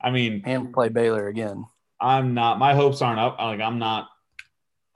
I 0.00 0.10
mean, 0.10 0.42
and 0.44 0.72
play 0.72 0.88
Baylor 0.88 1.28
again. 1.28 1.66
I'm 2.00 2.34
not. 2.34 2.58
My 2.58 2.74
hopes 2.74 3.02
aren't 3.02 3.20
up. 3.20 3.38
Like, 3.38 3.60
I'm 3.60 3.78
not. 3.78 4.08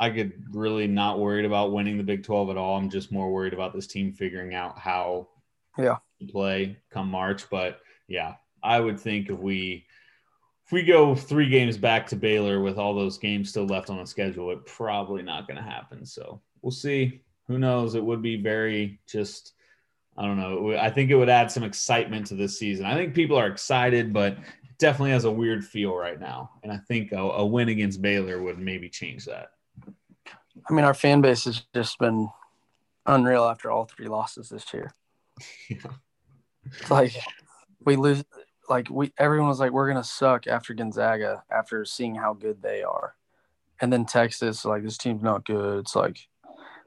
I 0.01 0.11
could 0.11 0.33
really 0.51 0.89
not 0.89 1.21
worried 1.21 1.45
about 1.45 1.73
winning 1.73 1.97
the 1.97 2.03
Big 2.03 2.25
12 2.25 2.51
at 2.51 2.57
all. 2.57 2.77
I'm 2.77 2.91
just 2.91 3.13
more 3.13 3.33
worried 3.33 3.53
about 3.53 3.73
this 3.73 3.87
team 3.87 4.13
figuring 4.13 4.55
out 4.55 4.77
how 4.77 5.29
yeah 5.79 5.99
play 6.29 6.77
come 6.91 7.09
March. 7.09 7.49
But 7.51 7.81
yeah, 8.09 8.35
I 8.63 8.81
would 8.81 8.99
think 8.99 9.31
if 9.31 9.39
we 9.39 9.87
if 10.65 10.73
we 10.73 10.83
go 10.83 11.15
three 11.15 11.49
games 11.49 11.77
back 11.77 12.07
to 12.09 12.17
Baylor 12.17 12.61
with 12.61 12.79
all 12.79 12.95
those 12.95 13.19
games 13.19 13.51
still 13.51 13.67
left 13.67 13.91
on 13.91 13.99
the 13.99 14.07
schedule, 14.07 14.51
it 14.51 14.65
probably 14.67 15.23
not 15.23 15.47
going 15.47 15.57
to 15.57 15.63
happen. 15.63 16.07
So 16.07 16.41
we'll 16.63 16.71
see. 16.71 17.23
Who 17.49 17.59
knows? 17.59 17.95
It 17.95 18.05
would 18.05 18.23
be 18.23 18.41
very 18.41 19.01
just. 19.07 19.55
I 20.17 20.27
don't 20.27 20.39
know. 20.39 20.77
I 20.77 20.91
think 20.91 21.11
it 21.11 21.17
would 21.17 21.31
add 21.31 21.51
some 21.51 21.63
excitement 21.63 22.27
to 22.27 22.35
this 22.35 22.59
season. 22.59 22.85
I 22.85 22.95
think 22.95 23.15
people 23.15 23.39
are 23.39 23.47
excited, 23.47 24.13
but 24.13 24.33
it 24.35 24.79
definitely 24.79 25.13
has 25.13 25.25
a 25.25 25.31
weird 25.31 25.65
feel 25.65 25.95
right 25.95 26.21
now. 26.21 26.51
And 26.63 26.71
I 26.71 26.77
think 26.77 27.13
a, 27.13 27.17
a 27.17 27.47
win 27.47 27.71
against 27.71 28.03
Baylor 28.03 28.43
would 28.43 28.59
maybe 28.59 28.91
change 28.91 29.25
that. 29.25 29.53
I 30.69 30.73
mean, 30.75 30.85
our 30.85 30.93
fan 30.93 31.23
base 31.23 31.45
has 31.47 31.63
just 31.75 31.99
been 31.99 32.29
unreal 33.07 33.45
after 33.45 33.71
all 33.71 33.87
three 33.87 34.09
losses 34.09 34.49
this 34.49 34.73
year. 34.73 34.93
Yeah. 35.69 35.79
It's 36.67 36.91
like 36.91 37.15
we 37.85 37.97
lose, 37.97 38.25
like 38.69 38.89
we 38.91 39.13
everyone 39.19 39.49
was 39.49 39.61
like, 39.61 39.73
we're 39.73 39.89
gonna 39.89 40.05
suck 40.05 40.47
after 40.47 40.75
Gonzaga 40.75 41.43
after 41.51 41.85
seeing 41.85 42.15
how 42.15 42.35
good 42.35 42.63
they 42.63 42.83
are, 42.83 43.15
and 43.81 43.93
then 43.93 44.05
Texas 44.07 44.65
like 44.65 44.83
this 44.83 44.99
team's 44.99 45.23
not 45.23 45.45
good. 45.45 45.81
It's 45.81 45.97
like, 45.97 46.19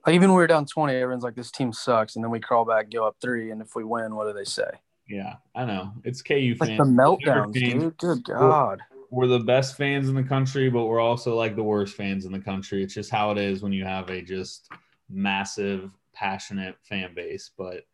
like 0.05 0.15
even 0.15 0.29
we 0.31 0.35
were 0.37 0.47
down 0.47 0.65
twenty, 0.65 0.95
everyone's 0.95 1.23
like, 1.23 1.35
this 1.35 1.51
team 1.51 1.73
sucks, 1.73 2.15
and 2.15 2.23
then 2.23 2.31
we 2.31 2.39
crawl 2.39 2.65
back, 2.65 2.89
go 2.89 3.05
up 3.05 3.17
three, 3.21 3.51
and 3.51 3.61
if 3.61 3.75
we 3.75 3.83
win, 3.83 4.15
what 4.15 4.27
do 4.27 4.33
they 4.33 4.45
say? 4.45 4.69
Yeah, 5.07 5.35
I 5.53 5.65
know. 5.65 5.91
It's 6.03 6.21
KU 6.23 6.55
Like 6.59 6.69
fans. 6.69 6.77
the 6.79 6.83
meltdowns, 6.85 7.53
Fans. 7.59 7.73
dude. 7.83 7.97
Good 7.97 8.23
God. 8.23 8.81
We're 9.11 9.27
the 9.27 9.39
best 9.39 9.77
fans 9.77 10.09
in 10.09 10.15
the 10.15 10.23
country, 10.23 10.67
but 10.69 10.85
we're 10.85 10.99
also 10.99 11.35
like 11.35 11.55
the 11.55 11.63
worst 11.63 11.95
fans 11.95 12.25
in 12.25 12.31
the 12.31 12.39
country. 12.39 12.83
It's 12.83 12.95
just 12.95 13.11
how 13.11 13.29
it 13.31 13.37
is 13.37 13.61
when 13.61 13.71
you 13.71 13.83
have 13.85 14.09
a 14.09 14.21
just 14.21 14.67
massive, 15.09 15.91
passionate 16.13 16.75
fan 16.81 17.13
base. 17.13 17.51
But 17.55 17.85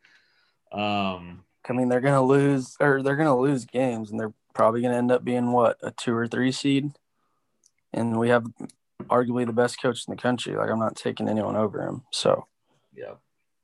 um, 0.72 1.44
I 1.70 1.74
mean, 1.74 1.90
they're 1.90 2.02
gonna 2.02 2.24
lose, 2.24 2.76
or 2.80 3.02
they're 3.02 3.16
gonna 3.16 3.38
lose 3.38 3.66
games, 3.66 4.12
and 4.12 4.20
they're 4.20 4.34
probably 4.54 4.82
gonna 4.82 4.98
end 4.98 5.12
up 5.12 5.24
being 5.24 5.52
what 5.52 5.78
a 5.82 5.92
two 5.92 6.16
or 6.16 6.28
three 6.28 6.52
seed. 6.52 6.92
And 7.94 8.20
we 8.20 8.30
have 8.30 8.46
arguably 9.04 9.46
the 9.46 9.54
best 9.54 9.82
coach 9.82 10.04
in 10.08 10.16
the 10.16 10.22
country. 10.22 10.56
Like 10.56 10.70
I'm 10.70 10.80
not 10.80 10.96
taking 10.96 11.30
anyone 11.30 11.56
over 11.56 11.82
him. 11.82 12.04
So 12.12 12.48
yeah, 12.96 13.16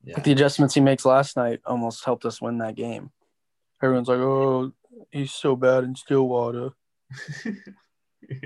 yeah, 0.04 0.20
the 0.20 0.32
adjustments 0.32 0.74
he 0.74 0.82
makes 0.82 1.06
last 1.06 1.38
night 1.38 1.62
almost 1.66 2.06
helped 2.06 2.26
us 2.26 2.42
win 2.42 2.60
that 2.60 2.76
game. 2.76 3.12
Everyone's 3.82 4.08
like, 4.08 4.20
"Oh, 4.20 4.72
he's 5.12 5.32
so 5.32 5.56
bad 5.56 5.84
in 5.84 5.96
Stillwater." 5.96 6.72
yeah. 7.46 7.52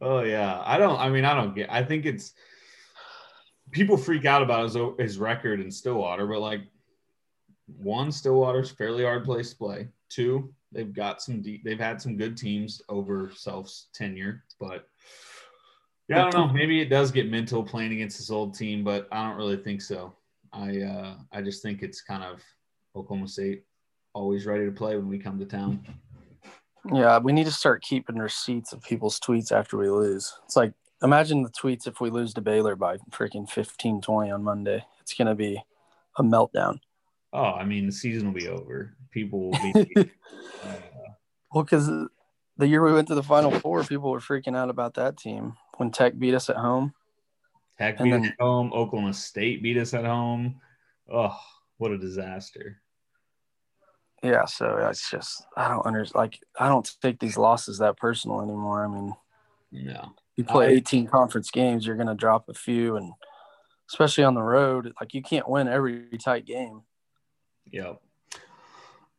Oh 0.00 0.22
yeah. 0.22 0.60
I 0.64 0.78
don't. 0.78 0.98
I 0.98 1.10
mean, 1.10 1.24
I 1.24 1.32
don't 1.32 1.54
get. 1.54 1.70
I 1.70 1.84
think 1.84 2.06
it's 2.06 2.32
people 3.70 3.96
freak 3.96 4.24
out 4.24 4.42
about 4.42 4.64
his 4.64 4.76
his 4.98 5.16
record 5.16 5.60
in 5.60 5.70
Stillwater, 5.70 6.26
but 6.26 6.40
like 6.40 6.62
one, 7.66 8.12
Stillwater's 8.12 8.70
fairly 8.70 9.04
hard 9.04 9.24
place 9.24 9.50
to 9.50 9.56
play. 9.56 9.88
Two, 10.08 10.52
they've 10.72 10.92
got 10.92 11.22
some. 11.22 11.40
deep, 11.42 11.64
they've 11.64 11.78
had 11.78 12.00
some 12.00 12.16
good 12.16 12.36
teams 12.36 12.82
over 12.88 13.30
Self's 13.34 13.88
tenure, 13.94 14.44
but 14.60 14.88
yeah, 16.08 16.26
I 16.26 16.30
don't 16.30 16.48
know. 16.48 16.52
Maybe 16.52 16.80
it 16.80 16.90
does 16.90 17.10
get 17.10 17.30
mental 17.30 17.62
playing 17.62 17.92
against 17.92 18.18
this 18.18 18.30
old 18.30 18.54
team, 18.54 18.84
but 18.84 19.08
I 19.10 19.26
don't 19.26 19.36
really 19.36 19.56
think 19.56 19.80
so. 19.80 20.12
I 20.52 20.80
uh, 20.82 21.14
I 21.32 21.42
just 21.42 21.62
think 21.62 21.82
it's 21.82 22.02
kind 22.02 22.22
of 22.22 22.42
Oklahoma 22.94 23.28
State 23.28 23.64
always 24.12 24.46
ready 24.46 24.64
to 24.66 24.72
play 24.72 24.96
when 24.96 25.08
we 25.08 25.18
come 25.18 25.38
to 25.38 25.46
town. 25.46 25.84
Yeah, 26.92 27.18
we 27.18 27.32
need 27.32 27.46
to 27.46 27.52
start 27.52 27.82
keeping 27.82 28.16
receipts 28.16 28.72
of 28.72 28.82
people's 28.82 29.18
tweets 29.18 29.50
after 29.50 29.78
we 29.78 29.88
lose. 29.88 30.32
It's 30.44 30.56
like 30.56 30.74
imagine 31.02 31.42
the 31.42 31.50
tweets 31.50 31.86
if 31.86 32.00
we 32.00 32.10
lose 32.10 32.34
to 32.34 32.40
Baylor 32.40 32.76
by 32.76 32.98
freaking 33.10 33.48
15-20 33.48 34.34
on 34.34 34.44
Monday. 34.44 34.84
It's 35.00 35.14
gonna 35.14 35.34
be 35.34 35.62
a 36.18 36.22
meltdown. 36.22 36.80
Oh, 37.34 37.52
I 37.52 37.64
mean, 37.64 37.86
the 37.86 37.92
season 37.92 38.28
will 38.28 38.40
be 38.40 38.46
over. 38.48 38.94
People 39.10 39.50
will 39.50 39.72
be. 39.72 39.94
uh, 40.64 40.68
Well, 41.52 41.64
because 41.64 41.88
the 41.88 42.66
year 42.68 42.82
we 42.84 42.92
went 42.92 43.08
to 43.08 43.14
the 43.16 43.22
Final 43.24 43.50
Four, 43.50 43.82
people 43.84 44.10
were 44.10 44.20
freaking 44.20 44.56
out 44.56 44.70
about 44.70 44.94
that 44.94 45.16
team 45.16 45.54
when 45.76 45.90
Tech 45.90 46.16
beat 46.18 46.34
us 46.34 46.48
at 46.48 46.56
home. 46.56 46.94
Tech 47.76 47.98
beat 47.98 48.10
then- 48.12 48.24
us 48.26 48.30
at 48.30 48.40
home. 48.40 48.72
Oklahoma 48.72 49.12
State 49.12 49.62
beat 49.62 49.76
us 49.76 49.94
at 49.94 50.04
home. 50.04 50.60
Oh, 51.12 51.36
what 51.78 51.90
a 51.90 51.98
disaster! 51.98 52.80
Yeah, 54.22 54.46
so 54.46 54.76
it's 54.88 55.10
just 55.10 55.44
I 55.56 55.68
don't 55.68 55.84
under 55.84 56.06
like 56.14 56.38
I 56.58 56.68
don't 56.68 56.88
take 57.02 57.18
these 57.18 57.36
losses 57.36 57.78
that 57.78 57.96
personal 57.98 58.40
anymore. 58.40 58.84
I 58.84 58.88
mean, 58.88 59.12
No, 59.72 60.12
you 60.36 60.44
play 60.44 60.68
I- 60.68 60.76
18 60.76 61.08
conference 61.08 61.50
games, 61.50 61.84
you're 61.86 61.96
gonna 61.96 62.14
drop 62.14 62.48
a 62.48 62.54
few, 62.54 62.96
and 62.96 63.12
especially 63.90 64.24
on 64.24 64.34
the 64.34 64.42
road, 64.42 64.94
like 65.00 65.12
you 65.12 65.20
can't 65.22 65.48
win 65.48 65.68
every 65.68 66.06
tight 66.18 66.46
game. 66.46 66.82
Yep. 67.70 68.00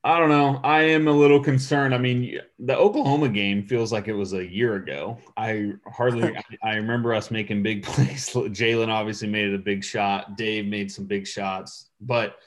I 0.04 0.20
don't 0.20 0.30
know. 0.30 0.60
I 0.64 0.84
am 0.84 1.08
a 1.08 1.12
little 1.12 1.40
concerned. 1.40 1.96
I 1.96 1.98
mean, 1.98 2.40
the 2.60 2.78
Oklahoma 2.78 3.28
game 3.28 3.66
feels 3.66 3.92
like 3.92 4.08
it 4.08 4.14
was 4.14 4.34
a 4.34 4.46
year 4.46 4.76
ago. 4.76 5.18
I 5.36 5.74
hardly. 5.88 6.36
I, 6.64 6.76
remember 6.76 7.14
us 7.14 7.32
making 7.32 7.64
big 7.64 7.84
plays. 7.84 8.30
Jalen 8.30 8.90
obviously 8.90 9.28
made 9.28 9.48
it 9.48 9.56
a 9.56 9.60
big 9.60 9.84
shot. 9.84 10.38
Dave 10.38 10.68
made 10.68 10.92
some 10.92 11.06
big 11.06 11.26
shots, 11.26 11.90
but 12.00 12.38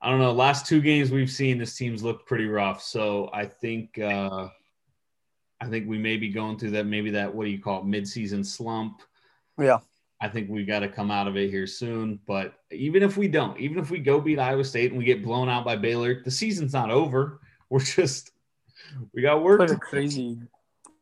I 0.00 0.10
don't 0.10 0.18
know. 0.18 0.32
Last 0.32 0.66
two 0.66 0.80
games 0.80 1.12
we've 1.12 1.30
seen, 1.30 1.56
this 1.56 1.76
team's 1.76 2.02
looked 2.02 2.26
pretty 2.26 2.46
rough. 2.46 2.82
So 2.82 3.30
I 3.32 3.46
think. 3.46 3.98
uh 3.98 4.48
I 5.62 5.66
think 5.66 5.88
we 5.88 5.96
may 5.96 6.16
be 6.16 6.28
going 6.28 6.58
through 6.58 6.72
that, 6.72 6.86
maybe 6.86 7.12
that, 7.12 7.32
what 7.32 7.44
do 7.44 7.50
you 7.50 7.60
call 7.60 7.82
it, 7.82 7.86
midseason 7.86 8.44
slump. 8.44 9.00
Yeah, 9.56 9.78
I 10.22 10.28
think 10.28 10.48
we've 10.48 10.68
got 10.68 10.78
to 10.78 10.88
come 10.88 11.10
out 11.10 11.26
of 11.26 11.36
it 11.36 11.50
here 11.50 11.66
soon. 11.66 12.20
But 12.28 12.54
even 12.70 13.02
if 13.02 13.16
we 13.16 13.26
don't, 13.26 13.58
even 13.58 13.78
if 13.80 13.90
we 13.90 13.98
go 13.98 14.20
beat 14.20 14.38
Iowa 14.38 14.64
State 14.64 14.92
and 14.92 14.98
we 14.98 15.04
get 15.04 15.24
blown 15.24 15.48
out 15.48 15.64
by 15.64 15.74
Baylor, 15.74 16.22
the 16.22 16.30
season's 16.30 16.72
not 16.72 16.90
over. 16.90 17.40
We're 17.70 17.80
just, 17.80 18.30
we 19.12 19.22
got 19.22 19.42
work 19.42 19.58
played 19.58 19.70
a 19.70 19.76
crazy. 19.76 20.38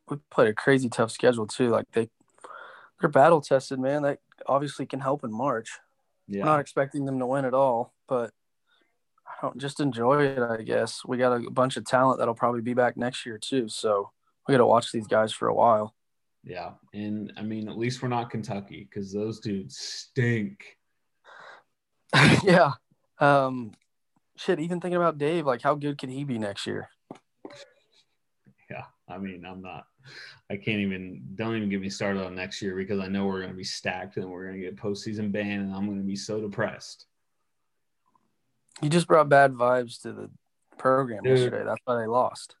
We 0.09 0.17
played 0.31 0.47
a 0.47 0.53
crazy 0.53 0.89
tough 0.89 1.11
schedule 1.11 1.45
too. 1.45 1.69
Like 1.69 1.85
they, 1.91 2.09
they're 2.99 3.09
battle 3.09 3.41
tested, 3.41 3.77
man. 3.77 4.03
That 4.03 4.19
obviously 4.47 4.85
can 4.85 5.01
help 5.01 5.23
in 5.23 5.31
March. 5.31 5.69
Yeah. 6.27 6.41
I'm 6.41 6.47
not 6.47 6.59
expecting 6.61 7.05
them 7.05 7.19
to 7.19 7.25
win 7.25 7.45
at 7.45 7.53
all, 7.53 7.93
but 8.07 8.31
I 9.27 9.33
don't 9.41 9.57
just 9.57 9.81
enjoy 9.81 10.23
it. 10.23 10.39
I 10.39 10.61
guess 10.63 11.01
we 11.05 11.17
got 11.17 11.33
a 11.33 11.51
bunch 11.51 11.77
of 11.77 11.85
talent 11.85 12.19
that'll 12.19 12.33
probably 12.33 12.61
be 12.61 12.73
back 12.73 12.95
next 12.97 13.25
year 13.25 13.37
too. 13.37 13.67
So 13.67 14.11
we 14.47 14.53
got 14.53 14.59
to 14.59 14.65
watch 14.65 14.91
these 14.91 15.07
guys 15.07 15.33
for 15.33 15.47
a 15.47 15.53
while. 15.53 15.93
Yeah. 16.43 16.71
And 16.93 17.33
I 17.37 17.43
mean, 17.43 17.69
at 17.69 17.77
least 17.77 18.01
we're 18.01 18.09
not 18.09 18.29
Kentucky 18.29 18.87
because 18.89 19.13
those 19.13 19.39
dudes 19.39 19.77
stink. 19.77 20.77
yeah. 22.43 22.73
Um, 23.19 23.71
shit. 24.37 24.59
Even 24.59 24.79
thinking 24.81 24.97
about 24.97 25.17
Dave, 25.17 25.45
like 25.45 25.61
how 25.61 25.75
good 25.75 25.97
could 25.97 26.09
he 26.09 26.23
be 26.23 26.39
next 26.39 26.65
year? 26.65 26.89
Yeah. 28.69 28.85
I 29.07 29.17
mean, 29.17 29.45
I'm 29.45 29.61
not, 29.61 29.85
I 30.49 30.55
can't 30.55 30.79
even, 30.79 31.21
don't 31.35 31.55
even 31.55 31.69
get 31.69 31.81
me 31.81 31.89
started 31.89 32.25
on 32.25 32.35
next 32.35 32.61
year 32.61 32.75
because 32.75 32.99
I 32.99 33.07
know 33.07 33.25
we're 33.25 33.39
going 33.39 33.51
to 33.51 33.57
be 33.57 33.63
stacked 33.63 34.17
and 34.17 34.29
we're 34.29 34.45
going 34.45 34.59
to 34.59 34.65
get 34.65 34.77
postseason 34.77 35.31
ban 35.31 35.59
and 35.59 35.75
I'm 35.75 35.85
going 35.85 35.99
to 35.99 36.03
be 36.03 36.15
so 36.15 36.41
depressed. 36.41 37.05
You 38.81 38.89
just 38.89 39.07
brought 39.07 39.29
bad 39.29 39.53
vibes 39.53 40.01
to 40.01 40.11
the 40.11 40.29
program 40.77 41.23
Dude. 41.23 41.37
yesterday. 41.37 41.63
That's 41.65 41.81
why 41.85 41.99
they 41.99 42.07
lost. 42.07 42.55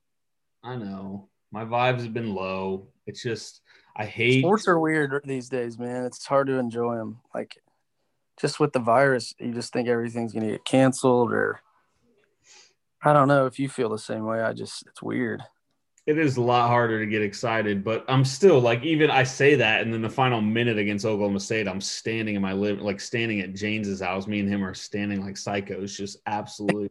I 0.63 0.75
know. 0.75 1.29
My 1.51 1.65
vibes 1.65 2.03
have 2.03 2.13
been 2.13 2.35
low. 2.35 2.87
It's 3.07 3.23
just, 3.23 3.61
I 4.01 4.05
hate. 4.05 4.41
Sports 4.41 4.67
are 4.67 4.79
weird 4.79 5.21
these 5.25 5.47
days, 5.47 5.77
man. 5.77 6.05
It's 6.05 6.25
hard 6.25 6.47
to 6.47 6.53
enjoy 6.53 6.95
them. 6.95 7.19
Like, 7.35 7.61
just 8.39 8.59
with 8.59 8.73
the 8.73 8.79
virus, 8.79 9.35
you 9.39 9.53
just 9.53 9.71
think 9.71 9.87
everything's 9.87 10.33
gonna 10.33 10.49
get 10.49 10.65
canceled, 10.65 11.31
or 11.31 11.59
I 13.03 13.13
don't 13.13 13.27
know 13.27 13.45
if 13.45 13.59
you 13.59 13.69
feel 13.69 13.89
the 13.89 13.99
same 13.99 14.25
way. 14.25 14.41
I 14.41 14.53
just, 14.53 14.87
it's 14.87 15.03
weird. 15.03 15.43
it 16.07 16.17
is 16.17 16.37
a 16.37 16.41
lot 16.41 16.67
harder 16.67 16.99
to 16.99 17.05
get 17.05 17.21
excited, 17.21 17.83
but 17.83 18.03
I'm 18.07 18.25
still 18.25 18.59
like, 18.59 18.83
even 18.83 19.11
I 19.11 19.21
say 19.21 19.53
that, 19.55 19.81
and 19.81 19.93
then 19.93 20.01
the 20.01 20.09
final 20.09 20.41
minute 20.41 20.79
against 20.79 21.05
Oklahoma 21.05 21.39
State, 21.39 21.67
I'm 21.67 21.79
standing 21.79 22.35
in 22.35 22.41
my 22.41 22.53
live, 22.53 22.81
like 22.81 22.99
standing 22.99 23.39
at 23.41 23.53
James's 23.53 24.01
house. 24.01 24.25
Me 24.25 24.39
and 24.39 24.49
him 24.49 24.65
are 24.65 24.73
standing 24.73 25.23
like 25.23 25.35
psychos, 25.35 25.95
just 25.95 26.17
absolutely 26.25 26.89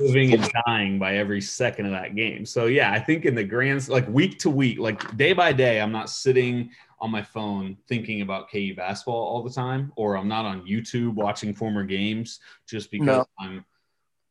living 0.00 0.34
and 0.34 0.50
dying 0.66 0.98
by 0.98 1.16
every 1.16 1.40
second 1.40 1.86
of 1.86 1.92
that 1.92 2.14
game. 2.14 2.44
So 2.44 2.66
yeah, 2.66 2.92
I 2.92 2.98
think 2.98 3.24
in 3.24 3.34
the 3.34 3.44
grand, 3.44 3.88
like 3.88 4.08
week 4.08 4.38
to 4.40 4.50
week, 4.50 4.78
like 4.78 5.16
day 5.16 5.32
by 5.32 5.52
day, 5.52 5.80
I'm 5.80 5.92
not 5.92 6.10
sitting 6.10 6.70
on 7.00 7.10
my 7.10 7.22
phone 7.22 7.76
thinking 7.88 8.20
about 8.20 8.50
KU 8.50 8.74
basketball 8.74 9.14
all 9.14 9.42
the 9.42 9.50
time, 9.50 9.92
or 9.96 10.16
I'm 10.16 10.28
not 10.28 10.44
on 10.44 10.66
YouTube 10.66 11.14
watching 11.14 11.54
former 11.54 11.84
games 11.84 12.40
just 12.66 12.90
because 12.90 13.06
No. 13.06 13.26
I'm 13.38 13.64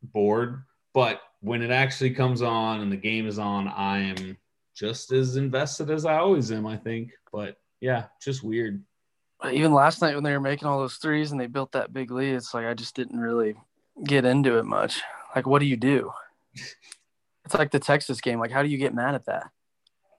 bored. 0.03 0.63
But 0.93 1.21
when 1.41 1.61
it 1.61 1.71
actually 1.71 2.11
comes 2.11 2.41
on 2.41 2.81
and 2.81 2.91
the 2.91 2.97
game 2.97 3.27
is 3.27 3.39
on, 3.39 3.67
I 3.67 3.99
am 3.99 4.37
just 4.75 5.11
as 5.11 5.35
invested 5.35 5.89
as 5.89 6.05
I 6.05 6.17
always 6.17 6.51
am, 6.51 6.65
I 6.67 6.77
think. 6.77 7.11
But 7.31 7.57
yeah, 7.79 8.05
just 8.21 8.43
weird. 8.43 8.83
Even 9.51 9.73
last 9.73 10.01
night 10.01 10.15
when 10.15 10.23
they 10.23 10.33
were 10.33 10.41
making 10.41 10.67
all 10.67 10.79
those 10.79 10.95
threes 10.95 11.31
and 11.31 11.39
they 11.39 11.47
built 11.47 11.71
that 11.71 11.93
big 11.93 12.11
lead, 12.11 12.35
it's 12.35 12.53
like 12.53 12.65
I 12.65 12.73
just 12.73 12.95
didn't 12.95 13.19
really 13.19 13.55
get 14.03 14.25
into 14.25 14.57
it 14.57 14.65
much. 14.65 15.01
Like, 15.35 15.47
what 15.47 15.59
do 15.59 15.65
you 15.65 15.77
do? 15.77 16.11
It's 17.45 17.57
like 17.57 17.71
the 17.71 17.79
Texas 17.79 18.21
game. 18.21 18.37
Like, 18.39 18.51
how 18.51 18.61
do 18.61 18.69
you 18.69 18.77
get 18.77 18.93
mad 18.93 19.15
at 19.15 19.25
that? 19.25 19.49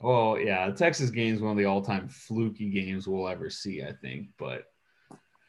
Well, 0.01 0.37
yeah, 0.37 0.69
the 0.69 0.77
Texas 0.77 1.11
game 1.11 1.33
is 1.33 1.41
one 1.41 1.53
of 1.53 1.59
the 1.59 1.67
all-time 1.67 2.09
fluky 2.09 2.71
games 2.71 3.07
we'll 3.07 3.29
ever 3.29 3.51
see, 3.51 3.85
I 3.85 3.93
think. 3.93 4.31
But 4.37 4.65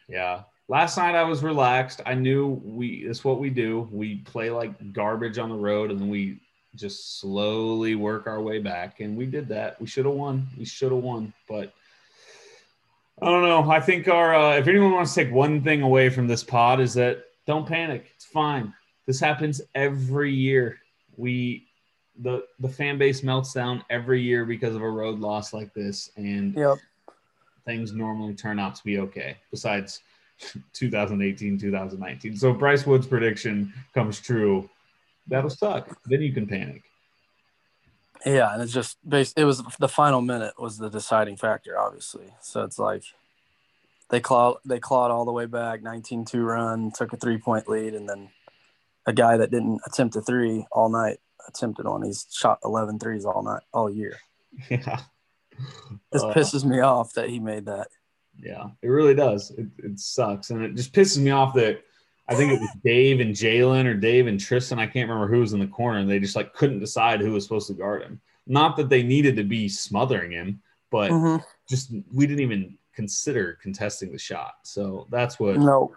yeah, 0.08 0.44
last 0.68 0.98
night 0.98 1.16
I 1.16 1.24
was 1.24 1.42
relaxed. 1.42 2.02
I 2.06 2.14
knew 2.14 2.62
we 2.64 2.88
it's 3.08 3.24
what 3.24 3.40
we 3.40 3.50
do. 3.50 3.90
We 3.92 4.18
play 4.18 4.52
like 4.52 4.94
garbage 4.94 5.40
on 5.40 5.50
the 5.50 5.56
road, 5.56 5.90
and 5.90 6.00
then 6.00 6.10
we 6.10 6.42
just 6.76 7.20
slowly 7.20 7.96
work 7.96 8.28
our 8.28 8.42
way 8.42 8.60
back, 8.60 9.00
and 9.00 9.18
we 9.18 9.26
did 9.26 9.48
that. 9.48 9.80
We 9.82 9.88
should 9.88 10.06
have 10.06 10.14
won. 10.14 10.48
We 10.58 10.66
should 10.66 10.92
have 10.92 11.02
won, 11.02 11.34
but 11.50 11.74
I 13.22 13.26
don't 13.26 13.44
know. 13.44 13.72
I 13.72 13.80
think 13.80 14.08
our 14.08 14.36
uh, 14.36 14.58
if 14.58 14.68
anyone 14.68 14.92
wants 14.92 15.14
to 15.14 15.24
take 15.24 15.34
one 15.34 15.64
thing 15.64 15.82
away 15.82 16.10
from 16.10 16.28
this 16.28 16.44
pod 16.44 16.80
is 16.80 16.94
that 16.96 17.26
don't 17.48 17.68
panic. 17.68 18.12
It's 18.16 18.26
fine. 18.26 18.74
This 19.08 19.20
happens 19.20 19.62
every 19.76 20.34
year. 20.34 20.80
We 21.18 21.68
the 22.20 22.46
the 22.60 22.70
fan 22.70 22.98
base 22.98 23.24
melts 23.24 23.54
down 23.54 23.84
every 23.90 24.22
year 24.22 24.46
because 24.46 24.76
of 24.76 24.82
a 24.82 24.90
road 24.90 25.20
loss 25.20 25.54
like 25.54 25.74
this, 25.74 26.12
and 26.18 26.54
Yep. 26.56 26.78
things 27.66 27.94
normally 27.94 28.36
turn 28.36 28.60
out 28.60 28.76
to 28.76 28.84
be 28.84 29.00
okay. 29.00 29.38
Besides 29.50 30.02
2018, 30.74 31.58
2019. 31.58 32.36
So 32.36 32.54
Bryce 32.54 32.86
Wood's 32.86 33.08
prediction 33.08 33.74
comes 33.94 34.20
true, 34.20 34.70
that'll 35.28 35.50
suck. 35.50 35.98
Then 36.06 36.22
you 36.22 36.34
can 36.34 36.48
panic. 36.48 36.84
Yeah, 38.26 38.54
and 38.54 38.62
it's 38.62 38.74
just 38.74 38.98
based. 39.08 39.38
It 39.38 39.46
was 39.46 39.64
the 39.80 39.88
final 39.88 40.22
minute 40.22 40.54
was 40.60 40.78
the 40.78 40.90
deciding 40.90 41.38
factor, 41.38 41.80
obviously. 41.80 42.28
So 42.42 42.64
it's 42.64 42.78
like 42.78 43.04
they 44.12 44.20
clawed 44.20 44.58
they 44.66 44.80
clawed 44.80 45.10
all 45.12 45.26
the 45.26 45.32
way 45.32 45.46
back, 45.48 45.82
19-2 45.82 46.46
run, 46.46 46.92
took 46.94 47.14
a 47.14 47.18
three 47.18 47.38
point 47.40 47.68
lead, 47.68 47.96
and 47.96 48.08
then 48.08 48.30
a 49.08 49.14
guy 49.14 49.38
that 49.38 49.50
didn't 49.52 49.82
attempt 49.88 50.16
a 50.16 50.22
three 50.22 50.66
all 50.72 50.90
night 50.90 51.18
attempted 51.48 51.88
one. 51.88 52.04
He's 52.04 52.28
shot 52.32 52.60
11 52.64 53.00
threes 53.00 53.26
all 53.26 53.42
night, 53.42 53.64
all 53.74 53.90
year. 53.90 54.18
Yeah. 54.70 55.00
This 56.12 56.24
Uh, 56.24 56.34
pisses 56.34 56.64
me 56.66 56.80
off 56.80 57.14
that 57.14 57.30
he 57.30 57.40
made 57.40 57.66
that. 57.66 57.88
Yeah, 58.42 58.70
it 58.82 58.88
really 58.88 59.14
does. 59.14 59.52
It, 59.52 59.68
it 59.78 60.00
sucks, 60.00 60.50
and 60.50 60.64
it 60.64 60.76
just 60.76 60.94
pisses 60.94 61.18
me 61.20 61.30
off 61.32 61.54
that 61.56 61.82
I 62.28 62.36
think 62.36 62.54
it 62.54 62.62
was 62.62 62.70
Dave 62.84 63.20
and 63.20 63.36
Jalen 63.36 63.86
or 63.86 63.94
Dave 63.94 64.28
and 64.28 64.40
Tristan. 64.40 64.80
I 64.80 64.88
can't 64.88 65.10
remember 65.10 65.28
who 65.34 65.42
was 65.42 65.54
in 65.54 65.60
the 65.60 65.68
corner, 65.68 66.00
and 66.00 66.10
they 66.10 66.20
just 66.20 66.36
like 66.36 66.54
couldn't 66.54 66.80
decide 66.80 67.20
who 67.22 67.32
was 67.34 67.44
supposed 67.44 67.68
to 67.68 67.74
guard 67.74 68.02
him. 68.04 68.22
Not 68.48 68.78
that 68.78 68.90
they 68.90 69.04
needed 69.04 69.36
to 69.36 69.44
be 69.44 69.68
smothering 69.70 70.32
him, 70.32 70.62
but 70.90 71.12
Mhm. 71.12 71.44
just 71.70 71.92
we 72.14 72.26
didn't 72.26 72.42
even 72.42 72.78
consider 72.94 73.58
contesting 73.62 74.12
the 74.12 74.18
shot. 74.18 74.56
So 74.64 75.08
that's 75.10 75.40
what 75.40 75.58
No, 75.58 75.94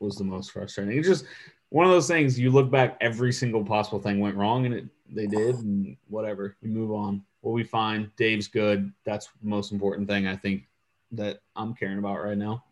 was 0.00 0.16
the 0.16 0.24
most 0.24 0.52
frustrating. 0.52 0.96
It's 0.98 1.08
just 1.08 1.24
one 1.70 1.86
of 1.86 1.92
those 1.92 2.08
things. 2.08 2.38
You 2.38 2.50
look 2.50 2.70
back, 2.70 2.96
every 3.00 3.32
single 3.32 3.64
possible 3.64 4.00
thing 4.00 4.20
went 4.20 4.36
wrong, 4.36 4.66
and 4.66 4.74
it 4.74 4.84
they 5.08 5.26
did, 5.26 5.56
and 5.56 5.96
whatever. 6.08 6.56
You 6.62 6.68
move 6.68 6.92
on. 6.92 7.22
What 7.40 7.52
We'll 7.52 7.62
be 7.62 7.68
fine. 7.68 8.10
Dave's 8.16 8.48
good. 8.48 8.92
That's 9.04 9.28
the 9.42 9.48
most 9.48 9.72
important 9.72 10.08
thing 10.08 10.26
I 10.26 10.36
think 10.36 10.64
that 11.12 11.40
I'm 11.54 11.74
caring 11.74 11.98
about 11.98 12.22
right 12.22 12.36
now. 12.36 12.64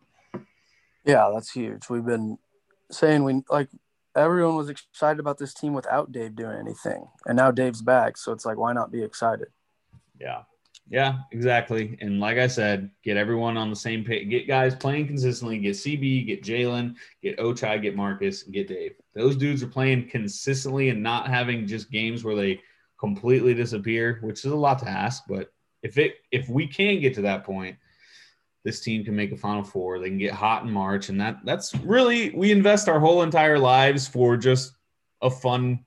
yeah, 1.04 1.30
that's 1.32 1.50
huge. 1.50 1.88
We've 1.88 2.04
been 2.04 2.38
saying 2.90 3.24
we 3.24 3.42
like 3.50 3.68
everyone 4.16 4.56
was 4.56 4.68
excited 4.68 5.20
about 5.20 5.38
this 5.38 5.54
team 5.54 5.74
without 5.74 6.12
Dave 6.12 6.34
doing 6.34 6.56
anything, 6.58 7.06
and 7.26 7.36
now 7.36 7.50
Dave's 7.50 7.82
back, 7.82 8.16
so 8.16 8.32
it's 8.32 8.44
like 8.44 8.56
why 8.56 8.72
not 8.72 8.90
be 8.90 9.02
excited? 9.02 9.48
Yeah. 10.20 10.42
Yeah, 10.90 11.18
exactly. 11.32 11.96
And 12.00 12.20
like 12.20 12.36
I 12.36 12.46
said, 12.46 12.90
get 13.02 13.16
everyone 13.16 13.56
on 13.56 13.70
the 13.70 13.76
same 13.76 14.04
page. 14.04 14.28
Get 14.28 14.46
guys 14.46 14.74
playing 14.74 15.06
consistently. 15.06 15.58
Get 15.58 15.72
CB, 15.72 16.26
get 16.26 16.42
Jalen, 16.42 16.96
get 17.22 17.38
Ochai, 17.38 17.80
get 17.80 17.96
Marcus, 17.96 18.42
get 18.42 18.68
Dave. 18.68 18.94
Those 19.14 19.36
dudes 19.36 19.62
are 19.62 19.68
playing 19.68 20.08
consistently 20.08 20.90
and 20.90 21.02
not 21.02 21.28
having 21.28 21.66
just 21.66 21.90
games 21.90 22.22
where 22.22 22.36
they 22.36 22.60
completely 23.00 23.54
disappear, 23.54 24.18
which 24.22 24.44
is 24.44 24.52
a 24.52 24.56
lot 24.56 24.78
to 24.80 24.88
ask. 24.88 25.22
But 25.26 25.52
if 25.82 25.96
it 25.96 26.16
if 26.30 26.48
we 26.48 26.66
can 26.66 27.00
get 27.00 27.14
to 27.14 27.22
that 27.22 27.44
point, 27.44 27.76
this 28.62 28.80
team 28.80 29.04
can 29.04 29.16
make 29.16 29.32
a 29.32 29.36
Final 29.36 29.64
Four. 29.64 29.98
They 29.98 30.08
can 30.08 30.18
get 30.18 30.32
hot 30.32 30.64
in 30.64 30.70
March, 30.70 31.08
and 31.08 31.18
that 31.20 31.38
that's 31.44 31.74
really 31.76 32.30
we 32.30 32.52
invest 32.52 32.88
our 32.90 33.00
whole 33.00 33.22
entire 33.22 33.58
lives 33.58 34.06
for 34.06 34.36
just 34.36 34.74
a 35.22 35.30
fun 35.30 35.84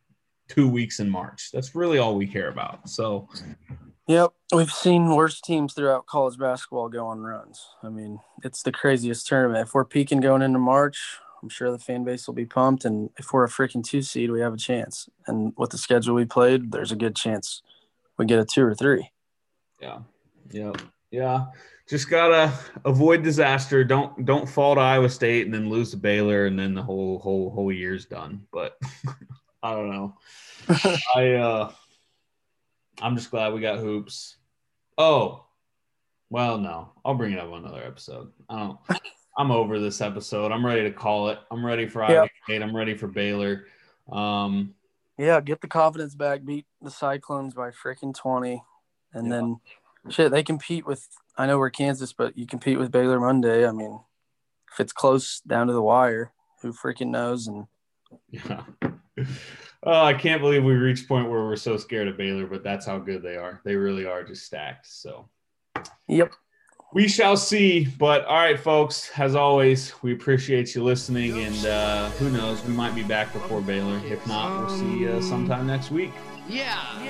two 0.48 0.68
weeks 0.68 1.00
in 1.00 1.10
March. 1.10 1.52
That's 1.54 1.76
really 1.76 2.00
all 2.00 2.16
we 2.16 2.26
care 2.26 2.50
about. 2.50 2.89
So. 2.89 3.30
Yep, 4.08 4.32
we've 4.53 4.72
seen 4.72 5.16
worse 5.16 5.41
teams 5.41 5.74
throughout 5.74 6.05
college 6.05 6.38
basketball 6.38 6.88
go 6.88 7.08
on 7.08 7.20
runs. 7.20 7.68
I 7.84 7.89
mean, 7.89 8.20
it's 8.41 8.64
the 8.64 8.72
craziest 8.72 9.28
tournament. 9.28 9.68
If 9.68 9.74
we're 9.74 9.84
peaking 9.84 10.22
going 10.22 10.41
into 10.41 10.60
March, 10.60 11.20
I'm 11.43 11.49
sure 11.49 11.72
the 11.72 11.78
fan 11.78 12.05
base 12.05 12.26
will 12.26 12.34
be 12.34 12.45
pumped, 12.45 12.86
and 12.86 13.10
if 13.18 13.34
we're 13.34 13.43
a 13.43 13.49
freaking 13.49 13.84
two 13.84 14.01
seed, 14.01 14.32
we 14.32 14.39
have 14.39 14.53
a 14.53 14.58
chance. 14.58 15.10
And 15.28 15.53
with 15.58 15.72
the 15.72 15.78
schedule 15.78 16.16
we 16.16 16.24
played, 16.24 16.72
there's 16.72 16.93
a 16.93 16.95
good 16.95 17.18
chance 17.18 17.62
we 18.18 18.26
get 18.26 18.39
a 18.39 18.45
two 18.45 18.64
or 18.64 18.74
three. 18.74 19.12
Yeah. 19.82 19.99
Yep. 20.51 20.82
Yeah. 21.12 21.47
Just 21.89 22.10
gotta 22.10 22.53
avoid 22.86 23.24
disaster. 23.24 23.84
Don't 23.84 24.26
don't 24.26 24.47
fall 24.47 24.76
to 24.76 24.82
Iowa 24.82 25.10
State 25.10 25.45
and 25.45 25.53
then 25.53 25.70
lose 25.70 25.91
to 25.91 25.97
Baylor 25.97 26.45
and 26.45 26.58
then 26.58 26.74
the 26.74 26.84
whole 26.84 27.20
whole 27.20 27.49
whole 27.49 27.72
year's 27.72 28.05
done. 28.05 28.45
But 28.51 28.78
I 29.64 29.72
don't 29.72 29.89
know. 29.89 30.18
I 31.16 31.34
uh 31.34 31.72
I'm 33.02 33.16
just 33.16 33.32
glad 33.32 33.54
we 33.54 33.62
got 33.62 33.80
hoops. 33.80 34.38
Oh, 34.98 35.45
well, 36.30 36.58
no. 36.58 36.91
I'll 37.06 37.16
bring 37.16 37.34
it 37.34 37.39
up 37.39 37.52
on 37.52 37.64
another 37.64 37.84
episode. 37.84 38.32
I 38.50 38.58
don't 38.60 38.80
I'm 39.38 39.52
over 39.52 39.80
this 39.80 40.02
episode. 40.02 40.52
I'm 40.52 40.66
ready 40.66 40.82
to 40.84 40.91
call 40.91 41.30
it. 41.30 41.38
I'm 41.52 41.64
ready 41.66 41.88
for 41.88 42.04
Iowa 42.04 42.22
Yep. 42.24 42.32
State. 42.43 42.62
I'm 42.64 42.76
ready 42.76 42.95
for 42.98 43.08
Baylor. 43.08 43.66
Um 44.12 44.74
Yeah, 45.18 45.39
get 45.41 45.62
the 45.62 45.68
confidence 45.68 46.16
back, 46.16 46.43
beat 46.43 46.66
the 46.82 46.91
Cyclones 46.91 47.54
by 47.54 47.70
freaking 47.70 48.16
20. 48.16 48.64
And 49.14 49.28
Yeah. 49.28 49.32
then, 49.34 49.60
shit, 50.10 50.32
they 50.32 50.43
compete 50.43 50.86
with, 50.88 51.08
I 51.38 51.45
know 51.45 51.60
we're 51.60 51.70
Kansas, 51.70 52.14
but 52.14 52.38
you 52.38 52.48
compete 52.48 52.80
with 52.80 52.91
Baylor 52.91 53.20
Monday. 53.20 53.68
I 53.68 53.72
mean, 53.72 54.00
if 54.74 54.80
it's 54.80 54.93
close 54.93 55.39
down 55.41 55.68
to 55.68 55.74
the 55.74 55.82
wire, 55.82 56.34
who 56.62 56.74
freaking 56.74 57.10
knows? 57.10 57.48
And 57.48 57.68
Yeah. 58.32 58.64
Oh, 59.84 60.04
I 60.04 60.14
can't 60.14 60.42
believe 60.42 60.64
we 60.64 60.74
reached 60.74 61.06
a 61.06 61.08
point 61.08 61.30
where 61.30 61.46
we're 61.46 61.56
so 61.56 61.78
scared 61.78 62.08
of 62.08 62.18
Baylor, 62.18 62.48
but 62.48 62.64
that's 62.64 62.86
how 62.86 62.98
good 62.98 63.22
they 63.22 63.38
are. 63.38 63.62
They 63.64 63.76
really 63.76 64.06
are 64.06 64.24
just 64.24 64.44
stacked. 64.46 64.88
So 64.88 65.30
yep. 66.08 66.34
we 66.94 67.08
shall 67.08 67.38
see. 67.38 67.86
But 68.00 68.26
all 68.26 68.38
right, 68.38 68.60
folks, 68.60 69.12
as 69.18 69.36
always, 69.36 69.94
we 70.02 70.14
appreciate 70.14 70.74
you 70.74 70.84
listening. 70.84 71.38
And 71.40 71.66
uh, 71.66 72.10
who 72.12 72.30
knows, 72.32 72.64
we 72.66 72.74
might 72.74 72.96
be 72.96 73.04
back 73.04 73.32
before 73.34 73.62
Baylor. 73.62 74.02
If 74.06 74.26
not, 74.28 74.60
we'll 74.60 74.78
see 74.78 75.00
you 75.00 75.22
sometime 75.22 75.68
next 75.68 75.92
week. 75.92 76.12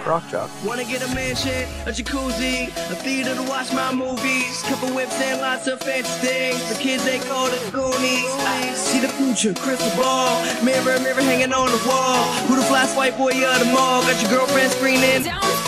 Rock 0.06 0.24
Chalk. 0.32 0.50
Wanna 0.66 0.84
get 0.84 1.04
a 1.04 1.14
mansion, 1.14 1.70
a 1.86 1.92
jacuzzi, 1.92 2.68
a 2.68 2.96
theater 2.96 3.36
to 3.36 3.44
watch 3.44 3.72
my 3.72 3.94
movies, 3.94 4.64
couple 4.64 4.90
whips 4.96 5.14
and 5.22 5.42
lots 5.42 5.68
of 5.68 5.80
fancy 5.80 6.10
things. 6.26 6.58
The 6.70 6.76
kids 6.82 7.04
they 7.06 7.20
call 7.20 7.46
the 7.46 7.60
Goonies. 7.72 8.26
I 8.42 8.74
see 8.74 9.00
the 9.00 9.10
future, 9.10 9.54
crystal 9.54 9.92
ball, 10.02 10.44
mirror, 10.64 11.00
mirror 11.00 11.22
hanging 11.22 11.54
on 11.54 11.70
the 11.70 11.88
wall. 11.88 12.24
Who 12.48 12.56
the 12.56 12.64
flash 12.64 12.96
white 12.96 13.18
boy 13.18 13.30
of 13.30 13.60
the 13.60 13.66
mall? 13.66 14.02
Got 14.02 14.22
your 14.22 14.32
girlfriend 14.32 14.72
screaming. 14.72 15.24
Down, 15.24 15.67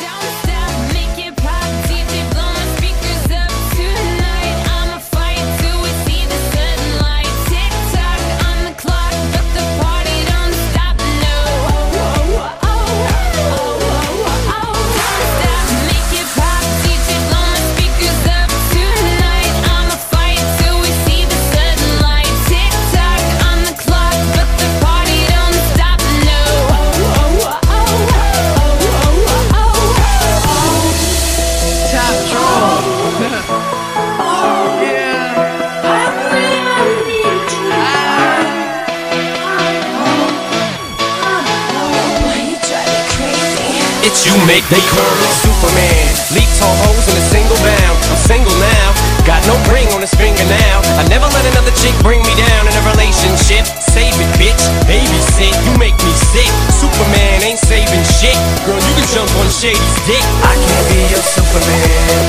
make 44.49 44.65
they 44.73 44.81
curl 44.89 45.15
me 45.21 45.29
Superman. 45.45 46.09
Leap 46.33 46.49
tall 46.57 46.73
hoes 46.89 47.05
in 47.05 47.13
a 47.13 47.25
single 47.29 47.59
bound. 47.61 47.97
I'm 48.09 48.17
single 48.17 48.57
now, 48.57 48.87
got 49.29 49.45
no 49.45 49.53
ring 49.69 49.85
on 49.93 50.01
his 50.01 50.13
finger 50.17 50.41
now. 50.49 50.81
I 50.97 51.05
never 51.05 51.29
let 51.29 51.45
another 51.53 51.69
chick 51.77 51.93
bring 52.01 52.25
me 52.25 52.33
down 52.33 52.65
in 52.65 52.73
a 52.73 52.83
relationship. 52.89 53.69
Save 53.93 54.17
it, 54.17 54.31
bitch. 54.41 54.63
Babysit, 54.89 55.53
you 55.69 55.71
make 55.77 55.97
me 56.01 56.13
sick. 56.33 56.49
Superman 56.73 57.45
ain't 57.45 57.61
saving 57.61 58.05
shit. 58.17 58.37
Girl, 58.65 58.81
you 58.81 58.93
can 58.97 59.07
jump 59.13 59.29
on 59.37 59.47
Shady's 59.53 59.97
dick. 60.09 60.25
I 60.41 60.57
can't 60.57 60.85
be 60.89 60.99
your 61.13 61.21
Superman. 61.21 62.28